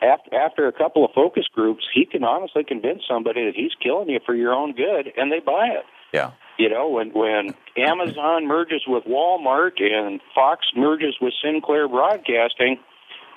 after, 0.02 0.36
after 0.36 0.68
a 0.68 0.72
couple 0.72 1.04
of 1.04 1.12
focus 1.14 1.46
groups, 1.54 1.84
he 1.94 2.06
can 2.06 2.24
honestly 2.24 2.64
convince 2.64 3.02
somebody 3.08 3.46
that 3.46 3.56
he's 3.56 3.72
killing 3.82 4.10
you 4.10 4.20
for 4.26 4.36
your 4.36 4.54
own 4.54 4.74
good, 4.74 5.12
and 5.18 5.32
they 5.32 5.40
buy 5.40 5.68
it. 5.68 5.86
Yeah. 6.14 6.32
You 6.58 6.70
know, 6.70 6.90
when 6.90 7.12
when 7.12 7.56
Amazon 7.78 8.46
merges 8.46 8.84
with 8.86 9.06
Walmart 9.06 9.82
and 9.82 10.20
Fox 10.36 10.68
merges 10.76 11.16
with 11.20 11.34
Sinclair 11.44 11.88
Broadcasting, 11.88 12.78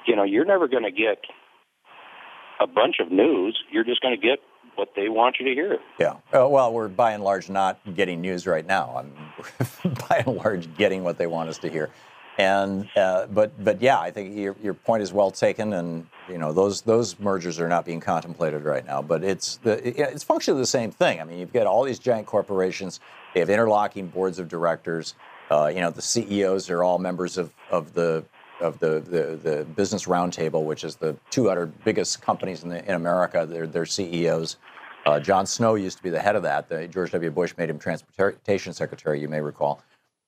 you 0.06 0.16
know, 0.16 0.24
you're 0.24 0.44
never 0.44 0.68
going 0.68 0.82
to 0.82 0.90
get 0.90 1.24
a 2.61 2.66
bunch 2.66 2.96
of 3.00 3.11
news. 3.11 3.59
You're 3.70 3.84
just 3.84 4.00
going 4.00 4.18
to 4.18 4.20
get 4.20 4.40
what 4.76 4.90
they 4.96 5.09
want 5.09 5.36
you 5.38 5.46
to 5.46 5.55
hear. 5.55 5.78
Yeah. 5.98 6.14
Uh, 6.32 6.48
well, 6.48 6.72
we're 6.72 6.88
by 6.88 7.12
and 7.12 7.22
large 7.22 7.48
not 7.48 7.78
getting 7.94 8.20
news 8.20 8.46
right 8.46 8.66
now. 8.66 8.96
I'm 8.96 9.92
by 10.09 10.24
and 10.26 10.36
large 10.36 10.74
getting 10.76 11.05
what 11.05 11.18
they 11.18 11.26
want 11.26 11.48
us 11.48 11.59
to 11.59 11.68
hear. 11.68 11.90
And 12.36 12.88
uh, 12.96 13.26
but 13.26 13.62
but 13.62 13.80
yeah, 13.80 14.00
I 14.00 14.11
think 14.11 14.36
your 14.36 14.57
your 14.61 14.74
point 14.74 15.05
is 15.05 15.12
well 15.12 15.30
taken, 15.30 15.72
and 15.74 16.09
you 16.28 16.36
know 16.36 16.52
those 16.52 16.82
those 16.82 17.16
mergers 17.20 17.61
are 17.61 17.68
not 17.68 17.84
being 17.84 18.00
contemplated 18.00 18.64
right 18.64 18.84
now. 18.84 19.00
But 19.00 19.22
it's 19.22 19.59
the 19.59 19.86
it's 20.12 20.24
functionally 20.24 20.61
the 20.61 20.66
same 20.66 20.90
thing. 20.90 21.20
I 21.20 21.24
mean, 21.24 21.38
you've 21.38 21.52
got 21.52 21.68
all 21.68 21.84
these 21.84 22.00
giant 22.00 22.26
corporations. 22.26 22.98
They 23.34 23.40
have 23.40 23.50
interlocking 23.50 24.09
boards 24.09 24.40
of 24.40 24.48
directors. 24.48 25.14
Uh, 25.48 25.70
you 25.72 25.80
know, 25.80 25.90
the 25.90 26.02
CEOs 26.02 26.70
are 26.70 26.82
all 26.82 26.98
members 26.98 27.38
of 27.38 27.55
of 27.70 27.94
the 27.94 28.24
of 28.64 28.78
the, 28.78 29.00
the, 29.00 29.36
the 29.36 29.64
Business 29.76 30.06
Roundtable, 30.06 30.64
which 30.64 30.84
is 30.84 30.96
the 30.96 31.16
200 31.30 31.84
biggest 31.84 32.22
companies 32.22 32.62
in, 32.62 32.70
the, 32.70 32.84
in 32.84 32.94
America. 32.94 33.46
They're, 33.48 33.66
they're 33.66 33.86
CEOs. 33.86 34.56
Uh, 35.06 35.20
John 35.20 35.44
Snow 35.46 35.74
used 35.74 35.98
to 35.98 36.02
be 36.02 36.10
the 36.10 36.20
head 36.20 36.34
of 36.34 36.42
that. 36.42 36.68
The, 36.68 36.88
George 36.88 37.10
W. 37.12 37.30
Bush 37.30 37.54
made 37.58 37.68
him 37.68 37.78
transportation 37.78 38.72
secretary, 38.72 39.20
you 39.20 39.28
may 39.28 39.40
recall. 39.40 39.82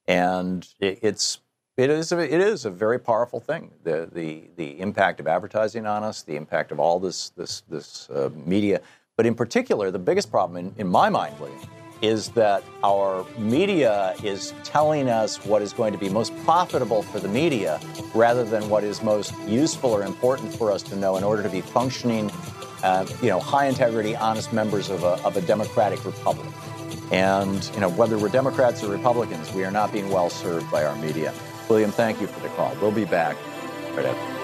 And 0.07 0.68
it, 0.80 0.99
it's 1.03 1.41
it 1.76 1.91
is 1.91 2.11
a, 2.11 2.18
it 2.18 2.41
is 2.41 2.64
a 2.64 2.70
very 2.70 2.99
powerful 2.99 3.41
thing. 3.41 3.70
The 3.84 4.09
the 4.11 4.45
the 4.57 4.80
impact 4.80 5.20
of 5.20 5.26
advertising 5.26 5.87
on 5.87 6.05
us, 6.05 6.22
the 6.22 6.37
impact 6.37 6.72
of 6.72 6.80
all 6.80 6.99
this 6.99 7.30
this 7.30 7.62
this 7.68 8.09
uh, 8.09 8.30
media, 8.34 8.80
but 9.16 9.26
in 9.26 9.34
particular, 9.34 9.91
the 9.91 9.99
biggest 9.99 10.30
problem 10.30 10.57
in, 10.57 10.74
in 10.78 10.87
my 10.87 11.09
mind, 11.11 11.39
William, 11.39 11.61
is 12.03 12.30
that 12.30 12.62
our 12.84 13.24
media 13.38 14.14
is 14.22 14.53
telling 14.64 15.09
us 15.09 15.44
what 15.44 15.62
is 15.62 15.72
going 15.72 15.92
to 15.92 15.99
be 15.99 16.09
most 16.09 16.36
profitable 16.44 17.03
for 17.03 17.20
the 17.20 17.28
media 17.28 17.80
rather 18.14 18.44
than 18.44 18.68
what 18.68 18.84
is 18.84 19.03
most 19.03 19.34
useful 19.47 19.90
or 19.90 20.03
important 20.03 20.55
for 20.55 20.70
us 20.70 20.82
to 20.82 20.97
know 20.97 21.16
in 21.16 21.24
order 21.24 21.42
to 21.42 21.49
be 21.49 21.61
functioning, 21.61 22.30
uh, 22.82 23.07
you 23.22 23.28
know, 23.28 23.40
high 23.40 23.66
integrity, 23.66 24.14
honest 24.16 24.53
members 24.53 24.90
of 24.90 25.03
a, 25.05 25.22
of 25.24 25.36
a 25.36 25.40
democratic 25.40 26.05
republic. 26.05 26.49
And 27.12 27.64
you 27.74 27.80
know, 27.80 27.90
whether 27.90 28.18
we're 28.18 28.28
Democrats 28.28 28.82
or 28.82 28.90
Republicans, 28.90 29.53
we 29.53 29.64
are 29.64 29.70
not 29.70 29.92
being 29.92 30.11
well 30.11 30.28
served 30.28 30.70
by 30.70 30.84
our 30.84 30.97
media. 30.97 31.32
William, 31.68 31.90
thank 31.90 32.20
you 32.20 32.26
for 32.26 32.40
the 32.40 32.49
call. 32.51 32.76
We'll 32.80 32.92
be 32.92 33.05
back 33.05 33.36
right 33.94 34.07
after. 34.07 34.36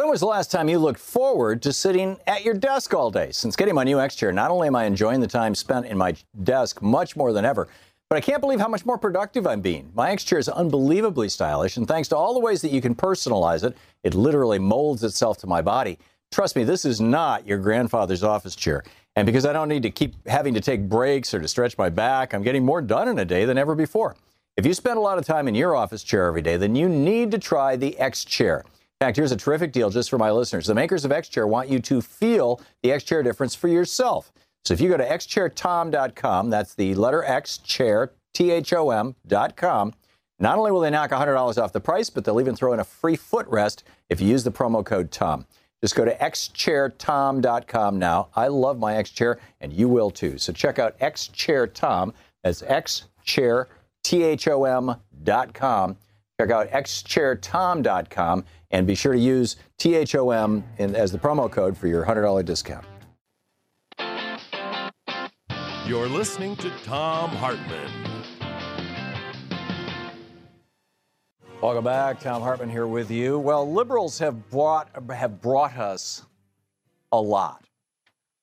When 0.00 0.08
was 0.08 0.20
the 0.20 0.26
last 0.26 0.50
time 0.50 0.70
you 0.70 0.78
looked 0.78 0.98
forward 0.98 1.60
to 1.60 1.74
sitting 1.74 2.16
at 2.26 2.42
your 2.42 2.54
desk 2.54 2.94
all 2.94 3.10
day? 3.10 3.32
Since 3.32 3.54
getting 3.54 3.74
my 3.74 3.84
new 3.84 4.00
X 4.00 4.16
chair, 4.16 4.32
not 4.32 4.50
only 4.50 4.66
am 4.66 4.74
I 4.74 4.84
enjoying 4.84 5.20
the 5.20 5.26
time 5.26 5.54
spent 5.54 5.84
in 5.84 5.98
my 5.98 6.14
desk 6.42 6.80
much 6.80 7.16
more 7.16 7.34
than 7.34 7.44
ever, 7.44 7.68
but 8.08 8.16
I 8.16 8.22
can't 8.22 8.40
believe 8.40 8.60
how 8.60 8.68
much 8.68 8.86
more 8.86 8.96
productive 8.96 9.46
I'm 9.46 9.60
being. 9.60 9.92
My 9.94 10.10
X 10.12 10.24
chair 10.24 10.38
is 10.38 10.48
unbelievably 10.48 11.28
stylish, 11.28 11.76
and 11.76 11.86
thanks 11.86 12.08
to 12.08 12.16
all 12.16 12.32
the 12.32 12.40
ways 12.40 12.62
that 12.62 12.70
you 12.70 12.80
can 12.80 12.94
personalize 12.94 13.62
it, 13.62 13.76
it 14.02 14.14
literally 14.14 14.58
molds 14.58 15.04
itself 15.04 15.36
to 15.40 15.46
my 15.46 15.60
body. 15.60 15.98
Trust 16.32 16.56
me, 16.56 16.64
this 16.64 16.86
is 16.86 16.98
not 16.98 17.46
your 17.46 17.58
grandfather's 17.58 18.24
office 18.24 18.56
chair. 18.56 18.82
And 19.16 19.26
because 19.26 19.44
I 19.44 19.52
don't 19.52 19.68
need 19.68 19.82
to 19.82 19.90
keep 19.90 20.26
having 20.26 20.54
to 20.54 20.62
take 20.62 20.88
breaks 20.88 21.34
or 21.34 21.40
to 21.40 21.46
stretch 21.46 21.76
my 21.76 21.90
back, 21.90 22.32
I'm 22.32 22.42
getting 22.42 22.64
more 22.64 22.80
done 22.80 23.08
in 23.08 23.18
a 23.18 23.26
day 23.26 23.44
than 23.44 23.58
ever 23.58 23.74
before. 23.74 24.16
If 24.56 24.64
you 24.64 24.72
spend 24.72 24.96
a 24.96 25.02
lot 25.02 25.18
of 25.18 25.26
time 25.26 25.46
in 25.46 25.54
your 25.54 25.76
office 25.76 26.02
chair 26.02 26.24
every 26.24 26.40
day, 26.40 26.56
then 26.56 26.74
you 26.74 26.88
need 26.88 27.30
to 27.32 27.38
try 27.38 27.76
the 27.76 27.98
X 27.98 28.24
Chair. 28.24 28.64
In 29.00 29.06
fact, 29.06 29.16
here's 29.16 29.32
a 29.32 29.36
terrific 29.36 29.72
deal 29.72 29.88
just 29.88 30.10
for 30.10 30.18
my 30.18 30.30
listeners. 30.30 30.66
The 30.66 30.74
makers 30.74 31.06
of 31.06 31.12
X 31.12 31.28
Chair 31.28 31.46
want 31.46 31.70
you 31.70 31.78
to 31.78 32.02
feel 32.02 32.60
the 32.82 32.92
X 32.92 33.02
Chair 33.02 33.22
difference 33.22 33.54
for 33.54 33.68
yourself. 33.68 34.30
So 34.66 34.74
if 34.74 34.80
you 34.82 34.90
go 34.90 34.98
to 34.98 35.08
xchairthom.com, 35.08 36.50
that's 36.50 36.74
the 36.74 36.94
letter 36.94 37.24
X 37.24 37.56
chair, 37.56 38.12
T 38.34 38.50
H 38.50 38.74
O 38.74 38.90
M.com, 38.90 39.94
not 40.38 40.58
only 40.58 40.70
will 40.70 40.80
they 40.80 40.90
knock 40.90 41.12
$100 41.12 41.62
off 41.62 41.72
the 41.72 41.80
price, 41.80 42.10
but 42.10 42.26
they'll 42.26 42.42
even 42.42 42.54
throw 42.54 42.74
in 42.74 42.80
a 42.80 42.84
free 42.84 43.16
footrest 43.16 43.84
if 44.10 44.20
you 44.20 44.28
use 44.28 44.44
the 44.44 44.52
promo 44.52 44.84
code 44.84 45.10
THOM. 45.10 45.46
Just 45.82 45.96
go 45.96 46.04
to 46.04 46.14
xchairthom.com 46.16 47.98
now. 47.98 48.28
I 48.36 48.48
love 48.48 48.78
my 48.78 48.96
X 48.96 49.08
Chair, 49.08 49.38
and 49.62 49.72
you 49.72 49.88
will 49.88 50.10
too. 50.10 50.36
So 50.36 50.52
check 50.52 50.78
out 50.78 50.98
xchairthom. 50.98 52.12
That's 52.44 52.60
xchair, 52.60 53.64
T-H-O-M.com. 54.02 55.96
Check 56.40 56.52
out 56.52 56.70
xchairthom.com 56.70 58.44
and 58.70 58.86
be 58.86 58.94
sure 58.94 59.12
to 59.12 59.18
use 59.18 59.56
THOM 59.76 60.64
in, 60.78 60.94
as 60.96 61.12
the 61.12 61.18
promo 61.18 61.52
code 61.52 61.76
for 61.76 61.86
your 61.86 62.02
$100 62.02 62.42
discount. 62.46 62.86
You're 65.84 66.08
listening 66.08 66.56
to 66.56 66.70
Thom 66.84 67.28
Hartmann. 67.28 67.90
Welcome 71.60 71.84
back. 71.84 72.20
Thom 72.20 72.40
Hartmann 72.40 72.70
here 72.70 72.86
with 72.86 73.10
you. 73.10 73.38
Well, 73.38 73.70
liberals 73.70 74.18
have 74.20 74.48
brought 74.48 74.88
have 75.10 75.42
brought 75.42 75.76
us 75.76 76.24
a 77.12 77.20
lot. 77.20 77.66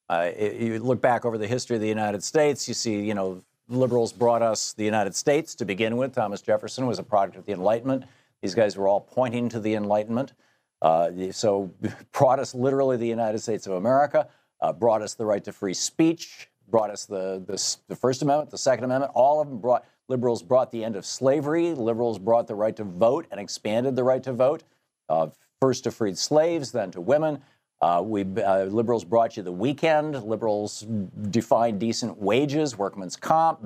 Uh, 0.08 0.30
you 0.38 0.78
look 0.78 1.02
back 1.02 1.26
over 1.26 1.40
the 1.40 1.48
history 1.48 1.76
of 1.76 1.82
the 1.82 1.90
United 1.90 2.24
States, 2.24 2.68
you 2.68 2.76
see, 2.76 3.02
you 3.02 3.16
know, 3.16 3.42
liberals 3.70 4.14
brought 4.14 4.42
us 4.42 4.74
the 4.74 4.84
United 4.84 5.16
States 5.16 5.56
to 5.56 5.66
begin 5.66 5.98
with. 5.98 6.14
Thomas 6.14 6.42
Jefferson 6.42 6.88
was 6.88 7.00
a 7.00 7.04
product 7.04 7.38
of 7.38 7.46
the 7.46 7.52
Enlightenment. 7.52 8.06
These 8.42 8.56
guys 8.56 8.78
were 8.78 8.88
all 8.88 9.02
pointing 9.02 9.50
to 9.50 9.60
the 9.60 9.76
Enlightenment. 9.76 10.34
Uh, 10.82 11.32
so 11.32 11.72
brought 12.12 12.40
us 12.40 12.54
literally 12.54 12.98
the 12.98 13.08
United 13.08 13.40
States 13.40 13.68
of 13.68 13.74
America, 13.74 14.28
uh, 14.62 14.72
brought 14.72 15.02
us 15.02 15.16
the 15.16 15.26
right 15.26 15.44
to 15.44 15.52
free 15.52 15.74
speech, 15.74 16.50
brought 16.70 16.90
us 16.90 17.06
the, 17.06 17.44
the, 17.46 17.78
the 17.88 17.96
First 17.96 18.22
Amendment, 18.22 18.52
the 18.52 18.58
Second 18.58 18.86
Amendment. 18.86 19.12
All 19.16 19.42
of 19.42 19.50
them 19.50 19.60
brought, 19.60 19.86
liberals 20.08 20.44
brought 20.44 20.72
the 20.72 20.84
end 20.84 20.96
of 20.96 21.06
slavery. 21.06 21.74
Liberals 21.74 22.20
brought 22.20 22.48
the 22.48 22.56
right 22.56 22.76
to 22.76 22.84
vote 22.84 23.26
and 23.32 23.40
expanded 23.40 23.96
the 23.96 24.04
right 24.04 24.24
to 24.24 24.34
vote, 24.34 24.64
uh, 25.10 25.28
first 25.60 25.86
to 25.86 25.92
freed 25.92 26.18
slaves, 26.18 26.72
then 26.72 26.92
to 26.92 27.02
women. 27.02 27.42
Uh, 27.80 28.02
we 28.04 28.26
uh, 28.44 28.64
liberals 28.66 29.04
brought 29.04 29.38
you 29.38 29.44
the 29.44 29.52
weekend. 29.52 30.24
Liberals 30.24 30.88
defined 31.30 31.80
decent 31.80 32.18
wages, 32.18 32.78
workman's 32.78 33.16
comp, 33.16 33.60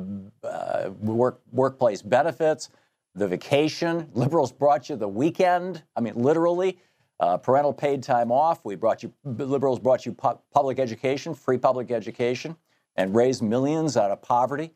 uh, 0.44 0.90
work, 1.00 1.40
workplace 1.54 2.02
benefits, 2.02 2.70
the 3.16 3.28
vacation. 3.28 4.10
Liberals 4.14 4.52
brought 4.52 4.90
you 4.90 4.98
the 4.98 5.08
weekend. 5.08 5.84
I 5.96 6.02
mean, 6.02 6.16
literally, 6.16 6.78
uh, 7.22 7.38
parental 7.38 7.72
paid 7.72 8.04
time 8.04 8.32
off. 8.34 8.66
We 8.66 8.76
brought 8.76 9.02
you. 9.02 9.14
Liberals 9.24 9.80
brought 9.80 10.06
you 10.06 10.12
pu- 10.12 10.40
public 10.54 10.78
education, 10.80 11.34
free 11.34 11.58
public 11.58 11.90
education, 11.92 12.58
and 12.98 13.16
raised 13.16 13.42
millions 13.42 13.96
out 13.96 14.12
of 14.12 14.22
poverty. 14.22 14.72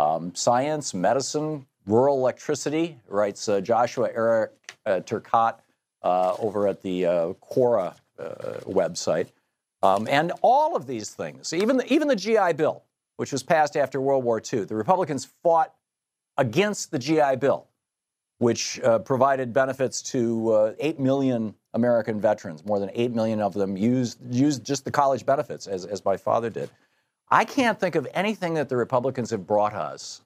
Um, 0.00 0.34
science, 0.34 0.94
medicine, 0.94 1.64
rural 1.86 2.16
electricity. 2.16 2.98
Writes 3.06 3.48
uh, 3.48 3.60
Joshua 3.60 4.08
Eric 4.12 4.50
uh, 4.84 5.00
Turcotte 5.00 5.60
over 6.02 6.66
at 6.66 6.82
the 6.82 7.02
Quora 7.40 7.94
website. 8.66 9.28
Um, 9.82 10.06
and 10.10 10.32
all 10.42 10.76
of 10.76 10.86
these 10.86 11.10
things, 11.10 11.52
even 11.52 11.78
the, 11.78 11.92
even 11.92 12.08
the 12.08 12.16
GI 12.16 12.52
Bill, 12.54 12.82
which 13.16 13.32
was 13.32 13.42
passed 13.42 13.76
after 13.76 14.00
World 14.00 14.24
War 14.24 14.40
II, 14.40 14.64
the 14.64 14.74
Republicans 14.74 15.28
fought 15.42 15.74
against 16.36 16.90
the 16.90 16.98
GI 16.98 17.36
Bill, 17.36 17.66
which 18.38 18.80
uh, 18.80 18.98
provided 18.98 19.52
benefits 19.52 20.02
to 20.02 20.52
uh, 20.52 20.72
8 20.78 20.98
million 20.98 21.54
American 21.74 22.20
veterans. 22.20 22.64
More 22.64 22.78
than 22.78 22.90
8 22.94 23.12
million 23.12 23.40
of 23.40 23.54
them 23.54 23.76
used, 23.76 24.18
used 24.30 24.64
just 24.64 24.84
the 24.84 24.90
college 24.90 25.24
benefits, 25.24 25.66
as, 25.66 25.86
as 25.86 26.04
my 26.04 26.16
father 26.16 26.50
did. 26.50 26.70
I 27.30 27.44
can't 27.44 27.78
think 27.78 27.94
of 27.94 28.08
anything 28.12 28.54
that 28.54 28.68
the 28.68 28.76
Republicans 28.76 29.30
have 29.30 29.46
brought 29.46 29.74
us 29.74 30.22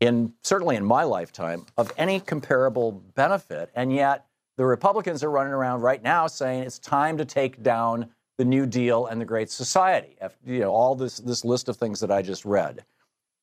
in 0.00 0.32
certainly 0.42 0.76
in 0.76 0.84
my 0.84 1.04
lifetime 1.04 1.64
of 1.76 1.92
any 1.96 2.20
comparable 2.20 2.92
benefit 3.14 3.70
and 3.74 3.92
yet 3.92 4.25
the 4.56 4.64
Republicans 4.64 5.22
are 5.22 5.30
running 5.30 5.52
around 5.52 5.82
right 5.82 6.02
now 6.02 6.26
saying 6.26 6.62
it's 6.62 6.78
time 6.78 7.18
to 7.18 7.24
take 7.24 7.62
down 7.62 8.08
the 8.38 8.44
New 8.44 8.66
Deal 8.66 9.06
and 9.06 9.20
the 9.20 9.24
Great 9.24 9.50
Society. 9.50 10.16
You 10.44 10.60
know, 10.60 10.70
all 10.72 10.94
this 10.94 11.18
this 11.18 11.44
list 11.44 11.68
of 11.68 11.76
things 11.76 12.00
that 12.00 12.10
I 12.10 12.22
just 12.22 12.44
read. 12.44 12.84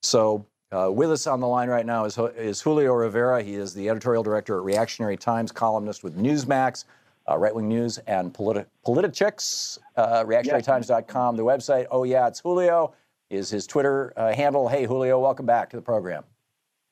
So 0.01 0.45
uh, 0.71 0.91
with 0.91 1.11
us 1.11 1.27
on 1.27 1.39
the 1.39 1.47
line 1.47 1.69
right 1.69 1.85
now 1.85 2.05
is, 2.05 2.17
is 2.35 2.59
Julio 2.61 2.93
Rivera. 2.93 3.43
He 3.43 3.53
is 3.53 3.75
the 3.75 3.89
editorial 3.89 4.23
director 4.23 4.57
at 4.57 4.63
Reactionary 4.63 5.17
Times, 5.17 5.51
columnist 5.51 6.03
with 6.03 6.17
Newsmax, 6.17 6.85
uh, 7.29 7.37
Right 7.37 7.53
Wing 7.53 7.67
News, 7.67 7.99
and 7.99 8.33
politi- 8.33 8.65
Politichicks, 8.85 9.77
uh, 9.97 10.23
reactionarytimes.com, 10.23 11.37
the 11.37 11.43
website. 11.43 11.85
Oh, 11.91 12.03
yeah, 12.05 12.27
it's 12.27 12.39
Julio, 12.39 12.95
is 13.29 13.51
his 13.51 13.67
Twitter 13.67 14.13
uh, 14.17 14.33
handle. 14.33 14.67
Hey, 14.67 14.85
Julio, 14.85 15.19
welcome 15.19 15.45
back 15.45 15.69
to 15.69 15.75
the 15.75 15.81
program. 15.81 16.23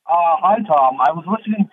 Uh, 0.07 0.37
hi, 0.39 0.57
Thom. 0.67 1.01
I 1.01 1.11
was 1.11 1.25
listening. 1.27 1.67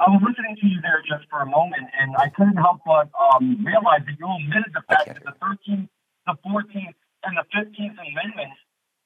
I 0.00 0.08
was 0.08 0.22
listening 0.26 0.56
to 0.60 0.66
you 0.66 0.80
there 0.80 1.02
just 1.06 1.28
for 1.28 1.40
a 1.40 1.46
moment, 1.46 1.84
and 2.00 2.16
I 2.16 2.28
couldn't 2.30 2.56
help 2.56 2.80
but 2.86 3.10
um, 3.20 3.62
realize 3.64 4.00
that 4.06 4.16
you 4.18 4.26
omitted 4.26 4.72
the 4.72 4.80
fact 4.88 5.06
that 5.08 5.22
the 5.22 5.32
13th, 5.44 5.88
the 6.26 6.34
14th, 6.48 6.94
and 7.24 7.36
the 7.36 7.44
15th 7.54 7.96
Amendments 8.00 8.56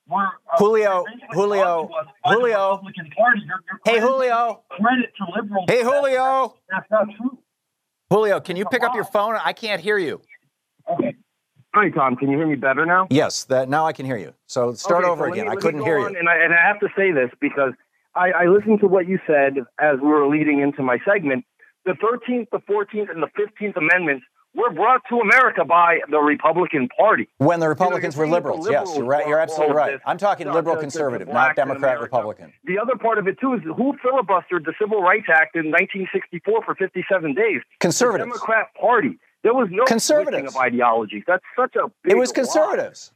were 0.06 0.22
uh, 0.22 0.56
Julio, 0.58 1.04
Julio, 1.32 1.90
Julio. 2.24 2.70
Republican 2.70 3.10
Party. 3.16 3.40
You're, 3.44 3.60
you're 3.66 3.80
Hey, 3.84 4.00
Julio. 4.00 4.62
Credit 4.70 5.10
to 5.18 5.24
liberals. 5.42 5.64
Hey, 5.68 5.82
Julio. 5.82 6.54
That's 6.70 6.88
not 6.90 7.08
true. 7.16 7.38
Julio, 8.10 8.38
can 8.38 8.54
you 8.56 8.64
pick 8.66 8.84
up 8.84 8.94
your 8.94 9.04
phone? 9.04 9.34
I 9.42 9.52
can't 9.52 9.80
hear 9.80 9.98
you. 9.98 10.20
Okay. 10.88 11.14
Hi, 11.74 11.90
Thom. 11.90 12.14
Can 12.14 12.30
you 12.30 12.36
hear 12.38 12.46
me 12.46 12.54
better 12.54 12.86
now? 12.86 13.08
Yes, 13.10 13.44
that 13.44 13.68
now 13.68 13.84
I 13.86 13.92
can 13.92 14.06
hear 14.06 14.16
you. 14.18 14.32
So 14.46 14.74
start 14.74 15.02
Okay, 15.02 15.10
over 15.10 15.26
so 15.26 15.32
again. 15.32 15.46
me- 15.46 15.50
I 15.52 15.56
couldn't 15.56 15.82
hear 15.82 15.98
you. 15.98 16.06
And 16.06 16.28
I, 16.28 16.36
and 16.36 16.54
I 16.54 16.62
have 16.68 16.78
to 16.80 16.88
say 16.96 17.10
this 17.10 17.30
because 17.40 17.72
I, 18.14 18.30
I 18.30 18.46
listened 18.46 18.80
to 18.80 18.86
what 18.86 19.08
you 19.08 19.18
said 19.26 19.58
as 19.80 19.98
we 20.00 20.08
were 20.08 20.28
leading 20.28 20.60
into 20.60 20.82
my 20.82 20.98
segment. 21.04 21.44
The 21.84 21.92
13th, 21.92 22.48
the 22.50 22.58
14th, 22.58 23.10
and 23.10 23.22
the 23.22 23.28
15th 23.38 23.76
Amendments 23.76 24.24
were 24.54 24.70
brought 24.70 25.02
to 25.08 25.18
America 25.18 25.64
by 25.64 25.98
the 26.08 26.18
Republican 26.18 26.88
Party. 26.96 27.28
When 27.38 27.60
the 27.60 27.68
Republicans 27.68 28.16
were 28.16 28.24
saying 28.24 28.32
that 28.32 28.42
the 28.42 28.48
liberals, 28.50 28.70
yes, 28.70 28.96
you're 28.96 29.04
right. 29.04 29.26
You're 29.26 29.40
absolutely 29.40 29.74
right. 29.74 30.00
I'm 30.06 30.16
talking 30.16 30.50
liberal 30.50 30.76
conservative, 30.76 31.28
not 31.28 31.56
Democrat 31.56 32.00
Republican. 32.00 32.52
The 32.64 32.78
other 32.78 32.96
part 32.96 33.18
of 33.18 33.26
it 33.26 33.38
too 33.40 33.54
is 33.54 33.60
who 33.64 33.94
filibustered 34.04 34.64
the 34.64 34.74
Civil 34.80 35.02
Rights 35.02 35.26
Act 35.28 35.56
in 35.56 35.66
1964 35.70 36.62
for 36.64 36.74
57 36.76 37.34
days. 37.34 37.62
Conservatives. 37.80 38.26
The 38.32 38.38
Democrat 38.38 38.68
Party. 38.80 39.18
There 39.42 39.52
was 39.52 39.68
no 39.70 39.84
Conservatives. 39.84 40.54
of 40.54 40.56
ideologies. 40.56 41.24
That's 41.26 41.44
such 41.54 41.76
a 41.76 41.88
big 42.02 42.12
It 42.12 42.16
was 42.16 42.32
conservatives. 42.32 43.12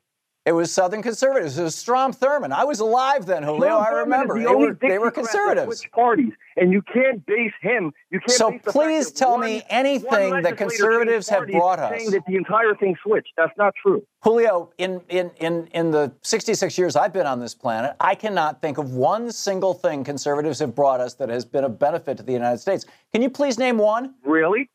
It 0.49 0.53
was 0.53 0.73
Southern 0.73 1.03
conservatives. 1.03 1.59
It 1.59 1.63
was 1.63 1.75
Strom 1.75 2.15
Thurmond. 2.15 2.53
I 2.53 2.65
was 2.65 2.81
alive 2.81 3.27
then, 3.27 3.43
Julio. 3.43 3.83
Strom 3.83 3.85
I 3.85 3.91
remember. 3.91 4.33
They 4.33 4.45
the 4.45 4.49
only 4.49 4.69
were, 4.69 4.79
they 4.81 4.99
were 4.99 5.11
conservatives. 5.11 5.81
switched 5.81 5.93
parties, 5.93 6.33
and 6.57 6.73
you 6.73 6.81
can't 6.81 7.27
base 7.27 7.53
him. 7.61 7.93
You 8.09 8.19
can't. 8.21 8.31
So 8.31 8.59
please 8.65 9.13
tell 9.13 9.33
one- 9.33 9.43
me 9.43 9.63
anything 9.69 10.41
that 10.41 10.57
conservatives 10.57 11.29
have 11.29 11.49
brought 11.49 11.79
us. 11.79 11.91
saying 11.91 12.13
that 12.13 12.23
the 12.27 12.37
entire 12.37 12.75
thing 12.75 12.97
switched. 13.03 13.35
That's 13.37 13.53
not 13.59 13.75
true. 13.83 14.03
Julio, 14.23 14.71
in, 14.79 15.03
in, 15.11 15.31
in, 15.39 15.67
in 15.75 15.91
the 15.91 16.13
66 16.23 16.79
years 16.79 16.97
I've 16.97 17.13
been 17.13 17.27
on 17.27 17.41
this 17.41 17.55
planet, 17.55 17.95
I 18.01 18.15
cannot 18.15 18.63
think 18.63 18.79
of 18.79 18.95
one 18.95 19.31
single 19.31 19.75
thing 19.75 20.03
conservatives 20.03 20.61
have 20.61 20.75
brought 20.75 21.01
us 21.01 21.13
that 21.17 21.29
has 21.29 21.45
been 21.45 21.65
of 21.65 21.79
benefit 21.79 22.17
to 22.17 22.23
the 22.23 22.33
United 22.33 22.57
States. 22.59 22.87
Can 23.13 23.21
you 23.21 23.29
please 23.29 23.59
name 23.59 23.77
one? 23.77 24.15
Really? 24.25 24.71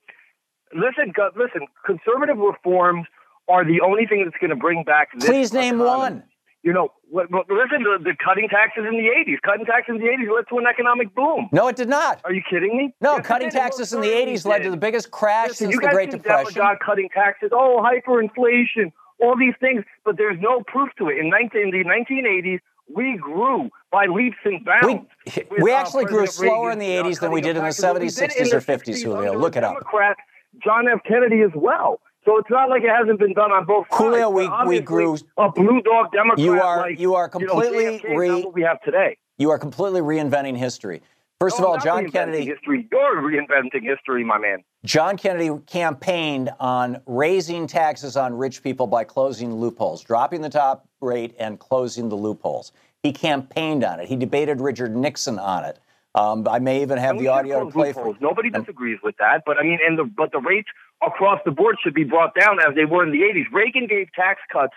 Listen, 0.76 1.14
listen. 1.36 1.66
Conservative 1.84 2.38
reforms 2.38 3.08
are 3.48 3.66
the 3.66 3.82
only 3.82 4.06
thing 4.06 4.24
that's 4.24 4.38
going 4.40 4.50
to 4.50 4.56
bring 4.56 4.84
back. 4.84 5.10
This 5.14 5.30
Please 5.30 5.54
name 5.54 5.82
economy. 5.82 6.20
one. 6.20 6.24
You 6.64 6.72
know, 6.72 6.94
listen 7.12 7.84
to 7.84 7.98
the 8.02 8.14
cutting 8.24 8.48
taxes 8.48 8.86
in 8.88 8.94
the 8.94 9.10
'80s. 9.10 9.42
Cutting 9.42 9.66
taxes 9.66 9.96
in 9.96 9.98
the 9.98 10.08
'80s 10.08 10.34
led 10.34 10.48
to 10.48 10.58
an 10.60 10.66
economic 10.66 11.14
boom. 11.14 11.50
No, 11.52 11.68
it 11.68 11.76
did 11.76 11.90
not. 11.90 12.22
Are 12.24 12.32
you 12.32 12.42
kidding 12.50 12.78
me? 12.78 12.96
No, 13.02 13.18
Yes, 13.18 13.26
cutting 13.26 13.50
taxes 13.50 13.92
in 13.92 14.00
the 14.00 14.08
certainly 14.08 14.34
80s 14.34 14.46
led 14.46 14.64
to 14.64 14.72
the 14.72 14.78
biggest 14.78 15.12
crash 15.12 15.50
Listen, 15.50 15.66
since 15.66 15.74
you 15.74 15.82
the 15.82 15.88
guys 15.88 15.94
Great 15.94 16.12
Depression. 16.12 16.54
God 16.56 16.78
cutting 16.84 17.10
taxes. 17.14 17.50
Oh, 17.52 17.84
hyperinflation, 17.84 18.94
all 19.22 19.38
these 19.38 19.56
things, 19.60 19.84
but 20.06 20.16
there's 20.16 20.40
no 20.40 20.64
proof 20.66 20.90
to 21.00 21.10
it. 21.10 21.18
In, 21.18 21.30
19, 21.30 21.62
in 21.62 21.72
the 21.72 21.84
1980s, 21.84 22.60
we 22.96 23.18
grew 23.18 23.70
by 23.92 24.06
leaps 24.06 24.38
and 24.46 24.64
bounds. 24.64 25.06
with, 25.36 25.46
we 25.62 25.72
uh, 25.72 25.76
actually 25.76 26.06
grew 26.06 26.28
slower 26.28 26.72
in 26.72 26.80
the 26.80 26.98
uh, 26.98 27.04
80s 27.04 27.20
than 27.20 27.32
we 27.32 27.42
did 27.42 27.58
in 27.58 27.64
the 27.64 27.72
taxes. 27.72 27.84
What 27.84 28.02
we 28.02 28.08
70s, 28.08 28.22
60s, 28.22 28.52
in 28.52 28.56
or 28.56 28.62
50s, 28.62 29.04
Julio. 29.04 29.38
Look 29.38 29.58
it 29.58 29.66
up. 29.66 29.74
Democrat, 29.74 30.16
John 30.64 30.88
F. 30.88 31.00
Kennedy 31.06 31.42
as 31.42 31.52
well. 31.56 32.00
So 32.26 32.38
it's 32.38 32.50
not 32.50 32.70
like 32.70 32.84
it 32.84 32.90
hasn't 32.90 33.20
been 33.20 33.34
done 33.34 33.52
on 33.52 33.66
both 33.66 33.86
sides. 33.90 34.02
Julio, 34.02 34.32
but 34.32 34.68
we- 34.68 34.78
we 34.78 34.80
grew- 34.80 35.18
a 35.38 35.50
blue 35.52 35.82
dog 35.82 36.12
Democrat. 36.12 36.40
You 36.40 36.60
are- 36.62 36.78
like, 36.82 37.00
you 37.00 37.16
are 37.16 37.28
completely 37.28 37.86
JFK 37.86 38.08
is 38.14 38.18
re- 38.18 38.52
we 38.54 38.62
have 38.62 38.82
today. 38.82 39.18
You 39.38 39.50
are 39.52 39.60
completely 39.60 40.02
reinventing 40.02 40.56
history. 40.56 41.02
First 41.40 41.60
No, 41.60 41.66
of 41.66 41.72
all, 41.72 41.78
John 41.80 42.10
Kennedy. 42.10 42.46
History. 42.46 42.88
You're 42.90 43.22
reinventing 43.22 43.84
history, 43.84 44.24
my 44.24 44.38
man. 44.38 44.64
John 44.86 45.18
Kennedy 45.18 45.50
campaigned 45.68 46.50
on 46.60 47.02
raising 47.06 47.68
taxes 47.68 48.16
on 48.16 48.38
rich 48.38 48.64
people 48.64 48.88
by 48.88 49.04
closing 49.04 49.56
loopholes, 49.56 50.02
dropping 50.04 50.42
the 50.42 50.50
top 50.50 50.86
rate 51.02 51.36
and 51.38 51.60
closing 51.60 52.08
the 52.08 52.16
loopholes. 52.16 52.72
He 53.02 53.12
campaigned 53.12 53.84
on 53.84 54.00
it. 54.00 54.08
He 54.08 54.16
debated 54.16 54.62
Richard 54.62 54.96
Nixon 54.96 55.38
on 55.38 55.66
it. 55.66 55.80
Um, 56.16 56.48
I 56.48 56.60
may 56.60 56.82
even 56.84 57.00
have 57.00 57.18
the 57.18 57.28
audio 57.28 57.66
to 57.66 57.72
play 57.72 57.92
for. 57.92 58.16
Nobody 58.22 58.50
disagrees 58.50 59.00
with 59.02 59.16
that, 59.18 59.44
but 59.46 59.58
I 59.60 59.64
mean, 59.64 59.80
and 59.86 59.98
the 59.98 60.04
but 60.04 60.32
the 60.32 60.40
rates 60.40 60.70
across 61.06 61.40
the 61.44 61.52
board 61.52 61.78
should 61.84 61.96
be 61.96 62.04
brought 62.04 62.36
down 62.40 62.60
as 62.60 62.76
they 62.76 62.86
were 62.86 63.04
in 63.04 63.12
the 63.12 63.22
'80s. 63.22 63.46
Reagan 63.52 63.88
gave 63.88 64.12
tax 64.14 64.40
cuts 64.52 64.74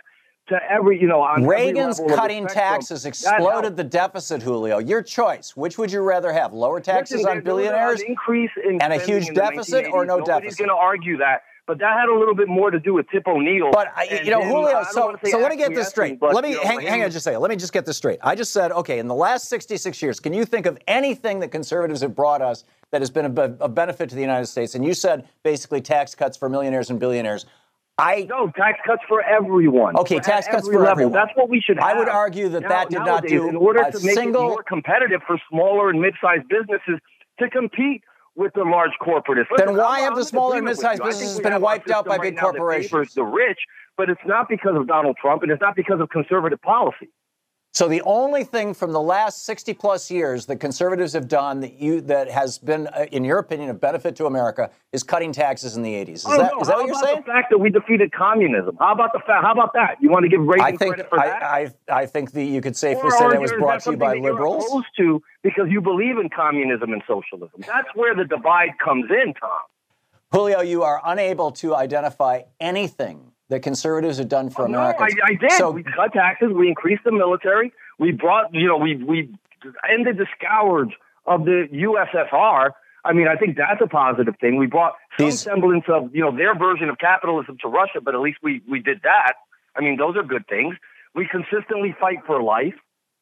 to 0.49 0.59
every, 0.71 0.99
you 1.01 1.09
know, 1.09 1.21
on 1.21 1.45
Reagan's 1.45 1.99
level 1.99 2.05
of 2.05 2.11
the 2.11 2.17
cutting 2.17 2.47
taxes 2.47 3.05
exploded 3.05 3.77
the 3.77 3.85
deficit, 3.85 4.43
Julio. 4.43 4.79
Your 4.79 5.03
choice. 5.03 5.57
Which 5.57 5.77
would 5.77 5.91
you 5.93 6.01
rather 6.01 6.33
have? 6.33 6.53
Lower 6.55 6.81
taxes 6.81 7.17
Listen, 7.19 7.29
on 7.31 7.35
there- 7.37 7.43
there 7.43 7.55
was 7.55 7.63
billionaires 7.65 8.01
increase 8.03 8.51
in 8.65 8.81
and 8.81 8.93
a 8.93 8.99
huge 8.99 9.35
deficit 9.35 9.87
or 9.93 10.05
no 10.07 10.19
1980s. 10.19 10.19
Nobody's 10.19 10.27
deficit? 10.27 10.59
going 10.59 10.69
to 10.71 10.75
argue 10.77 11.17
that, 11.19 11.43
but 11.67 11.79
that 11.79 11.99
had 11.99 12.09
a 12.09 12.17
little 12.17 12.35
bit 12.35 12.49
more 12.49 12.71
to 12.71 12.79
do 12.79 12.95
with 12.95 13.09
Tip 13.11 13.27
O'Neill. 13.27 13.71
But 13.73 13.89
I, 13.97 14.21
you 14.25 14.31
know, 14.31 14.41
him- 14.41 14.49
Julio. 14.51 14.85
So, 14.91 15.17
so 15.25 15.39
let 15.39 15.51
me 15.51 15.57
get 15.57 15.75
this 15.75 15.89
straight. 15.89 16.21
but, 16.21 16.35
let 16.35 16.45
me 16.45 16.51
you 16.51 16.57
know, 16.57 16.63
hang, 16.63 16.81
hang 16.81 17.03
on 17.03 17.09
just 17.09 17.19
a 17.19 17.21
second. 17.21 17.41
Let 17.41 17.51
me 17.51 17.57
just 17.57 17.73
get 17.73 17.85
this 17.85 17.97
straight. 17.97 18.19
I 18.23 18.35
just 18.35 18.53
said, 18.53 18.71
okay, 18.73 18.99
in 19.01 19.09
the 19.09 19.15
last 19.15 19.49
66 19.49 20.01
years, 20.01 20.21
can 20.21 20.33
you 20.33 20.45
think 20.45 20.67
of 20.67 20.79
anything 20.87 21.41
that 21.41 21.49
conservatives 21.51 22.01
have 22.03 22.15
brought 22.15 22.41
us 22.41 22.65
that 22.93 23.01
has 23.01 23.11
been 23.11 23.27
a, 23.37 23.43
a 23.61 23.69
benefit 23.69 24.09
to 24.11 24.15
the 24.15 24.21
United 24.21 24.47
States? 24.47 24.75
And 24.77 24.85
you 24.85 24.95
said 24.95 25.29
basically 25.43 25.81
tax 25.81 26.15
cuts 26.15 26.37
for 26.37 26.49
millionaires 26.49 26.91
and 26.91 27.01
billionaires. 27.01 27.47
I 27.99 28.27
no 28.29 28.51
tax 28.51 28.79
cuts 28.87 29.03
for 29.09 29.23
everyone. 29.23 29.97
Okay, 29.97 30.19
At 30.19 30.25
tax 30.25 30.47
cuts 30.47 30.67
every 30.69 30.75
for 30.77 30.81
level. 30.83 30.91
everyone. 30.93 31.13
That's 31.15 31.35
what 31.35 31.49
we 31.49 31.61
should. 31.63 31.79
I 31.79 31.99
would 31.99 32.11
argue 32.11 32.51
that 32.51 32.61
Now- 32.61 32.69
that 32.69 32.91
did 32.91 32.99
not 32.99 33.27
do 33.27 33.49
in 33.49 33.57
order 33.57 33.91
to 33.91 34.05
make 34.05 34.15
single- 34.15 34.43
it 34.43 34.49
more 34.49 34.63
competitive 34.63 35.23
for 35.27 35.41
smaller 35.51 35.89
and 35.89 36.01
mid-sized 36.01 36.47
businesses 36.49 37.01
to 37.41 37.49
compete 37.49 38.05
with 38.37 38.53
the 38.55 38.63
large 38.63 38.93
corporates. 39.03 39.47
Then 39.57 39.69
Listen, 39.69 39.77
why 39.77 39.97
I'm- 39.97 40.03
have 40.05 40.13
I'm 40.13 40.19
the 40.19 40.25
smaller 40.25 40.57
and 40.57 40.65
mid-sized 40.67 41.01
you. 41.01 41.05
I 41.07 41.11
think 41.11 41.21
businesses 41.21 41.41
been 41.41 41.61
wiped 41.61 41.91
out 41.91 42.05
by 42.05 42.17
right 42.17 42.23
big 42.35 42.39
corporations? 42.39 43.15
The 43.15 43.25
rich, 43.25 43.59
but 43.97 44.11
it's 44.11 44.21
not 44.27 44.49
because 44.49 44.77
of 44.77 44.87
Donald 44.87 45.17
Trump, 45.21 45.43
and 45.43 45.51
it's 45.51 45.61
not 45.61 45.75
because 45.75 46.01
of 46.01 46.11
conservative 46.11 46.61
policy. 46.63 47.09
So 47.77 47.89
the 47.89 48.01
only 48.07 48.43
thing 48.43 48.73
from 48.73 48.93
the 48.93 49.03
last 49.03 49.45
60 49.45 49.75
plus 49.75 50.11
years 50.11 50.47
that 50.47 50.57
conservatives 50.57 51.13
have 51.13 51.29
done 51.29 51.61
that 51.61 51.79
you 51.79 52.01
that 52.01 52.31
has 52.31 52.57
been, 52.57 52.87
uh, 52.87 53.05
in 53.13 53.23
your 53.23 53.37
opinion, 53.37 53.69
a 53.69 53.75
benefit 53.75 54.17
to 54.17 54.25
America 54.25 54.71
is 54.93 55.03
cutting 55.03 55.31
taxes 55.31 55.77
in 55.77 55.83
the 55.83 55.93
80s. 55.93 56.09
Is 56.09 56.23
that 56.25 56.39
no. 56.39 56.61
is 56.63 56.69
that 56.69 56.73
How 56.73 56.79
what 56.79 56.87
you're 56.87 56.97
about 56.97 57.05
saying? 57.05 57.17
The 57.27 57.33
fact 57.33 57.51
that 57.51 57.59
we 57.59 57.69
defeated 57.69 58.13
communism. 58.13 58.79
How 58.81 58.95
about 58.95 59.13
the 59.13 59.19
fact? 59.19 59.45
How 59.45 59.53
about 59.53 59.75
that? 59.75 59.99
You 60.01 60.09
want 60.09 60.23
to 60.23 60.31
give 60.31 60.41
Reagan 60.41 60.65
I 60.65 60.71
think 60.71 60.95
credit 60.95 61.11
for 61.11 61.19
that? 61.19 61.43
I, 61.43 61.71
I 61.91 62.01
I 62.05 62.07
think 62.07 62.33
that 62.33 62.45
you 62.45 62.63
could 62.63 62.79
safely 62.79 63.03
Or 63.03 63.11
say 63.11 63.29
that 63.29 63.43
was 63.43 63.53
brought 63.53 63.83
to 63.83 63.91
you 63.91 63.99
by 63.99 64.15
liberals. 64.15 64.65
opposed 64.65 64.87
to 64.97 65.23
because 65.43 65.67
you 65.69 65.83
believe 65.83 66.17
in 66.17 66.31
communism 66.31 66.95
and 66.95 67.03
socialism. 67.07 67.61
That's 67.61 67.95
where 67.95 68.15
the 68.15 68.25
divide 68.25 68.71
comes 68.83 69.11
in, 69.11 69.35
Thom. 69.35 69.51
Julio, 70.33 70.63
you 70.63 70.83
are 70.83 71.03
unable 71.05 71.51
to 71.51 71.77
identify 71.77 72.41
anything 72.59 73.33
that 73.49 73.63
conservatives 73.63 74.19
have 74.19 74.29
done 74.29 74.51
for 74.51 74.65
Oh, 74.65 74.69
no, 74.69 74.81
I, 74.81 75.09
I 75.25 75.35
did. 75.35 75.53
So 75.53 75.71
we 75.71 75.83
cut 75.83 76.13
taxes. 76.13 76.49
We 76.53 76.69
increased 76.69 77.05
the 77.05 77.13
military. 77.13 77.73
We 77.99 78.13
brought, 78.13 78.53
you 78.53 78.67
know, 78.67 78.77
we 78.77 78.97
we 78.97 79.35
ended 79.89 80.19
the 80.19 80.27
scourge 80.39 80.95
of 81.27 81.45
the 81.45 81.69
USSR. 81.73 82.71
I 83.05 83.13
mean, 83.13 83.29
I 83.29 83.37
think 83.37 83.57
that's 83.57 83.81
a 83.81 83.87
positive 83.87 84.35
thing. 84.41 84.57
We 84.57 84.67
brought 84.67 84.95
some 85.19 85.31
semblance 85.31 85.85
of, 85.89 86.15
you 86.15 86.23
know, 86.23 86.37
their 86.37 86.57
version 86.59 86.89
of 86.89 86.99
capitalism 86.99 87.57
to 87.63 87.69
Russia, 87.69 88.01
but 88.03 88.15
at 88.15 88.21
least 88.21 88.39
we 88.43 88.63
we 88.69 88.81
did 88.81 89.03
that. 89.05 89.35
I 89.77 89.81
mean, 89.81 89.97
those 89.97 90.17
are 90.17 90.23
good 90.23 90.47
things. 90.49 90.77
We 91.15 91.29
consistently 91.29 91.95
fight 91.99 92.19
for 92.27 92.43
life. 92.43 92.75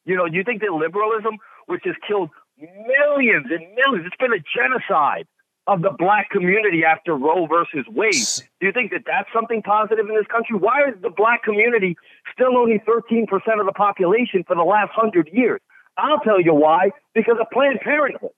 You 0.05 0.15
know, 0.15 0.25
you 0.25 0.43
think 0.43 0.61
that 0.61 0.71
liberalism, 0.71 1.37
which 1.67 1.81
has 1.85 1.95
killed 2.07 2.29
millions 2.59 3.47
and 3.49 3.61
millions, 3.75 4.05
it's 4.05 4.15
been 4.17 4.33
a 4.33 4.41
genocide. 4.41 5.27
Of 5.67 5.81
the 5.81 5.91
black 5.97 6.29
community 6.29 6.83
after 6.85 7.15
Roe 7.15 7.47
versus 7.47 7.85
Wade. 7.89 8.13
Do 8.59 8.67
you 8.67 8.71
think 8.71 8.91
that 8.91 9.03
that's 9.05 9.29
something 9.33 9.61
positive 9.63 10.07
in 10.07 10.15
this 10.15 10.27
country? 10.27 10.57
Why 10.57 10.87
is 10.87 10.95
the 11.01 11.09
black 11.09 11.43
community 11.43 11.97
still 12.33 12.55
only 12.57 12.79
13% 12.87 13.23
of 13.59 13.65
the 13.65 13.73
population 13.75 14.43
for 14.45 14.55
the 14.55 14.63
last 14.63 14.91
hundred 14.93 15.29
years? 15.33 15.61
I'll 15.97 16.19
tell 16.19 16.39
you 16.39 16.53
why. 16.53 16.91
Because 17.13 17.37
of 17.39 17.49
Planned 17.51 17.79
Parenthood. 17.81 18.31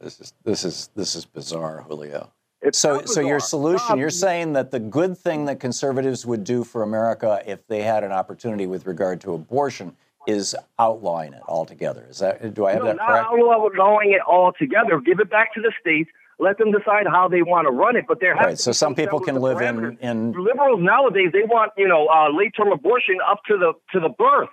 This 0.00 0.20
is 0.20 0.34
this 0.44 0.64
is 0.64 0.90
this 0.94 1.14
is 1.14 1.24
bizarre, 1.24 1.84
Julio. 1.88 2.32
It's 2.60 2.78
so 2.78 2.96
not 2.96 3.08
so 3.08 3.20
your 3.20 3.40
solution, 3.40 3.98
you're 3.98 4.10
saying 4.10 4.54
that 4.54 4.70
the 4.70 4.80
good 4.80 5.16
thing 5.16 5.44
that 5.46 5.60
conservatives 5.60 6.26
would 6.26 6.44
do 6.44 6.64
for 6.64 6.82
America 6.82 7.42
if 7.46 7.66
they 7.68 7.82
had 7.82 8.04
an 8.04 8.12
opportunity 8.12 8.66
with 8.66 8.86
regard 8.86 9.20
to 9.22 9.34
abortion 9.34 9.96
is 10.26 10.54
outlawing 10.78 11.32
it 11.32 11.42
altogether. 11.48 12.06
Is 12.08 12.18
that 12.18 12.54
do 12.54 12.66
I 12.66 12.72
have 12.72 12.82
no, 12.82 12.86
that 12.88 12.96
not 12.96 13.10
outlawing 13.10 14.12
it 14.12 14.22
altogether. 14.26 15.00
Give 15.00 15.20
it 15.20 15.30
back 15.30 15.54
to 15.54 15.60
the 15.60 15.72
states. 15.80 16.10
Let 16.38 16.58
them 16.58 16.72
decide 16.72 17.06
how 17.06 17.28
they 17.28 17.42
want 17.42 17.66
to 17.66 17.72
run 17.72 17.96
it. 17.96 18.06
But 18.08 18.20
there 18.20 18.36
has 18.36 18.46
Right. 18.46 18.58
So 18.58 18.72
some 18.72 18.94
people 18.94 19.20
can 19.20 19.36
live 19.36 19.60
in 19.60 19.98
in 20.00 20.32
liberals 20.32 20.80
nowadays 20.82 21.30
they 21.32 21.44
want 21.44 21.72
you 21.76 21.88
know 21.88 22.08
uh, 22.08 22.28
late 22.34 22.52
term 22.56 22.72
abortion 22.72 23.16
up 23.28 23.40
to 23.48 23.56
the 23.56 23.72
to 23.92 24.00
the 24.00 24.08
birth. 24.08 24.50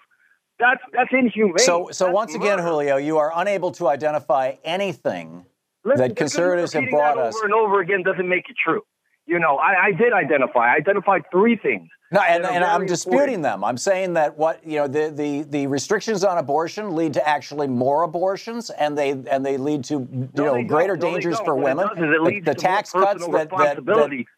That's 0.59 0.81
that's 0.93 1.09
inhumane. 1.11 1.57
So 1.57 1.89
so 1.91 2.05
That's 2.05 2.15
once 2.15 2.35
again. 2.35 2.59
Julio, 2.59 2.97
you 2.97 3.17
are 3.17 3.31
unable 3.35 3.71
to 3.73 3.87
identify 3.87 4.55
anything 4.63 5.45
Listen, 5.83 6.09
that 6.09 6.15
conservatives 6.15 6.73
have 6.73 6.89
brought 6.89 7.15
that 7.15 7.25
us. 7.25 7.35
over 7.35 7.45
and 7.45 7.53
over 7.53 7.81
again 7.81 8.03
doesn't 8.03 8.27
make 8.29 8.49
it 8.49 8.55
true. 8.63 8.83
You 9.27 9.39
know, 9.39 9.57
I, 9.57 9.85
I 9.85 9.91
did 9.91 10.13
identify. 10.13 10.73
I 10.73 10.75
identified 10.75 11.23
three 11.31 11.55
things. 11.55 11.87
No, 12.13 12.19
and, 12.19 12.45
and 12.45 12.61
I'm 12.65 12.85
disputing 12.85 13.35
important. 13.35 13.43
them. 13.43 13.63
I'm 13.63 13.77
saying 13.77 14.13
that 14.15 14.37
what 14.37 14.65
you 14.67 14.77
know 14.77 14.87
the, 14.87 15.13
the, 15.15 15.43
the 15.43 15.67
restrictions 15.67 16.25
on 16.25 16.37
abortion 16.37 16.93
lead 16.93 17.13
to 17.13 17.25
actually 17.25 17.67
more 17.67 18.03
abortions, 18.03 18.69
and 18.71 18.97
they 18.97 19.11
and 19.11 19.45
they 19.45 19.55
lead 19.55 19.85
to 19.85 19.93
you 20.11 20.29
know 20.35 20.61
greater. 20.63 20.97
No, 20.97 21.01
dangers 21.01 21.39
for 21.39 21.55
What 21.55 21.77
women. 21.77 21.87
does 21.87 21.97
is 21.97 22.03
it 22.03 22.43
The- 22.45 22.51
the, 22.51 22.55
tax 22.55 22.91
cuts 22.91 23.25
that 23.27 23.49
that, 23.51 23.85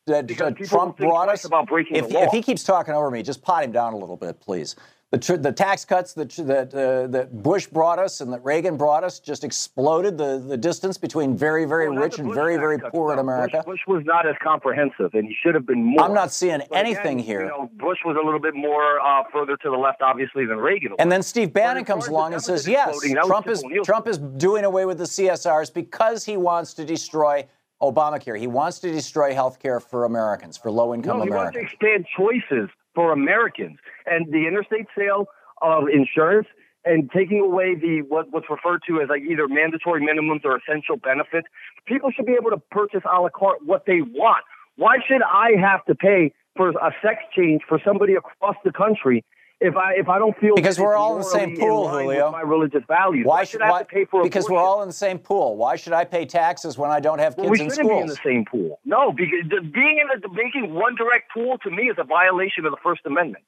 that, 0.05 0.27
that, 0.27 0.57
Trump 0.67 0.97
brought 0.97 1.29
us. 1.29 1.45
about 1.45 1.67
breaking 1.67 1.95
if, 1.95 2.09
the 2.09 2.13
law. 2.13 2.23
if 2.25 2.31
he 2.31 2.43
keeps 2.43 2.63
talking 2.63 2.93
over 2.93 3.09
me, 3.09 3.23
just 3.23 3.41
pot 3.41 3.63
him 3.63 3.71
down 3.71 3.93
a 3.93 3.97
little 3.97 4.17
bit, 4.17 4.39
please. 4.39 4.75
The, 5.13 5.19
tr- 5.19 5.35
the 5.35 5.51
tax 5.51 5.85
cuts 5.85 6.13
that 6.13 6.31
that 6.31 6.73
uh, 6.73 7.05
that 7.05 7.43
Bush 7.43 7.67
brought 7.67 7.99
us 7.99 8.19
and 8.19 8.33
that 8.33 8.43
Reagan 8.43 8.77
brought 8.77 9.03
us 9.03 9.19
just 9.19 9.43
exploded 9.43 10.17
the, 10.17 10.39
the 10.39 10.57
distance 10.57 10.97
between 10.97 11.37
very 11.37 11.65
very 11.65 11.87
Well, 11.87 11.99
rich 11.99 12.17
and 12.17 12.33
very 12.33 12.57
very 12.57 12.79
cuts, 12.79 12.89
poor 12.91 13.13
in. 13.13 13.19
America. 13.19 13.57
Bush, 13.57 13.65
Bush 13.65 13.81
was 13.87 14.03
not 14.07 14.27
as 14.27 14.33
comprehensive, 14.41 15.13
and 15.13 15.27
he 15.27 15.35
should 15.39 15.53
have 15.53 15.67
been 15.67 15.83
more. 15.83 16.03
I'm 16.03 16.15
not 16.15 16.31
seeing 16.31 16.57
But 16.57 16.65
again, 16.65 16.85
anything 16.85 17.19
here. 17.19 17.43
You 17.43 17.47
know, 17.49 17.69
Bush 17.75 17.99
was 18.03 18.17
a 18.19 18.25
little 18.25 18.39
bit 18.39 18.55
more 18.55 18.99
uh, 19.01 19.21
further 19.31 19.55
to 19.55 19.69
the 19.69 19.77
left, 19.77 20.01
obviously, 20.01 20.47
than 20.47 20.57
Reagan. 20.57 20.93
was. 20.93 20.97
And 20.97 21.11
then 21.11 21.21
Steve 21.21 21.53
Bannon 21.53 21.85
comes 21.85 22.07
along 22.07 22.33
and 22.33 22.41
says, 22.41 22.67
"Yes, 22.67 22.87
exploding, 22.87 23.13
that 23.13 23.21
was 23.21 23.27
Trump 23.27 23.47
is 23.49 23.63
Trump 23.85 24.07
is 24.07 24.17
doing 24.17 24.65
away 24.65 24.87
with 24.87 24.97
the 24.97 25.03
CSRs 25.03 25.71
because 25.71 26.25
he 26.25 26.37
wants 26.37 26.73
to 26.73 26.85
destroy 26.85 27.47
Obamacare. 27.83 28.39
He 28.39 28.47
wants 28.47 28.79
to 28.79 28.91
destroy 28.91 29.35
health 29.35 29.59
care 29.59 29.79
for 29.79 30.05
Americans, 30.05 30.57
for 30.57 30.71
low-income 30.71 31.19
no, 31.19 31.23
he 31.25 31.29
wants 31.29 31.53
to 31.53 31.59
expand 31.61 32.07
choices 32.17 32.71
for 32.95 33.11
Americans 33.11 33.77
and 34.05 34.31
the 34.31 34.47
interstate 34.47 34.87
sale 34.97 35.27
of 35.61 35.85
insurance 35.87 36.47
and 36.85 37.09
taking 37.11 37.39
away 37.39 37.75
the 37.75 38.01
what, 38.07 38.31
what's 38.31 38.49
referred 38.49 38.81
to 38.87 39.01
as 39.01 39.09
like 39.09 39.21
either 39.21 39.47
mandatory 39.47 40.01
minimums 40.01 40.43
or 40.43 40.57
essential 40.57 40.97
benefits. 40.97 41.47
People 41.85 42.11
should 42.11 42.25
be 42.25 42.33
able 42.33 42.49
to 42.49 42.61
purchase 42.71 43.01
a 43.05 43.21
la 43.21 43.29
carte 43.29 43.65
what 43.65 43.85
they 43.85 44.01
want. 44.01 44.43
Why 44.75 44.97
should 45.07 45.21
I 45.21 45.51
have 45.59 45.85
to 45.85 45.95
pay 45.95 46.33
for 46.55 46.69
a 46.69 46.91
sex 47.01 47.19
change 47.35 47.61
for 47.67 47.79
somebody 47.85 48.13
across 48.15 48.55
the 48.63 48.71
country 48.71 49.23
if 49.59 49.75
I 49.75 49.93
if 49.93 50.09
I 50.09 50.19
don't 50.19 50.37
feel 50.37 50.55
Because 50.55 50.79
we're 50.79 50.95
all 50.95 51.13
in 51.13 51.19
the 51.19 51.25
same 51.25 51.57
pool, 51.57 51.89
Julio. 51.89 52.31
my 52.31 52.41
religious 52.41 52.83
values? 52.87 53.25
Why 53.25 53.43
should 53.43 53.61
I 53.61 53.67
have 53.67 53.79
to 53.79 53.85
pay 53.85 54.05
for 54.05 54.23
Because 54.23 54.49
we're 54.49 54.61
all 54.61 54.81
in 54.81 54.89
the 54.89 54.93
same 54.93 55.19
pool. 55.19 55.55
Why 55.55 55.75
should 55.75 55.93
I 55.93 56.03
pay 56.03 56.25
taxes 56.25 56.77
when 56.77 56.91
I 56.91 56.99
don't 56.99 57.19
have 57.19 57.35
kids 57.35 57.43
Well, 57.43 57.51
we 57.51 57.61
in 57.61 57.69
shouldn't 57.69 57.89
be 57.89 57.97
in 57.97 58.07
the 58.07 58.19
same 58.23 58.45
pool. 58.45 58.79
No, 58.85 59.11
because 59.11 59.39
the, 59.49 59.61
being 59.61 59.99
in 60.01 60.21
the 60.21 60.27
making 60.29 60.73
one 60.73 60.95
direct 60.95 61.31
pool 61.33 61.57
to 61.59 61.69
me 61.69 61.83
is 61.83 61.95
a 61.97 62.03
violation 62.03 62.65
of 62.65 62.71
the 62.71 62.77
First 62.83 63.01
Amendment. 63.05 63.43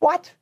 What? 0.00 0.32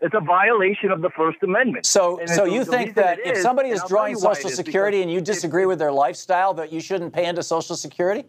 It's 0.00 0.14
a 0.14 0.20
violation 0.20 0.90
of 0.90 1.00
the 1.00 1.08
First 1.16 1.38
Amendment. 1.42 1.86
So, 1.86 2.20
And 2.20 2.28
so 2.28 2.44
you 2.44 2.64
think 2.64 2.94
that 2.96 3.18
it 3.18 3.28
if 3.28 3.38
somebody 3.38 3.70
is 3.70 3.82
drawing 3.88 4.14
why 4.16 4.34
Social 4.34 4.50
Security 4.50 5.00
and 5.00 5.10
you 5.10 5.22
disagree 5.22 5.64
with 5.64 5.78
their 5.78 5.92
lifestyle, 5.92 6.52
that 6.54 6.70
you 6.70 6.80
shouldn't 6.80 7.14
pay 7.14 7.24
into 7.24 7.42
Social 7.42 7.76
Security? 7.76 8.26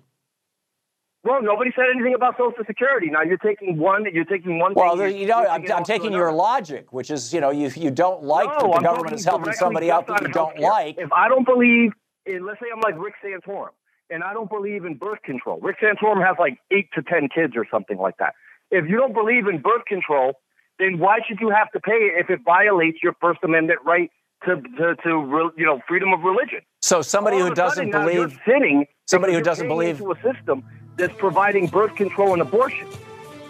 Well, 1.23 1.41
nobody 1.41 1.71
said 1.75 1.85
anything 1.93 2.13
about 2.13 2.35
Social 2.37 2.63
Security. 2.65 3.09
Now 3.09 3.21
you're 3.21 3.37
taking 3.37 3.77
one. 3.77 4.05
You're 4.13 4.23
taking 4.25 4.59
one. 4.59 4.73
Well, 4.75 4.95
thing, 4.95 5.17
you're 5.17 5.27
know, 5.27 5.45
I'm, 5.45 5.69
I'm 5.71 5.83
taking 5.83 6.11
your 6.11 6.29
another. 6.29 6.37
logic, 6.37 6.93
which 6.93 7.11
is, 7.11 7.33
you 7.33 7.41
know, 7.41 7.49
you 7.49 7.69
you 7.75 7.91
don't 7.91 8.23
like 8.23 8.47
No, 8.47 8.53
that 8.53 8.61
the 8.61 8.73
I'm 8.77 8.83
government 8.83 9.15
is 9.15 9.25
helping 9.25 9.53
somebody 9.53 9.91
out 9.91 10.07
that 10.07 10.21
you 10.21 10.27
don't 10.29 10.55
healthcare. 10.55 10.61
like. 10.61 10.97
If 10.97 11.11
I 11.11 11.27
don't 11.27 11.45
believe 11.45 11.91
in, 12.25 12.45
let's 12.45 12.59
say 12.59 12.67
I'm 12.73 12.79
like 12.81 12.95
Rick 12.97 13.15
Santorum, 13.23 13.69
and 14.09 14.23
I 14.23 14.33
don't 14.33 14.49
believe 14.49 14.85
in 14.85 14.95
birth 14.95 15.21
control. 15.23 15.59
Rick 15.59 15.77
Santorum 15.83 16.25
has 16.25 16.37
like 16.39 16.59
eight 16.71 16.87
to 16.93 17.01
ten 17.01 17.27
kids 17.33 17.53
or 17.57 17.65
something 17.69 17.97
like 17.97 18.15
that. 18.19 18.33
If 18.71 18.87
you 18.87 18.95
don't 18.97 19.13
believe 19.13 19.47
in 19.47 19.61
birth 19.61 19.85
control, 19.85 20.33
then 20.79 20.99
why 20.99 21.19
should 21.27 21.39
you 21.41 21.49
have 21.49 21.71
to 21.71 21.79
pay 21.79 21.91
it 21.91 22.19
if 22.23 22.29
it 22.29 22.39
violates 22.45 22.99
your 23.03 23.15
First 23.19 23.39
Amendment 23.43 23.79
right 23.85 24.09
to 24.45 24.55
to, 24.61 24.95
to 25.03 25.51
you 25.57 25.65
know 25.65 25.81
freedom 25.89 26.13
of 26.13 26.21
religion? 26.21 26.59
So 26.81 27.01
somebody 27.01 27.37
All 27.37 27.47
who 27.47 27.55
doesn't 27.55 27.91
believe, 27.91 28.37
sinning 28.47 28.85
somebody 29.07 29.33
who 29.33 29.41
doesn't 29.41 29.67
believe, 29.67 29.99
into 29.99 30.11
a 30.11 30.15
system 30.21 30.63
that's 30.97 31.13
providing 31.17 31.67
birth 31.67 31.95
control 31.95 32.33
and 32.33 32.41
abortion. 32.41 32.87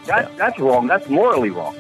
That, 0.06 0.36
That's 0.38 0.58
wrong. 0.60 0.86
That's 0.88 1.10
morally 1.10 1.50
wrong. 1.50 1.76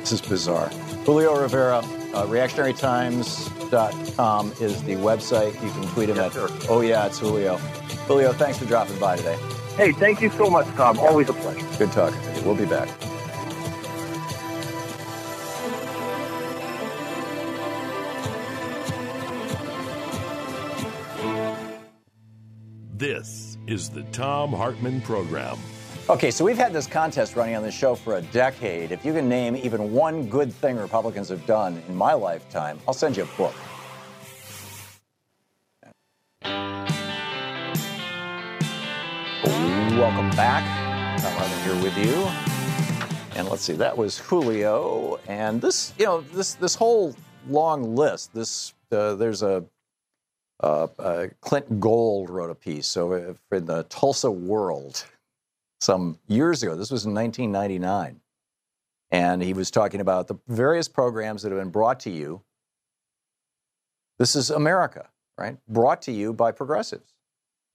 this 0.00 0.10
is 0.12 0.20
bizarre. 0.20 0.68
Julio 1.04 1.40
Rivera, 1.40 1.78
uh, 1.78 2.26
reactionarytimes.com 2.26 4.52
is 4.60 4.82
the 4.82 4.94
website. 4.94 5.54
You 5.62 5.70
can 5.70 5.82
tweet 5.92 6.08
him 6.08 6.16
Yes, 6.16 6.36
at, 6.36 6.48
sir. 6.50 6.66
oh 6.68 6.80
yeah, 6.80 7.06
it's 7.06 7.20
Julio. 7.20 7.58
Julio, 8.08 8.32
thanks 8.32 8.58
for 8.58 8.64
dropping 8.64 8.98
by 8.98 9.14
today. 9.16 9.38
Hey, 9.76 9.92
thank 9.92 10.20
you 10.20 10.30
so 10.30 10.50
much, 10.50 10.66
Thom. 10.74 10.98
Always 10.98 11.28
a 11.28 11.32
pleasure. 11.32 11.64
Good 11.78 11.92
talking 11.92 12.20
to 12.20 12.34
you. 12.40 12.44
We'll 12.44 12.56
be 12.56 12.66
back. 12.66 12.88
This 22.94 23.45
is 23.66 23.88
the 23.88 24.02
Thom 24.04 24.52
Hartmann 24.52 25.00
Program. 25.00 25.58
Okay, 26.08 26.30
so 26.30 26.44
we've 26.44 26.56
had 26.56 26.72
this 26.72 26.86
contest 26.86 27.34
running 27.34 27.56
on 27.56 27.62
the 27.62 27.70
show 27.70 27.94
for 27.96 28.16
a 28.16 28.22
decade. 28.22 28.92
If 28.92 29.04
you 29.04 29.12
can 29.12 29.28
name 29.28 29.56
even 29.56 29.92
one 29.92 30.28
good 30.28 30.52
thing 30.52 30.76
Republicans 30.76 31.28
have 31.30 31.44
done 31.46 31.82
in 31.88 31.96
my 31.96 32.12
lifetime, 32.12 32.78
I'll 32.86 32.94
send 32.94 33.16
you 33.16 33.24
a 33.24 33.36
book. 33.36 33.54
Welcome 39.96 40.30
back. 40.36 41.20
Thom 41.20 41.32
Hartmann 41.32 41.62
here 41.64 41.82
with 41.82 41.96
you. 41.98 42.28
And 43.36 43.48
let's 43.48 43.62
see, 43.62 43.72
that 43.74 43.96
was 43.96 44.18
Julio. 44.18 45.18
And 45.26 45.60
this, 45.60 45.92
you 45.98 46.04
know, 46.04 46.20
this 46.20 46.54
this 46.54 46.74
whole 46.74 47.14
long 47.48 47.96
list. 47.96 48.32
This 48.32 48.74
uh, 48.92 49.14
there's 49.16 49.42
a 49.42 49.64
uh, 50.62 50.86
uh, 50.98 51.26
Clint 51.40 51.80
Gold 51.80 52.30
wrote 52.30 52.50
a 52.50 52.54
piece 52.54 52.86
so 52.86 53.12
uh, 53.12 53.34
in 53.54 53.66
the 53.66 53.84
Tulsa 53.84 54.30
World 54.30 55.04
some 55.80 56.18
years 56.26 56.62
ago. 56.62 56.74
This 56.74 56.90
was 56.90 57.04
in 57.04 57.14
1999. 57.14 58.20
And 59.10 59.42
he 59.42 59.52
was 59.52 59.70
talking 59.70 60.00
about 60.00 60.26
the 60.26 60.34
various 60.48 60.88
programs 60.88 61.42
that 61.42 61.52
have 61.52 61.60
been 61.60 61.70
brought 61.70 62.00
to 62.00 62.10
you. 62.10 62.42
This 64.18 64.34
is 64.34 64.50
America, 64.50 65.08
right? 65.38 65.58
Brought 65.68 66.02
to 66.02 66.12
you 66.12 66.32
by 66.32 66.52
progressives. 66.52 67.12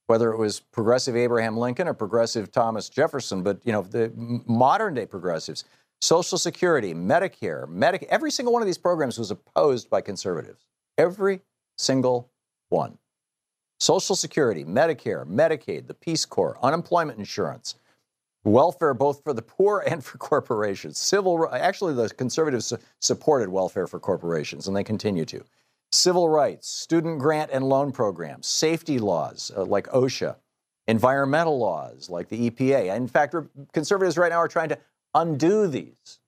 Whether 0.08 0.32
it 0.32 0.38
was 0.38 0.60
progressive 0.60 1.16
Abraham 1.16 1.56
Lincoln 1.56 1.88
or 1.88 1.94
progressive 1.94 2.52
Thomas 2.52 2.90
Jefferson, 2.90 3.44
but 3.44 3.60
you 3.64 3.72
know, 3.72 3.84
the 3.84 4.12
modern 4.16 4.94
day 4.94 5.06
progressives, 5.06 5.64
Social 6.02 6.38
Security, 6.38 6.94
Medicare, 6.94 7.70
Medic, 7.70 8.08
every 8.10 8.32
single 8.32 8.52
one 8.52 8.62
of 8.62 8.66
these 8.66 8.78
programs 8.78 9.18
was 9.18 9.32
opposed 9.32 9.90
by 9.90 10.02
conservatives. 10.02 10.66
Every 10.98 11.42
single 11.78 12.31
one. 12.72 12.98
Social 13.80 14.16
Security, 14.16 14.64
Medicare, 14.64 15.26
Medicaid, 15.26 15.88
the 15.88 15.94
Peace 15.94 16.24
Corps, 16.26 16.58
unemployment 16.62 17.18
insurance, 17.18 17.76
welfare 18.44 18.94
both 18.94 19.24
for 19.24 19.34
the 19.34 19.42
poor 19.42 19.80
and 19.88 20.04
for 20.04 20.18
corporations. 20.18 20.98
Civil, 21.00 21.50
actually, 21.52 21.94
the 21.94 22.10
conservatives 22.10 22.74
supported 23.00 23.50
welfare 23.50 23.88
for 23.88 24.00
corporations, 24.00 24.68
and 24.68 24.76
they 24.76 24.84
continue 24.84 25.26
to. 25.26 25.44
Civil 25.92 26.30
rights, 26.30 26.70
student 26.70 27.20
grant 27.20 27.52
and 27.52 27.68
loan 27.68 27.92
programs, 27.92 28.48
safety 28.48 28.98
laws 28.98 29.52
uh, 29.58 29.66
like 29.66 29.88
OSHA, 29.88 30.36
environmental 30.88 31.58
laws 31.58 32.10
like 32.10 32.30
the 32.30 32.50
EPA. 32.50 32.96
In 32.96 33.08
fact, 33.08 33.36
conservatives 33.74 34.18
right 34.18 34.30
now 34.30 34.38
are 34.38 34.48
trying 34.48 34.70
to 34.70 34.78
undo 35.16 35.68
these 35.68 36.20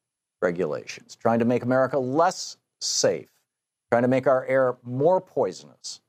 regulations, 0.42 1.16
trying 1.16 1.40
to 1.40 1.46
make 1.46 1.64
America 1.64 1.98
less 1.98 2.58
safe, 2.82 3.30
trying 3.92 4.02
to 4.02 4.10
make 4.10 4.28
our 4.28 4.44
air 4.46 4.76
more 4.84 5.22
poisonous 5.22 6.02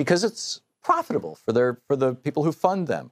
because 0.00 0.24
it's 0.24 0.62
profitable 0.82 1.34
for 1.34 1.52
their 1.52 1.78
for 1.86 1.94
the 1.94 2.14
people 2.14 2.42
who 2.42 2.52
fund 2.52 2.86
them. 2.86 3.10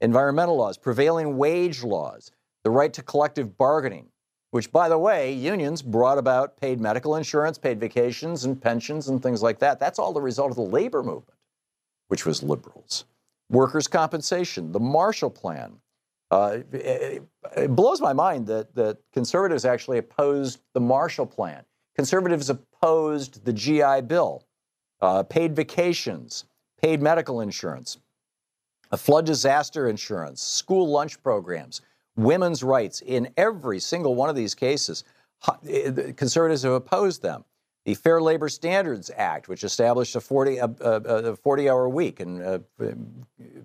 Environmental 0.00 0.56
laws, 0.56 0.78
prevailing 0.78 1.36
wage 1.36 1.84
laws, 1.84 2.30
the 2.64 2.70
right 2.70 2.90
to 2.94 3.02
collective 3.02 3.58
bargaining, 3.58 4.06
which 4.50 4.72
by 4.72 4.88
the 4.88 4.96
way, 4.96 5.30
unions 5.30 5.82
brought 5.82 6.16
about 6.16 6.56
paid 6.56 6.80
medical 6.80 7.16
insurance, 7.16 7.58
paid 7.58 7.78
vacations 7.78 8.46
and 8.46 8.62
pensions 8.62 9.08
and 9.08 9.22
things 9.22 9.42
like 9.42 9.58
that. 9.58 9.78
That's 9.78 9.98
all 9.98 10.14
the 10.14 10.22
result 10.22 10.48
of 10.48 10.56
the 10.56 10.62
labor 10.62 11.02
movement, 11.02 11.38
which 12.08 12.24
was 12.24 12.42
liberals. 12.42 13.04
Workers' 13.50 13.86
compensation, 13.86 14.72
the 14.72 14.80
Marshall 14.80 15.28
Plan. 15.28 15.74
Uh, 16.30 16.60
it, 16.72 17.22
it 17.58 17.76
blows 17.76 18.00
my 18.00 18.14
mind 18.14 18.46
that, 18.46 18.74
that 18.74 18.96
conservatives 19.12 19.66
actually 19.66 19.98
opposed 19.98 20.62
the 20.72 20.80
Marshall 20.80 21.26
Plan. 21.26 21.62
Conservatives 21.94 22.48
opposed 22.48 23.44
the 23.44 23.52
GI 23.52 24.00
Bill, 24.06 24.42
uh, 25.02 25.22
paid 25.24 25.54
vacations, 25.54 26.44
paid 26.80 27.02
medical 27.02 27.40
insurance, 27.40 27.98
a 28.92 28.96
flood 28.96 29.26
disaster 29.26 29.88
insurance, 29.88 30.42
school 30.42 30.88
lunch 30.88 31.22
programs, 31.22 31.82
women's 32.16 32.62
rights. 32.62 33.02
In 33.02 33.28
every 33.36 33.80
single 33.80 34.14
one 34.14 34.30
of 34.30 34.36
these 34.36 34.54
cases, 34.54 35.04
conservatives 36.16 36.62
have 36.62 36.72
opposed 36.72 37.22
them. 37.22 37.44
The 37.84 37.94
Fair 37.94 38.22
Labor 38.22 38.48
Standards 38.48 39.10
Act, 39.16 39.48
which 39.48 39.64
established 39.64 40.14
a 40.14 40.20
40, 40.20 40.58
a, 40.58 40.66
a, 40.80 40.92
a 41.32 41.36
40 41.36 41.68
hour 41.68 41.88
week 41.88 42.20
and 42.20 42.40
uh, 42.40 42.58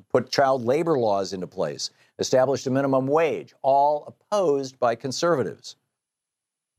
put 0.09 0.31
child 0.31 0.65
labor 0.65 0.97
laws 0.97 1.33
into 1.33 1.45
place, 1.45 1.91
established 2.17 2.65
a 2.65 2.71
minimum 2.71 3.05
wage, 3.05 3.53
all 3.61 4.05
opposed 4.07 4.79
by 4.79 4.95
conservatives. 4.95 5.75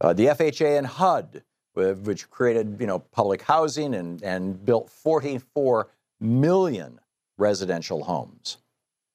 Uh, 0.01 0.13
the 0.13 0.27
FHA 0.27 0.79
and 0.79 0.87
HUD, 0.87 1.45
which 1.79 2.29
created 2.31 2.77
you 2.81 2.87
know, 2.87 2.99
public 2.99 3.43
housing 3.43 3.95
and, 3.95 4.23
and 4.23 4.65
built 4.65 4.91
44 4.91 5.89
million 6.21 7.01
residential 7.39 8.05
homes. 8.05 8.59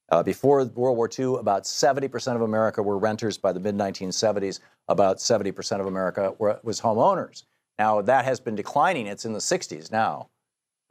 Uh, 0.09 0.22
before 0.22 0.64
World 0.66 0.97
War 0.97 1.09
II, 1.18 1.39
about 1.39 1.64
70% 1.64 2.36
of 2.36 2.41
America 2.41 2.84
were 2.84 2.97
renters. 2.97 3.38
By 3.38 3.51
the 3.51 3.59
mid 3.59 3.76
1970s, 3.76 4.59
about 4.88 5.18
70% 5.18 5.80
of 5.80 5.86
America 5.86 6.34
were, 6.38 6.59
was 6.64 6.80
homeowners. 6.82 7.43
Now, 7.80 8.01
that 8.01 8.26
has 8.26 8.39
been 8.39 8.55
declining. 8.55 9.07
It's 9.07 9.26
in 9.26 9.34
the 9.34 9.39
60s 9.39 9.91
now. 9.91 10.30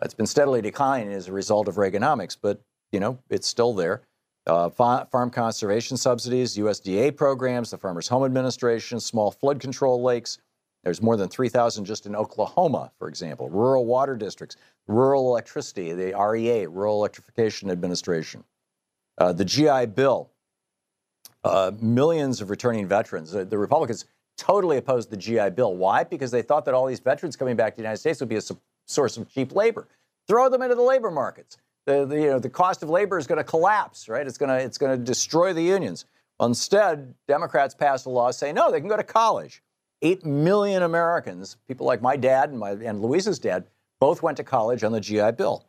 It's 0.02 0.14
been 0.14 0.26
steadily 0.26 0.60
declining 0.60 1.12
as 1.12 1.28
a 1.28 1.32
result 1.32 1.68
of 1.68 1.76
Reaganomics, 1.76 2.36
but, 2.40 2.60
you 2.90 2.98
know, 2.98 3.18
it's 3.30 3.46
still 3.46 3.72
there. 3.72 4.02
Uh, 4.46 4.68
farm 4.68 5.30
conservation 5.30 5.96
subsidies, 5.96 6.56
USDA 6.56 7.16
programs, 7.16 7.70
the 7.70 7.78
Farmers 7.78 8.08
Home 8.08 8.24
Administration, 8.24 8.98
small 8.98 9.30
flood 9.30 9.60
control 9.60 10.02
lakes. 10.02 10.38
There's 10.84 11.00
more 11.00 11.16
than 11.16 11.28
3,000 11.28 11.84
just 11.84 12.06
in 12.06 12.16
Oklahoma, 12.16 12.90
for 12.98 13.08
example. 13.08 13.48
Rural 13.48 13.86
water 13.86 14.16
districts, 14.16 14.56
rural 14.88 15.28
electricity, 15.28 15.92
the 15.92 16.14
REA, 16.18 16.66
Rural 16.66 16.96
Electrification 16.96 17.70
Administration. 17.70 18.44
Uh, 19.18 19.32
the 19.32 19.44
GI 19.44 19.86
Bill, 19.86 20.30
uh, 21.44 21.72
millions 21.80 22.40
of 22.40 22.50
returning 22.50 22.86
veterans. 22.86 23.30
the 23.32 23.58
Republicans 23.58 24.06
totally 24.36 24.76
opposed 24.76 25.10
the 25.10 25.16
GI 25.16 25.50
Bill. 25.50 25.76
Why? 25.76 26.02
Because 26.02 26.30
they 26.30 26.42
thought 26.42 26.64
that 26.64 26.74
all 26.74 26.86
these 26.86 27.00
veterans 27.00 27.36
coming 27.36 27.54
back 27.54 27.74
to 27.74 27.76
the 27.76 27.82
United 27.82 27.98
States 27.98 28.20
would 28.20 28.28
be 28.28 28.36
a 28.36 28.42
source 28.86 29.16
of 29.16 29.32
cheap 29.32 29.54
labor. 29.54 29.86
Throw 30.26 30.48
them 30.48 30.62
into 30.62 30.74
the 30.74 30.82
labor 30.82 31.10
markets. 31.10 31.58
The, 31.86 32.06
the 32.06 32.16
you 32.16 32.26
know, 32.28 32.38
the 32.38 32.48
cost 32.48 32.82
of 32.82 32.90
labor 32.90 33.18
is 33.18 33.26
going 33.26 33.38
to 33.38 33.44
collapse, 33.44 34.08
right? 34.08 34.26
It's 34.26 34.38
going 34.38 34.48
to 34.48 34.64
it's 34.64 34.78
going 34.78 34.96
to 34.96 35.04
destroy 35.04 35.52
the 35.52 35.62
unions. 35.62 36.04
Instead, 36.40 37.14
Democrats 37.28 37.74
passed 37.74 38.06
a 38.06 38.10
law 38.10 38.30
saying 38.30 38.54
no, 38.54 38.70
they 38.70 38.80
can 38.80 38.88
go 38.88 38.96
to 38.96 39.02
college. 39.02 39.62
Eight 40.02 40.24
million 40.24 40.82
Americans, 40.82 41.56
people 41.68 41.86
like 41.86 42.02
my 42.02 42.16
dad 42.16 42.50
and 42.50 42.58
my 42.58 42.72
and 42.72 43.00
Louise's 43.00 43.38
dad, 43.38 43.66
both 44.00 44.22
went 44.22 44.36
to 44.38 44.44
college 44.44 44.84
on 44.84 44.92
the 44.92 45.00
GI 45.00 45.32
Bill, 45.32 45.64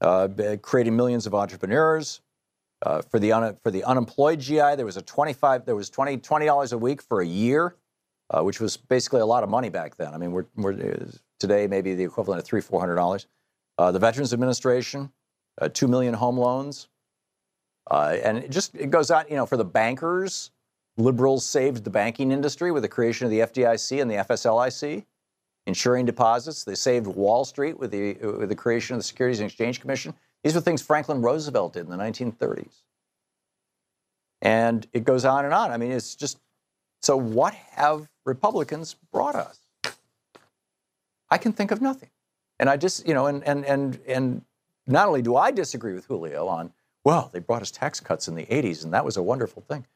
uh, 0.00 0.28
creating 0.60 0.94
millions 0.94 1.26
of 1.26 1.34
entrepreneurs. 1.34 2.20
Uh, 2.84 3.00
for 3.00 3.20
the 3.20 3.32
un, 3.32 3.56
for 3.62 3.70
the 3.70 3.84
unemployed 3.84 4.40
GI, 4.40 4.74
there 4.76 4.84
was 4.84 4.96
a 4.96 5.02
25 5.02 5.64
there 5.64 5.76
was 5.76 5.88
20 5.88 6.18
$20 6.18 6.72
a 6.72 6.78
week 6.78 7.00
for 7.00 7.20
a 7.20 7.26
year 7.26 7.76
uh, 8.32 8.42
which 8.42 8.60
was 8.60 8.76
basically 8.76 9.20
a 9.20 9.26
lot 9.26 9.42
of 9.42 9.50
money 9.50 9.68
back 9.68 9.96
then. 9.96 10.12
I 10.14 10.16
mean, 10.16 10.32
we're, 10.32 10.46
we're 10.56 11.08
today 11.38 11.66
maybe 11.66 11.94
the 11.94 12.04
equivalent 12.04 12.40
of 12.40 12.46
three, 12.46 12.60
four 12.60 12.80
hundred 12.80 12.96
dollars. 12.96 13.26
Uh, 13.78 13.90
the 13.90 13.98
Veterans 13.98 14.32
Administration, 14.32 15.10
uh, 15.60 15.68
two 15.68 15.88
million 15.88 16.14
home 16.14 16.38
loans, 16.38 16.88
uh, 17.90 18.16
and 18.22 18.38
it 18.38 18.50
just 18.50 18.74
it 18.74 18.90
goes 18.90 19.10
on. 19.10 19.24
You 19.28 19.36
know, 19.36 19.46
for 19.46 19.56
the 19.56 19.64
bankers, 19.64 20.50
liberals 20.96 21.46
saved 21.46 21.84
the 21.84 21.90
banking 21.90 22.32
industry 22.32 22.70
with 22.70 22.82
the 22.82 22.88
creation 22.88 23.24
of 23.24 23.30
the 23.30 23.40
FDIC 23.40 24.00
and 24.00 24.10
the 24.10 24.16
FSLIC, 24.16 25.04
insuring 25.66 26.06
deposits. 26.06 26.64
They 26.64 26.74
saved 26.74 27.06
Wall 27.06 27.44
Street 27.44 27.78
with 27.78 27.90
the 27.90 28.14
with 28.14 28.48
the 28.48 28.54
creation 28.54 28.94
of 28.94 29.00
the 29.00 29.04
Securities 29.04 29.40
and 29.40 29.48
Exchange 29.48 29.80
Commission. 29.80 30.14
These 30.44 30.54
were 30.54 30.60
things 30.60 30.82
Franklin 30.82 31.22
Roosevelt 31.22 31.74
did 31.74 31.84
in 31.84 31.90
the 31.90 31.96
1930s. 31.96 32.82
And 34.40 34.86
it 34.92 35.04
goes 35.04 35.24
on 35.24 35.44
and 35.44 35.54
on. 35.54 35.70
I 35.70 35.76
mean, 35.76 35.92
it's 35.92 36.16
just 36.16 36.38
so 37.00 37.16
what 37.16 37.54
have 37.54 38.08
Republicans 38.24 38.96
brought 39.12 39.34
us? 39.34 39.58
I 41.30 41.38
can 41.38 41.52
think 41.52 41.70
of 41.70 41.80
nothing. 41.80 42.10
And 42.58 42.68
I 42.68 42.76
just, 42.76 43.06
you 43.06 43.14
know, 43.14 43.26
and 43.26 43.42
and 43.44 43.64
and 43.64 44.00
and 44.06 44.44
not 44.86 45.06
only 45.08 45.22
do 45.22 45.36
I 45.36 45.50
disagree 45.50 45.94
with 45.94 46.06
Julio 46.06 46.46
on, 46.46 46.72
well, 47.04 47.30
they 47.32 47.38
brought 47.38 47.62
us 47.62 47.70
tax 47.70 48.00
cuts 48.00 48.28
in 48.28 48.34
the 48.34 48.46
80s, 48.46 48.84
and 48.84 48.92
that 48.92 49.04
was 49.04 49.16
a 49.16 49.22
wonderful 49.22 49.62
thing. 49.62 49.86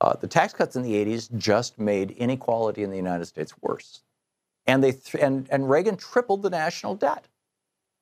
Uh, 0.00 0.14
the 0.14 0.28
tax 0.28 0.52
cuts 0.52 0.76
in 0.76 0.82
the 0.82 0.92
80s 0.92 1.34
just 1.36 1.78
made 1.78 2.12
inequality 2.12 2.82
in 2.82 2.90
the 2.90 2.96
United 2.96 3.24
States 3.26 3.52
worse. 3.60 4.02
And, 4.66 4.82
they 4.82 4.92
th- 4.92 5.22
and, 5.22 5.48
and 5.50 5.68
Reagan 5.68 5.96
tripled 5.96 6.42
the 6.42 6.50
national 6.50 6.94
debt. 6.94 7.26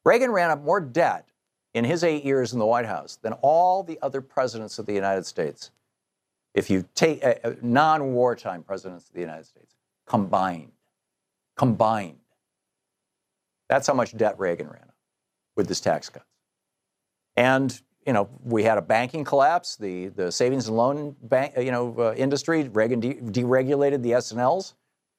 Reagan 0.05 0.30
ran 0.30 0.51
up 0.51 0.62
more 0.62 0.80
debt 0.80 1.28
in 1.74 1.84
his 1.84 2.05
eight 2.05 2.24
years 2.24 2.53
in 2.53 2.59
the 2.59 2.66
White 2.66 2.86
House 2.86 3.18
than 3.22 3.32
all 3.34 3.82
the 3.82 3.99
other 4.03 4.20
presidents 4.20 4.78
of 4.78 4.86
the 4.86 4.92
United 4.92 5.24
States 5.24 5.70
if 6.57 6.70
you 6.70 6.88
take 6.94 7.22
uh, 7.22 7.34
uh, 7.44 7.53
non-wartime 7.61 8.62
presidents 8.62 9.07
of 9.09 9.14
the 9.14 9.20
United 9.20 9.44
States 9.44 9.74
combined, 10.07 10.72
combined, 11.55 12.16
that's 13.68 13.86
how 13.86 13.92
much 13.92 14.16
debt 14.16 14.38
Reagan 14.38 14.66
ran 14.66 14.82
up 14.82 14.94
with 15.55 15.68
his 15.68 15.80
tax 15.80 16.09
cuts. 16.09 16.24
And 17.36 17.78
you 18.07 18.12
know, 18.12 18.28
we 18.44 18.62
had 18.62 18.78
a 18.78 18.82
banking 18.82 19.24
collapse. 19.24 19.76
The 19.76 20.09
the 20.09 20.30
savings 20.30 20.68
and 20.68 20.76
loan 20.76 21.16
bank, 21.22 21.54
you 21.57 21.72
know, 21.72 21.94
uh, 21.98 22.14
industry. 22.16 22.68
Reagan 22.68 23.00
de- 23.00 23.14
deregulated 23.14 24.02
the 24.02 24.14
S&Ls 24.14 24.74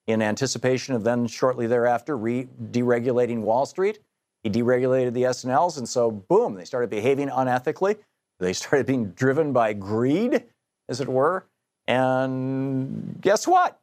in 0.08 0.22
anticipation 0.22 0.96
of 0.96 1.04
then 1.04 1.28
shortly 1.28 1.68
thereafter 1.68 2.18
re- 2.18 2.48
deregulating 2.72 3.42
Wall 3.42 3.66
Street. 3.66 4.00
He 4.44 4.50
deregulated 4.50 5.14
the 5.14 5.26
S&Ls, 5.26 5.78
and 5.78 5.88
so 5.88 6.10
boom, 6.10 6.54
they 6.54 6.64
started 6.64 6.90
behaving 6.90 7.28
unethically. 7.28 7.98
They 8.40 8.54
started 8.54 8.86
being 8.86 9.10
driven 9.12 9.52
by 9.52 9.74
greed 9.74 10.44
as 10.88 11.02
it 11.02 11.10
were. 11.10 11.46
And 11.88 13.18
guess 13.22 13.48
what? 13.48 13.80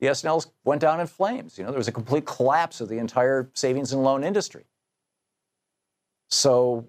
The 0.00 0.08
S&Ls 0.08 0.48
went 0.64 0.80
down 0.80 1.00
in 1.00 1.06
flames. 1.06 1.56
You 1.56 1.64
know, 1.64 1.70
there 1.70 1.78
was 1.78 1.88
a 1.88 1.92
complete 1.92 2.26
collapse 2.26 2.80
of 2.80 2.88
the 2.88 2.98
entire 2.98 3.48
savings 3.54 3.92
and 3.92 4.04
loan 4.04 4.22
industry. 4.24 4.64
So, 6.28 6.86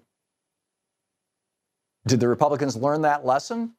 did 2.08 2.20
the 2.20 2.28
Republicans 2.28 2.76
learn 2.76 3.02
that 3.02 3.24
lesson? 3.24 3.74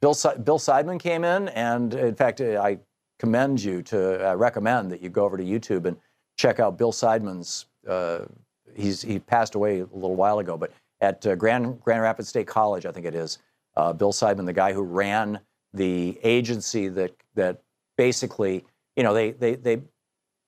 Bill, 0.00 0.14
Bill 0.44 0.58
Seidman 0.58 1.00
came 1.00 1.24
in, 1.24 1.48
and 1.48 1.94
in 1.94 2.14
fact, 2.14 2.40
I 2.40 2.78
commend 3.18 3.62
you 3.62 3.82
to 3.82 4.30
uh, 4.30 4.36
recommend 4.36 4.92
that 4.92 5.02
you 5.02 5.08
go 5.08 5.24
over 5.24 5.36
to 5.36 5.42
YouTube 5.42 5.86
and 5.86 5.96
check 6.36 6.60
out 6.60 6.78
Bill 6.78 6.92
Seidman's. 6.92 7.66
Uh, 7.88 8.26
he's 8.74 9.02
he 9.02 9.18
passed 9.18 9.54
away 9.54 9.80
a 9.80 9.86
little 9.86 10.14
while 10.14 10.38
ago, 10.38 10.56
but 10.56 10.72
at 11.00 11.26
uh, 11.26 11.34
Grand 11.34 11.80
Grand 11.80 12.02
Rapids 12.02 12.28
State 12.28 12.46
College, 12.46 12.86
I 12.86 12.92
think 12.92 13.06
it 13.06 13.14
is 13.14 13.38
uh, 13.76 13.92
Bill 13.92 14.12
Seidman, 14.12 14.46
the 14.46 14.52
guy 14.52 14.72
who 14.72 14.82
ran 14.82 15.40
the 15.72 16.18
agency 16.22 16.88
that 16.88 17.14
that 17.34 17.62
basically, 17.96 18.64
you 18.94 19.02
know, 19.02 19.14
they 19.14 19.32
they 19.32 19.56
they 19.56 19.82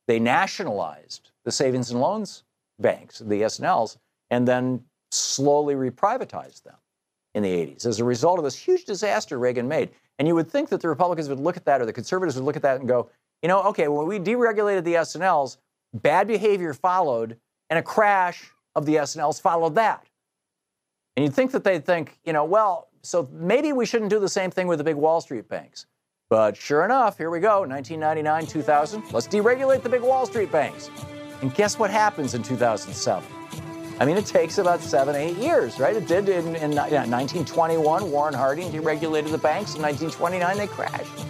they 0.07 0.21
nationalized 0.21 1.33
the 1.45 1.53
savings 1.53 1.91
and 1.91 2.01
loans 2.01 2.45
banks, 2.79 3.19
the 3.19 3.45
S&Ls, 3.45 3.99
and 4.31 4.49
then 4.49 4.83
slowly 5.11 5.75
reprivatized 5.75 6.63
them 6.63 6.77
in 7.35 7.43
the 7.43 7.49
80s 7.49 7.87
as 7.87 8.01
a 8.01 8.05
result 8.05 8.39
of 8.39 8.45
this 8.45 8.57
huge 8.57 8.85
disaster 8.85 9.39
Reagan 9.39 9.69
made. 9.69 9.91
And 10.19 10.27
you 10.27 10.35
would 10.35 10.51
think 10.51 10.69
that 10.71 10.81
the 10.81 10.89
Republicans 10.89 11.29
would 11.29 11.41
look 11.41 11.57
at 11.57 11.65
that 11.65 11.81
or 11.81 11.87
the 11.87 11.93
conservatives 11.93 12.37
would 12.37 12.45
look 12.45 12.57
at 12.57 12.63
that 12.63 12.81
and 12.81 12.89
go, 12.89 13.09
you 13.43 13.49
know, 13.49 13.63
okay, 13.63 13.89
when 13.89 14.07
we 14.07 14.19
deregulated 14.19 14.85
the 14.85 14.97
S&Ls, 14.97 15.59
bad 15.95 16.27
behavior 16.27 16.75
followed 16.75 17.37
and 17.71 17.79
a 17.79 17.83
crash 17.83 18.51
of 18.75 18.87
the 18.87 18.99
S&Ls 18.99 19.41
followed 19.41 19.75
that. 19.77 20.05
And 21.17 21.25
you'd 21.25 21.35
think 21.35 21.53
that 21.53 21.65
they'd 21.65 21.85
think, 21.85 22.19
you 22.25 22.33
know, 22.33 22.45
well, 22.45 22.89
so 23.03 23.29
maybe 23.33 23.73
we 23.73 23.87
shouldn't 23.87 24.11
do 24.11 24.21
the 24.21 24.29
same 24.29 24.51
thing 24.51 24.67
with 24.67 24.79
the 24.79 24.85
big 24.85 24.97
Wall 24.97 25.21
Street 25.21 25.49
banks. 25.49 25.87
But 26.29 26.57
sure 26.57 26.85
enough, 26.85 27.19
here 27.19 27.31
we 27.31 27.41
go 27.41 27.61
1999, 27.61 28.47
2000. 28.47 29.13
Let's 29.13 29.27
deregulate 29.27 29.83
the 29.83 29.89
big 29.89 30.03
Wall 30.03 30.27
Street 30.27 30.53
banks. 30.53 30.91
And 31.43 31.53
guess 31.55 31.79
what 31.79 31.91
happens 31.91 32.35
in 32.35 32.43
2007? 32.43 33.40
I 34.01 34.07
mean, 34.07 34.17
it 34.17 34.25
takes 34.25 34.57
about 34.57 34.81
seven, 34.81 35.15
eight 35.15 35.37
years, 35.37 35.79
right? 35.79 35.95
It 35.95 36.09
did 36.09 36.31
in, 36.31 36.57
in 36.57 36.73
yeah, 36.73 37.05
1921. 37.05 38.11
Warren 38.11 38.33
Harding 38.33 38.73
deregulated 38.73 39.31
the 39.31 39.37
banks. 39.37 39.75
In 39.75 39.83
1929, 39.83 40.57
they 40.57 40.67
crashed. 40.67 41.27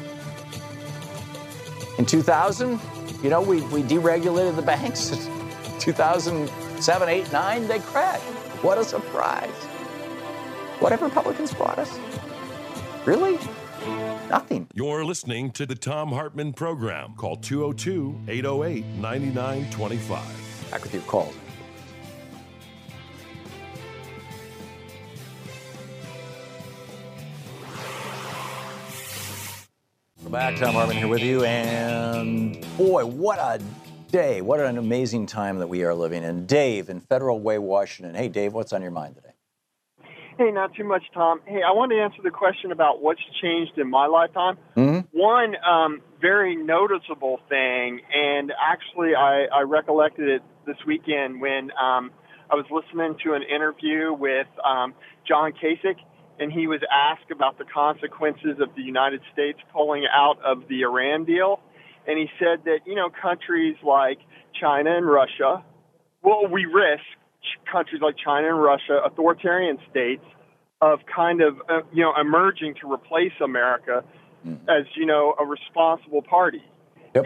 In 1.98 2.06
2000, 2.06 2.78
you 3.24 3.28
know, 3.28 3.42
we, 3.42 3.62
we 3.62 3.82
deregulated 3.82 4.54
the 4.54 4.62
banks. 4.62 5.08
2007, 5.80 7.08
8, 7.08 7.32
9, 7.32 7.66
they 7.66 7.80
crashed. 7.80 8.22
What 8.62 8.78
a 8.78 8.84
surprise. 8.84 9.50
What 10.78 10.92
have 10.92 11.02
Republicans 11.02 11.52
brought 11.52 11.78
us? 11.80 11.98
Really? 13.04 13.36
Nothing. 14.28 14.68
You're 14.74 15.04
listening 15.04 15.50
to 15.52 15.66
the 15.66 15.74
Thom 15.74 16.10
Hartmann 16.12 16.52
program. 16.52 17.14
Call 17.16 17.36
202 17.36 18.16
808 18.28 18.84
9925. 18.84 20.70
Back 20.70 20.82
with 20.84 20.94
your 20.94 21.02
calls. 21.02 21.34
Welcome 30.30 30.54
back. 30.54 30.64
Thom 30.64 30.74
Hartmann 30.74 30.96
here 30.96 31.08
with 31.08 31.22
you. 31.22 31.42
And 31.42 32.64
boy, 32.78 33.04
what 33.04 33.40
a 33.40 33.60
day. 34.12 34.40
What 34.40 34.60
an 34.60 34.78
amazing 34.78 35.26
time 35.26 35.58
that 35.58 35.66
we 35.66 35.82
are 35.82 35.92
living 35.92 36.22
in. 36.22 36.46
Dave 36.46 36.88
in 36.88 37.00
Federal 37.00 37.40
Way, 37.40 37.58
Washington. 37.58 38.14
Hey, 38.14 38.28
Dave, 38.28 38.52
what's 38.52 38.72
on 38.72 38.80
your 38.80 38.92
mind 38.92 39.16
today? 39.16 39.32
Hey, 40.38 40.52
not 40.52 40.72
too 40.76 40.84
much, 40.84 41.02
Thom. 41.14 41.40
Hey, 41.46 41.62
I 41.66 41.72
want 41.72 41.90
to 41.90 41.98
answer 41.98 42.22
the 42.22 42.30
question 42.30 42.70
about 42.70 43.02
what's 43.02 43.20
changed 43.42 43.76
in 43.76 43.90
my 43.90 44.06
lifetime. 44.06 44.56
Mm-hmm. 44.76 45.18
One 45.18 45.56
um, 45.68 46.00
very 46.20 46.54
noticeable 46.54 47.40
thing, 47.48 48.00
and 48.14 48.52
actually 48.52 49.16
I, 49.16 49.46
I 49.52 49.62
recollected 49.62 50.28
it 50.28 50.42
this 50.64 50.76
weekend 50.86 51.40
when 51.40 51.72
um, 51.72 52.12
I 52.48 52.54
was 52.54 52.66
listening 52.70 53.16
to 53.24 53.34
an 53.34 53.42
interview 53.42 54.12
with 54.12 54.46
um, 54.64 54.94
John 55.26 55.52
Kasich, 55.52 55.98
and 56.40 56.50
he 56.50 56.66
was 56.66 56.80
asked 56.90 57.30
about 57.30 57.58
the 57.58 57.64
consequences 57.64 58.58
of 58.60 58.74
the 58.74 58.82
United 58.82 59.20
States 59.32 59.58
pulling 59.72 60.04
out 60.10 60.38
of 60.44 60.66
the 60.68 60.82
Iran 60.82 61.24
deal. 61.24 61.60
And 62.08 62.18
he 62.18 62.28
said 62.38 62.64
that, 62.64 62.80
you 62.86 62.94
know, 62.94 63.10
countries 63.10 63.76
like 63.84 64.18
China 64.58 64.96
and 64.96 65.06
Russia, 65.06 65.62
well, 66.22 66.46
we 66.50 66.64
risk 66.64 67.04
countries 67.70 68.00
like 68.02 68.16
China 68.16 68.48
and 68.48 68.62
Russia, 68.62 69.00
authoritarian 69.04 69.78
states, 69.90 70.24
of 70.80 71.00
kind 71.14 71.42
of, 71.42 71.60
uh, 71.68 71.80
you 71.92 72.02
know, 72.02 72.14
emerging 72.18 72.74
to 72.80 72.90
replace 72.90 73.32
America 73.44 74.02
as, 74.66 74.86
you 74.96 75.04
know, 75.04 75.34
a 75.38 75.44
responsible 75.44 76.22
party. 76.22 76.64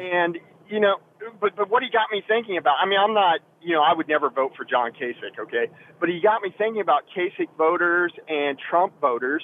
And, 0.01 0.39
you 0.69 0.81
know, 0.81 0.97
but, 1.41 1.57
but 1.57 1.71
what 1.71 1.83
he 1.83 1.91
got 1.91 2.09
me 2.13 2.23
thinking 2.27 2.57
about, 2.57 2.77
I 2.83 2.87
mean, 2.87 2.99
I'm 2.99 3.15
not, 3.15 3.41
you 3.63 3.75
know, 3.75 3.83
I 3.83 3.95
would 3.95 4.09
never 4.09 4.31
vote 4.31 4.53
for 4.57 4.65
John 4.65 4.93
Kasich, 4.93 5.39
okay? 5.39 5.71
But 6.01 6.09
he 6.09 6.21
got 6.21 6.43
me 6.43 6.55
thinking 6.57 6.81
about 6.81 7.05
Kasich 7.17 7.49
voters 7.57 8.13
and 8.29 8.59
Trump 8.71 9.01
voters 9.01 9.43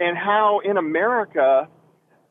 and 0.00 0.16
how 0.16 0.60
in 0.64 0.76
America, 0.76 1.68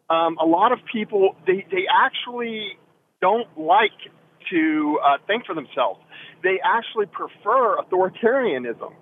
um, 0.10 0.38
a 0.38 0.46
lot 0.46 0.72
of 0.72 0.80
people, 0.92 1.36
they, 1.48 1.66
they 1.72 1.86
actually 1.92 2.78
don't 3.22 3.48
like 3.58 3.92
to 4.52 5.00
uh, 5.04 5.18
think 5.28 5.46
for 5.46 5.56
themselves. 5.56 6.00
They 6.44 6.60
actually 6.64 7.06
prefer 7.06 7.78
authoritarianism 7.78 8.94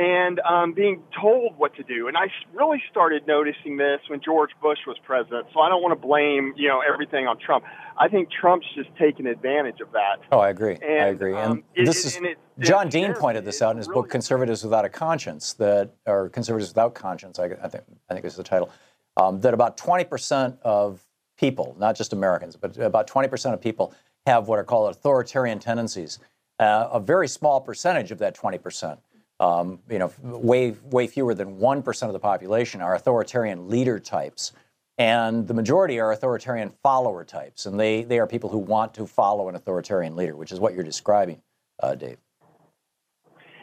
and 0.00 0.40
um, 0.40 0.72
being 0.72 1.02
told 1.20 1.58
what 1.58 1.74
to 1.76 1.82
do. 1.82 2.08
And 2.08 2.16
I 2.16 2.28
really 2.54 2.82
started 2.90 3.26
noticing 3.26 3.76
this 3.76 4.00
when 4.08 4.20
George 4.24 4.50
Bush 4.62 4.78
was 4.86 4.96
president. 5.04 5.48
So 5.52 5.60
I 5.60 5.68
don't 5.68 5.82
want 5.82 5.92
to 6.00 6.06
blame 6.06 6.54
you 6.56 6.68
know 6.68 6.80
everything 6.80 7.26
on 7.26 7.38
Trump. 7.38 7.64
I 7.98 8.08
think 8.08 8.30
Trump's 8.30 8.66
just 8.74 8.88
taking 8.98 9.26
advantage 9.26 9.80
of 9.82 9.92
that. 9.92 10.20
Oh, 10.32 10.38
I 10.38 10.48
agree. 10.48 10.78
I 10.82 11.08
agree. 11.08 11.34
um, 11.34 11.52
and 11.52 11.62
it- 11.74 11.84
this 11.84 12.04
it- 12.04 12.06
is 12.08 12.16
and 12.16 12.26
it- 12.26 12.38
John 12.60 12.88
Dean 12.88 13.12
pointed 13.14 13.44
this 13.44 13.60
out 13.60 13.72
in 13.72 13.76
his 13.76 13.88
book 13.88 14.08
"Conservatives 14.08 14.64
Without 14.64 14.84
a 14.86 14.88
Conscience," 14.88 15.52
that 15.54 15.90
or 16.06 16.30
"Conservatives 16.30 16.70
Without 16.70 16.94
Conscience." 16.94 17.38
I, 17.38 17.44
I 17.62 17.68
think 17.68 17.84
I 18.08 18.14
think 18.14 18.24
is 18.24 18.36
the 18.36 18.42
title. 18.42 18.70
Um, 19.18 19.40
that 19.40 19.52
about 19.52 19.76
20 19.76 20.04
percent 20.04 20.56
of 20.62 21.04
people, 21.38 21.76
not 21.78 21.94
just 21.94 22.14
Americans, 22.14 22.56
but 22.56 22.78
about 22.78 23.06
20 23.06 23.28
percent 23.28 23.54
of 23.54 23.60
people 23.60 23.92
have 24.26 24.48
what 24.48 24.58
are 24.58 24.64
called 24.64 24.90
authoritarian 24.90 25.58
tendencies. 25.58 26.18
Uh, 26.58 26.88
a 26.92 27.00
very 27.00 27.26
small 27.28 27.60
percentage 27.60 28.10
of 28.10 28.18
that 28.18 28.34
20 28.34 28.56
percent. 28.58 28.98
Um, 29.40 29.80
you 29.90 29.98
know, 29.98 30.12
way 30.22 30.76
way 30.84 31.06
fewer 31.08 31.34
than 31.34 31.58
one 31.58 31.82
percent 31.82 32.08
of 32.10 32.12
the 32.12 32.20
population 32.20 32.82
are 32.82 32.94
authoritarian 32.94 33.70
leader 33.70 33.98
types, 33.98 34.52
and 34.98 35.48
the 35.48 35.54
majority 35.54 35.98
are 35.98 36.12
authoritarian 36.12 36.70
follower 36.82 37.24
types, 37.24 37.66
and 37.66 37.80
they 37.80 38.04
they 38.04 38.18
are 38.18 38.26
people 38.26 38.50
who 38.50 38.58
want 38.58 38.94
to 38.94 39.06
follow 39.06 39.48
an 39.48 39.54
authoritarian 39.54 40.14
leader, 40.14 40.36
which 40.36 40.52
is 40.52 40.60
what 40.60 40.74
you're 40.74 40.84
describing, 40.84 41.40
uh, 41.82 41.94
Dave. 41.94 42.18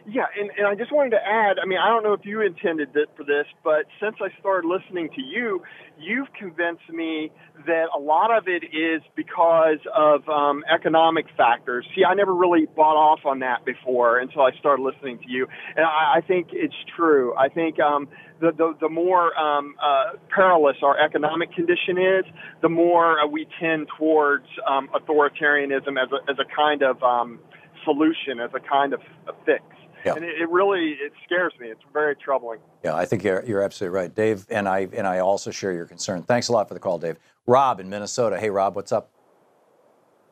Yeah, 0.10 0.24
and, 0.40 0.50
and 0.58 0.66
I 0.66 0.74
just 0.76 0.94
wanted 0.94 1.10
to 1.12 1.18
add 1.18 1.60
I 1.62 1.66
mean, 1.66 1.80
I 1.80 1.90
don't 1.90 2.02
know 2.02 2.14
if 2.14 2.24
you 2.24 2.40
intended 2.40 2.96
it 2.96 3.10
for 3.18 3.26
this, 3.26 3.46
but 3.62 3.88
since 4.00 4.16
I 4.22 4.30
started 4.40 4.66
listening 4.66 5.10
to 5.16 5.22
you, 5.22 5.62
you've 6.00 6.32
convinced 6.32 6.88
me 6.90 7.30
that 7.66 7.88
a 7.94 8.00
lot 8.00 8.32
of 8.32 8.48
it 8.48 8.64
is 8.72 9.02
because 9.18 9.80
of 9.94 10.28
um, 10.30 10.64
economic 10.74 11.26
factors. 11.36 11.86
See, 11.94 12.06
I 12.06 12.14
never 12.14 12.34
really 12.34 12.68
bought 12.74 12.96
off 12.96 13.26
on 13.26 13.40
that 13.40 13.66
before 13.66 14.20
until 14.20 14.44
I 14.44 14.52
started 14.58 14.82
listening 14.82 15.20
to 15.20 15.30
you. 15.30 15.46
And 15.76 15.86
I, 15.86 16.20
I 16.20 16.22
think 16.22 16.50
it's 16.54 16.80
true. 16.96 17.36
I 17.36 17.50
think 17.50 17.78
um, 17.82 18.08
the, 18.40 18.52
the, 18.56 18.78
the 18.80 18.90
more 18.90 19.38
um, 19.38 19.76
uh, 19.84 20.16
perilous 20.34 20.78
our 20.84 20.98
economic 20.98 21.52
condition 21.52 21.98
is, 21.98 22.24
the 22.62 22.70
more 22.70 23.20
uh, 23.20 23.28
we 23.28 23.46
tend 23.60 23.88
towards 23.98 24.48
um, 24.66 24.88
authoritarianism 24.96 26.02
as 26.02 26.10
a, 26.14 26.32
as 26.32 26.38
a 26.40 26.46
kind 26.56 26.82
of 26.82 27.04
um, 27.04 27.40
solution, 27.84 28.40
as 28.40 28.52
a 28.56 28.60
kind 28.62 28.94
of 28.94 29.02
a 29.28 29.34
fix. 29.46 29.64
Yeah. 30.08 30.16
And 30.16 30.26
it, 30.26 30.42
it 30.42 30.50
really 30.50 30.98
it 31.02 31.14
scares 31.26 31.54
me. 31.60 31.68
It's 31.68 31.82
very 31.94 32.16
troubling. 32.16 32.60
Yeah, 32.84 32.96
I 32.96 33.06
think 33.06 33.24
you're, 33.24 33.44
you're 33.46 33.62
absolutely 33.62 33.96
right, 33.96 34.14
Dave. 34.14 34.46
And 34.50 34.68
I 34.68 34.88
and 34.94 35.06
I 35.06 35.20
also 35.20 35.52
share 35.52 35.74
your 35.74 35.86
concern. 35.86 36.24
Thanks 36.24 36.48
a 36.48 36.54
lot 36.54 36.68
for 36.68 36.74
the 36.74 36.80
call, 36.80 36.98
Dave. 36.98 37.18
Rob 37.46 37.80
in 37.80 37.90
Minnesota. 37.90 38.40
Hey, 38.40 38.50
Rob, 38.50 38.76
what's 38.76 38.92
up? 38.92 39.10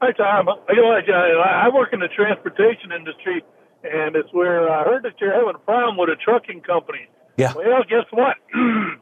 Hi, 0.01 0.11
Thom. 0.11 0.47
You 0.69 0.81
know, 0.81 0.91
I, 0.91 0.99
uh, 0.99 1.67
I 1.67 1.69
work 1.73 1.93
in 1.93 1.99
the 1.99 2.09
transportation 2.09 2.91
industry, 2.91 3.43
and 3.83 4.15
it's 4.15 4.29
where 4.33 4.69
I 4.69 4.83
heard 4.83 5.03
that 5.03 5.13
you're 5.19 5.33
having 5.33 5.55
a 5.55 5.59
problem 5.59 5.97
with 5.97 6.09
a 6.09 6.15
trucking 6.15 6.61
company. 6.61 7.07
Yeah. 7.37 7.53
Well, 7.53 7.83
guess 7.89 8.05
what? 8.11 8.35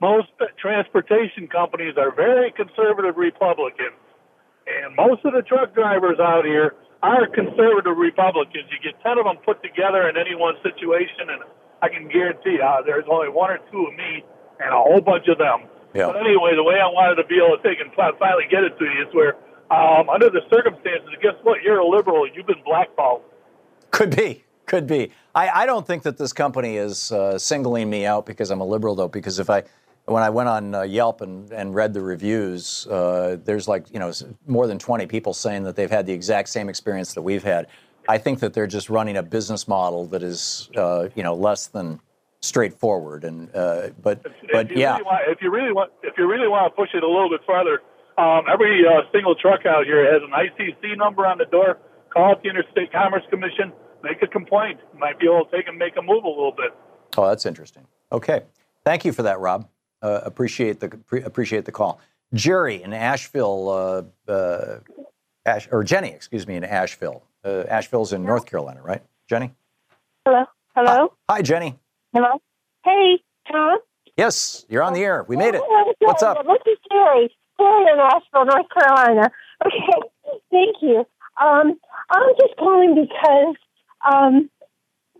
most 0.00 0.28
transportation 0.58 1.48
companies 1.48 1.94
are 1.96 2.14
very 2.14 2.52
conservative 2.52 3.16
Republicans, 3.16 3.98
and 4.66 4.94
most 4.96 5.24
of 5.24 5.32
the 5.32 5.42
truck 5.42 5.74
drivers 5.74 6.18
out 6.20 6.44
here 6.44 6.74
are 7.02 7.26
conservative 7.28 7.96
Republicans. 7.96 8.66
You 8.70 8.78
get 8.82 9.00
ten 9.02 9.18
of 9.18 9.24
them 9.24 9.38
put 9.44 9.62
together 9.62 10.08
in 10.08 10.16
any 10.16 10.34
one 10.34 10.54
situation, 10.62 11.30
and 11.30 11.42
I 11.82 11.88
can 11.88 12.08
guarantee 12.08 12.58
you, 12.58 12.70
there's 12.84 13.06
only 13.10 13.28
one 13.28 13.50
or 13.50 13.58
two 13.70 13.86
of 13.86 13.94
me 13.94 14.24
and 14.58 14.74
a 14.74 14.78
whole 14.82 15.00
bunch 15.00 15.28
of 15.28 15.38
them. 15.38 15.70
Yeah. 15.94 16.06
But 16.08 16.16
anyway, 16.16 16.54
the 16.54 16.64
way 16.64 16.74
I 16.74 16.90
wanted 16.90 17.22
to 17.22 17.26
be 17.28 17.38
able 17.38 17.56
to 17.56 17.62
take 17.62 17.80
and 17.80 17.90
finally 17.94 18.44
get 18.50 18.64
it 18.64 18.78
to 18.78 18.84
you 18.84 19.06
is 19.06 19.14
where, 19.14 19.36
um, 19.70 20.08
under 20.08 20.28
the 20.28 20.42
circumstances, 20.50 21.08
guess 21.22 21.34
what? 21.42 21.62
You're 21.62 21.78
a 21.78 21.86
liberal. 21.86 22.28
You've 22.28 22.46
been 22.46 22.62
blackballed. 22.64 23.22
Could 23.90 24.14
be. 24.14 24.44
Could 24.66 24.86
be. 24.86 25.12
I, 25.34 25.62
I 25.62 25.66
don't 25.66 25.86
think 25.86 26.02
that 26.02 26.18
this 26.18 26.32
company 26.32 26.76
is 26.76 27.10
uh, 27.10 27.38
singling 27.38 27.88
me 27.88 28.04
out 28.04 28.26
because 28.26 28.50
I'm 28.50 28.60
a 28.60 28.66
liberal, 28.66 28.94
though. 28.94 29.08
Because 29.08 29.38
if 29.38 29.48
I, 29.48 29.62
when 30.08 30.22
I 30.22 30.30
went 30.30 30.48
on 30.48 30.74
uh, 30.74 30.82
Yelp 30.82 31.20
and, 31.20 31.50
and 31.52 31.74
read 31.74 31.92
the 31.92 32.00
reviews, 32.00 32.86
uh, 32.86 33.36
there's 33.44 33.68
like 33.68 33.92
you 33.92 33.98
know 33.98 34.12
more 34.46 34.66
than 34.66 34.78
20 34.78 35.06
people 35.06 35.34
saying 35.34 35.64
that 35.64 35.76
they've 35.76 35.90
had 35.90 36.06
the 36.06 36.12
exact 36.12 36.48
same 36.48 36.68
experience 36.68 37.14
that 37.14 37.22
we've 37.22 37.44
had. 37.44 37.66
I 38.08 38.16
think 38.16 38.40
that 38.40 38.54
they're 38.54 38.66
just 38.66 38.88
running 38.88 39.18
a 39.18 39.22
business 39.22 39.68
model 39.68 40.06
that 40.06 40.22
is 40.22 40.70
uh, 40.76 41.08
you 41.14 41.22
know 41.22 41.34
less 41.34 41.66
than 41.66 42.00
straightforward. 42.40 43.24
And 43.24 43.54
uh, 43.54 43.90
but 44.02 44.22
but 44.52 44.66
if 44.66 44.72
you 44.72 44.80
yeah, 44.80 44.92
really 44.92 45.04
want, 45.04 45.22
if 45.28 45.42
you 45.42 45.50
really 45.50 45.72
want, 45.72 45.92
if 46.02 46.14
you 46.16 46.26
really 46.26 46.48
want 46.48 46.72
to 46.72 46.76
push 46.76 46.90
it 46.94 47.02
a 47.02 47.06
little 47.06 47.28
bit 47.28 47.40
further, 47.46 47.82
um, 48.16 48.44
every 48.50 48.82
uh, 48.86 49.02
single 49.12 49.34
truck 49.34 49.66
out 49.66 49.84
here 49.84 50.10
has 50.10 50.22
an 50.22 50.30
ICC 50.30 50.96
number 50.96 51.26
on 51.26 51.38
the 51.38 51.46
door. 51.46 51.78
Call 52.10 52.32
up 52.32 52.42
the 52.42 52.48
Interstate 52.48 52.90
Commerce 52.90 53.24
Commission, 53.28 53.72
make 54.02 54.22
a 54.22 54.26
complaint. 54.26 54.80
Might 54.98 55.20
be 55.20 55.26
able 55.26 55.44
to 55.44 55.56
take 55.56 55.68
and 55.68 55.78
make 55.78 55.96
a 55.98 56.02
move 56.02 56.24
a 56.24 56.28
little 56.28 56.54
bit. 56.56 56.72
Oh, 57.16 57.28
that's 57.28 57.44
interesting. 57.44 57.86
Okay, 58.10 58.42
thank 58.84 59.04
you 59.04 59.12
for 59.12 59.22
that, 59.24 59.38
Rob. 59.40 59.68
Uh, 60.00 60.20
appreciate 60.24 60.80
the 60.80 60.88
pre- 60.88 61.22
appreciate 61.22 61.64
the 61.64 61.72
call. 61.72 62.00
Jerry 62.34 62.82
in 62.82 62.92
Asheville, 62.92 63.68
uh, 64.28 64.30
uh, 64.30 64.78
Ash, 65.44 65.68
or 65.72 65.82
Jenny, 65.82 66.10
excuse 66.10 66.46
me, 66.46 66.56
in 66.56 66.64
Asheville. 66.64 67.22
Uh, 67.44 67.64
Asheville's 67.68 68.12
in 68.12 68.24
North 68.24 68.46
Carolina, 68.46 68.80
right? 68.82 69.02
Jenny. 69.28 69.52
Hello. 70.24 70.44
Hello. 70.76 71.12
Hi, 71.28 71.42
Jenny. 71.42 71.78
Hello. 72.12 72.40
Hey, 72.84 73.18
Thom. 73.50 73.78
Yes, 74.16 74.66
you're 74.68 74.82
on 74.82 74.92
the 74.92 75.02
air. 75.02 75.24
We 75.28 75.36
made 75.36 75.54
it. 75.54 75.62
Oh, 75.64 75.92
What's 76.00 76.22
up? 76.22 76.38
This 76.44 76.72
is 76.74 76.78
Jerry. 76.90 77.34
Jerry 77.58 77.92
in 77.92 77.98
Asheville, 77.98 78.44
North 78.46 78.66
Carolina. 78.72 79.30
Okay. 79.64 80.38
Thank 80.52 80.76
you. 80.82 81.04
Um, 81.42 81.78
I'm 82.10 82.34
just 82.38 82.56
calling 82.58 82.94
because 82.94 83.56
um, 84.12 84.50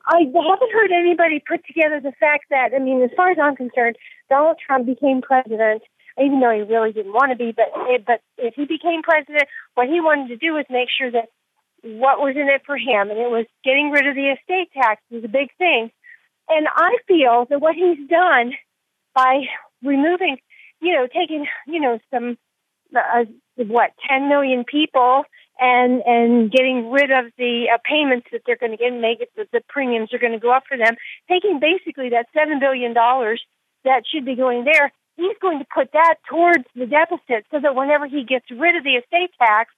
I 0.08 0.24
haven't 0.24 0.72
heard 0.72 0.90
anybody 0.90 1.42
put 1.46 1.64
together 1.66 2.00
the 2.00 2.16
fact 2.18 2.46
that 2.50 2.72
I 2.74 2.78
mean, 2.78 3.02
as 3.02 3.10
far 3.16 3.30
as 3.30 3.38
I'm 3.40 3.56
concerned, 3.56 3.96
Donald 4.30 4.56
Trump 4.64 4.86
became 4.86 5.20
president, 5.20 5.82
even 6.18 6.40
though 6.40 6.50
he 6.50 6.62
really 6.62 6.92
didn't 6.92 7.12
want 7.12 7.30
to 7.30 7.36
be. 7.36 7.52
But 7.52 7.68
but 8.06 8.20
if 8.38 8.54
he 8.54 8.64
became 8.64 9.02
president, 9.02 9.44
what 9.74 9.88
he 9.88 10.00
wanted 10.00 10.28
to 10.28 10.36
do 10.36 10.54
was 10.54 10.64
make 10.70 10.88
sure 10.88 11.10
that 11.10 11.28
what 11.82 12.18
was 12.18 12.34
in 12.36 12.48
it 12.48 12.62
for 12.64 12.76
him, 12.76 13.10
and 13.10 13.18
it 13.18 13.30
was 13.30 13.46
getting 13.64 13.90
rid 13.90 14.06
of 14.06 14.14
the 14.14 14.32
estate 14.32 14.72
tax 14.72 15.02
was 15.10 15.24
a 15.24 15.28
big 15.28 15.50
thing. 15.58 15.90
And 16.48 16.66
I 16.74 16.96
feel 17.06 17.46
that 17.50 17.60
what 17.60 17.74
he's 17.74 18.08
done 18.08 18.52
by 19.14 19.44
removing, 19.82 20.38
you 20.80 20.94
know, 20.94 21.06
taking, 21.06 21.46
you 21.66 21.80
know, 21.80 21.98
some 22.10 22.38
uh, 22.96 23.24
what, 23.56 23.90
10 24.08 24.28
million 24.28 24.64
people 24.64 25.24
and 25.58 26.02
and 26.06 26.50
getting 26.50 26.90
rid 26.90 27.10
of 27.10 27.26
the 27.36 27.66
uh, 27.72 27.78
payments 27.84 28.28
that 28.32 28.42
they're 28.46 28.56
going 28.56 28.72
to 28.72 28.78
get 28.78 28.92
and 28.92 29.00
make 29.00 29.20
it 29.20 29.30
that 29.36 29.50
the 29.52 29.60
premiums 29.68 30.12
are 30.12 30.18
going 30.18 30.32
to 30.32 30.38
go 30.38 30.52
up 30.52 30.64
for 30.68 30.76
them, 30.76 30.96
taking 31.28 31.60
basically 31.60 32.10
that 32.10 32.26
7 32.32 32.60
billion 32.60 32.94
dollars 32.94 33.42
that 33.84 34.02
should 34.06 34.24
be 34.24 34.34
going 34.34 34.64
there, 34.64 34.92
he's 35.16 35.36
going 35.40 35.58
to 35.58 35.66
put 35.72 35.92
that 35.92 36.16
towards 36.28 36.64
the 36.74 36.86
deficit 36.86 37.46
so 37.50 37.60
that 37.60 37.74
whenever 37.74 38.06
he 38.06 38.24
gets 38.24 38.46
rid 38.50 38.76
of 38.76 38.84
the 38.84 38.94
estate 38.94 39.30
tax 39.38 39.70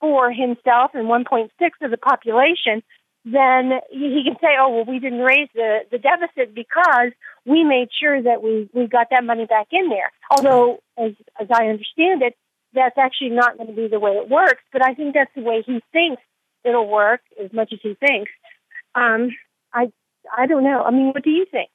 for 0.00 0.32
himself 0.32 0.90
and 0.94 1.06
1.6 1.06 1.48
of 1.82 1.90
the 1.90 1.96
population, 1.96 2.82
then 3.24 3.72
he 3.90 4.22
can 4.24 4.36
say, 4.40 4.56
"Oh, 4.58 4.68
well, 4.70 4.84
we 4.84 4.98
didn't 4.98 5.20
raise 5.20 5.48
the 5.54 5.80
the 5.90 5.98
deficit 5.98 6.54
because 6.54 7.12
we 7.46 7.62
made 7.62 7.88
sure 7.98 8.20
that 8.20 8.42
we 8.42 8.68
we 8.72 8.86
got 8.86 9.08
that 9.10 9.24
money 9.24 9.46
back 9.46 9.68
in 9.70 9.88
there." 9.88 10.10
Although, 10.30 10.82
as 10.98 11.12
as 11.40 11.46
I 11.52 11.68
understand 11.68 12.22
it, 12.22 12.36
that's 12.74 12.98
actually 12.98 13.30
not 13.30 13.56
going 13.56 13.68
to 13.68 13.74
be 13.74 13.88
the 13.88 14.00
way 14.00 14.12
it 14.12 14.28
works. 14.28 14.62
But 14.72 14.84
I 14.84 14.94
think 14.94 15.14
that's 15.14 15.30
the 15.34 15.42
way 15.42 15.62
he 15.64 15.82
thinks 15.92 16.22
it'll 16.64 16.88
work, 16.88 17.20
as 17.42 17.52
much 17.52 17.72
as 17.72 17.80
he 17.82 17.94
thinks. 17.94 18.30
Um, 18.94 19.30
I 19.72 19.92
I 20.36 20.46
don't 20.46 20.64
know. 20.64 20.82
I 20.82 20.90
mean, 20.90 21.08
what 21.08 21.22
do 21.22 21.30
you 21.30 21.46
think? 21.50 21.70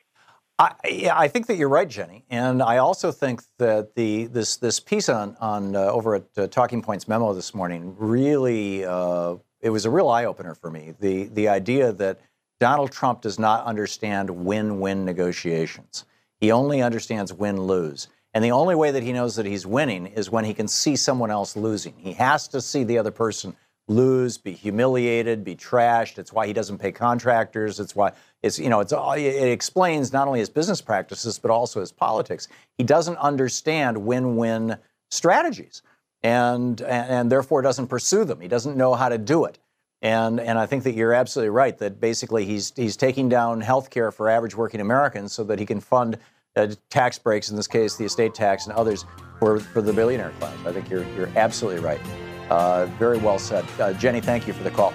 I, 0.60 0.74
yeah, 0.90 1.18
I 1.18 1.28
think 1.28 1.46
that 1.48 1.56
you're 1.58 1.70
right, 1.70 1.88
Jenny, 1.88 2.26
and 2.32 2.64
I 2.64 2.78
also 2.78 3.12
think 3.12 3.42
that 3.60 3.94
the 3.96 4.26
this 4.26 4.58
this 4.58 4.80
piece 4.80 5.08
on 5.08 5.38
on 5.40 5.76
uh, 5.76 5.82
over 5.82 6.16
at 6.16 6.26
uh, 6.38 6.48
Talking 6.48 6.82
Points 6.82 7.08
memo 7.08 7.34
this 7.34 7.54
morning 7.54 7.96
really 7.98 8.84
uh, 8.84 9.36
it 9.62 9.70
was 9.70 9.86
a 9.86 9.90
real 9.90 10.10
eye 10.10 10.26
opener 10.26 10.56
for 10.56 10.72
me. 10.72 10.94
The 11.00 11.26
the 11.26 11.48
idea 11.48 11.92
that 11.94 12.20
Donald 12.60 12.92
Trump 12.92 13.22
does 13.22 13.38
not 13.38 13.66
understand 13.66 14.30
win-win 14.30 15.06
negotiations. 15.06 16.06
He 16.40 16.52
only 16.52 16.82
understands 16.82 17.32
win-lose. 17.34 18.08
And 18.34 18.44
the 18.44 18.52
only 18.52 18.76
way 18.76 18.92
that 18.92 19.04
he 19.04 19.14
knows 19.14 19.36
that 19.36 19.46
he's 19.46 19.66
winning 19.66 20.08
is 20.08 20.30
when 20.30 20.46
he 20.46 20.54
can 20.54 20.68
see 20.68 20.96
someone 20.96 21.32
else 21.32 21.56
losing. 21.56 21.94
He 21.98 22.14
has 22.14 22.48
to 22.50 22.62
see 22.62 22.84
the 22.84 22.98
other 22.98 23.12
person 23.12 23.56
lose, 23.88 24.38
be 24.38 24.52
humiliated, 24.52 25.44
be 25.44 25.56
trashed. 25.56 26.18
It's 26.18 26.34
why 26.34 26.46
he 26.46 26.54
doesn't 26.54 26.78
pay 26.78 26.92
contractors. 26.92 27.80
It's 27.80 27.96
why 27.96 28.12
it's 28.44 28.60
you 28.60 28.70
know 28.70 28.80
it's 28.82 28.94
all, 28.94 29.14
it 29.14 29.50
explains 29.50 30.12
not 30.14 30.28
only 30.28 30.40
his 30.40 30.50
business 30.50 30.82
practices 30.82 31.40
but 31.40 31.52
also 31.52 31.80
his 31.80 31.92
politics. 31.92 32.48
He 32.78 32.84
doesn't 32.84 33.18
understand 33.18 33.98
win-win 33.98 34.78
strategies, 35.10 35.82
and 36.22 36.82
and 36.82 37.32
therefore 37.32 37.62
doesn't 37.62 37.88
pursue 37.88 38.26
them. 38.26 38.42
He 38.42 38.48
doesn't 38.48 38.76
know 38.76 38.94
how 38.94 39.10
to 39.10 39.18
do 39.18 39.46
it. 39.46 39.58
And 40.02 40.40
and 40.40 40.60
I 40.60 40.66
think 40.66 40.84
that 40.84 40.94
you're 40.94 41.14
absolutely 41.14 41.50
right 41.50 41.78
that 41.80 42.00
basically 42.00 42.46
he's 42.46 42.74
he's 42.76 42.98
taking 42.98 43.30
down 43.30 43.62
health 43.62 43.90
care 43.90 44.12
for 44.12 44.30
average 44.30 44.56
working 44.56 44.82
Americans 44.82 45.34
so 45.34 45.44
that 45.46 45.60
he 45.60 45.66
can 45.66 45.80
fund 45.80 46.18
uh, 46.58 46.74
tax 46.90 47.18
breaks, 47.20 47.50
in 47.50 47.56
this 47.56 47.68
case 47.68 47.96
the 47.96 48.06
estate 48.06 48.34
tax 48.34 48.66
and 48.66 48.76
others 48.76 49.06
for, 49.40 49.60
for 49.60 49.82
the 49.82 49.94
billionaire 49.94 50.32
class. 50.40 50.56
I 50.66 50.72
think 50.72 50.90
you're 50.90 51.04
you're 51.16 51.30
absolutely 51.36 51.82
right. 51.82 52.02
Uh, 52.50 52.86
very 52.98 53.18
well 53.18 53.40
said. 53.40 53.66
Uh, 53.80 53.94
Jenny, 53.94 54.22
thank 54.22 54.48
you 54.48 54.54
for 54.54 54.64
the 54.64 54.72
call. 54.72 54.94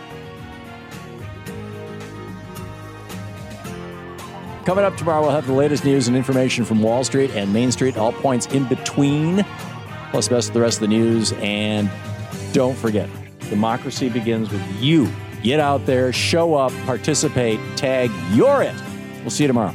Coming 4.65 4.85
up 4.85 4.97
tomorrow, 4.97 5.23
we'll 5.23 5.33
have 5.33 5.47
the 5.47 5.53
latest 5.53 5.85
news 5.85 6.07
and 6.07 6.17
information 6.17 6.65
from 6.65 6.83
Wall 6.83 7.03
Street 7.03 7.33
and 7.33 7.53
Main 7.53 7.73
Street, 7.73 7.97
all 7.97 8.13
points 8.13 8.47
in 8.47 8.65
between, 8.69 9.45
plus 10.13 10.31
of 10.31 10.53
the 10.53 10.61
rest 10.61 10.77
of 10.77 10.83
the 10.83 10.89
news. 10.89 11.33
And 11.39 11.91
don't 12.53 12.77
forget, 12.77 13.11
democracy 13.51 14.09
begins 14.09 14.51
with 14.51 14.65
you. 14.81 15.11
Get 15.43 15.59
out 15.59 15.85
there, 15.85 16.13
show 16.13 16.55
up, 16.55 16.73
participate, 16.85 17.59
tag, 17.77 18.11
you're 18.31 18.63
it. 18.63 18.75
We'll 19.23 19.31
see 19.31 19.43
you 19.43 19.49
tomorrow. 19.49 19.75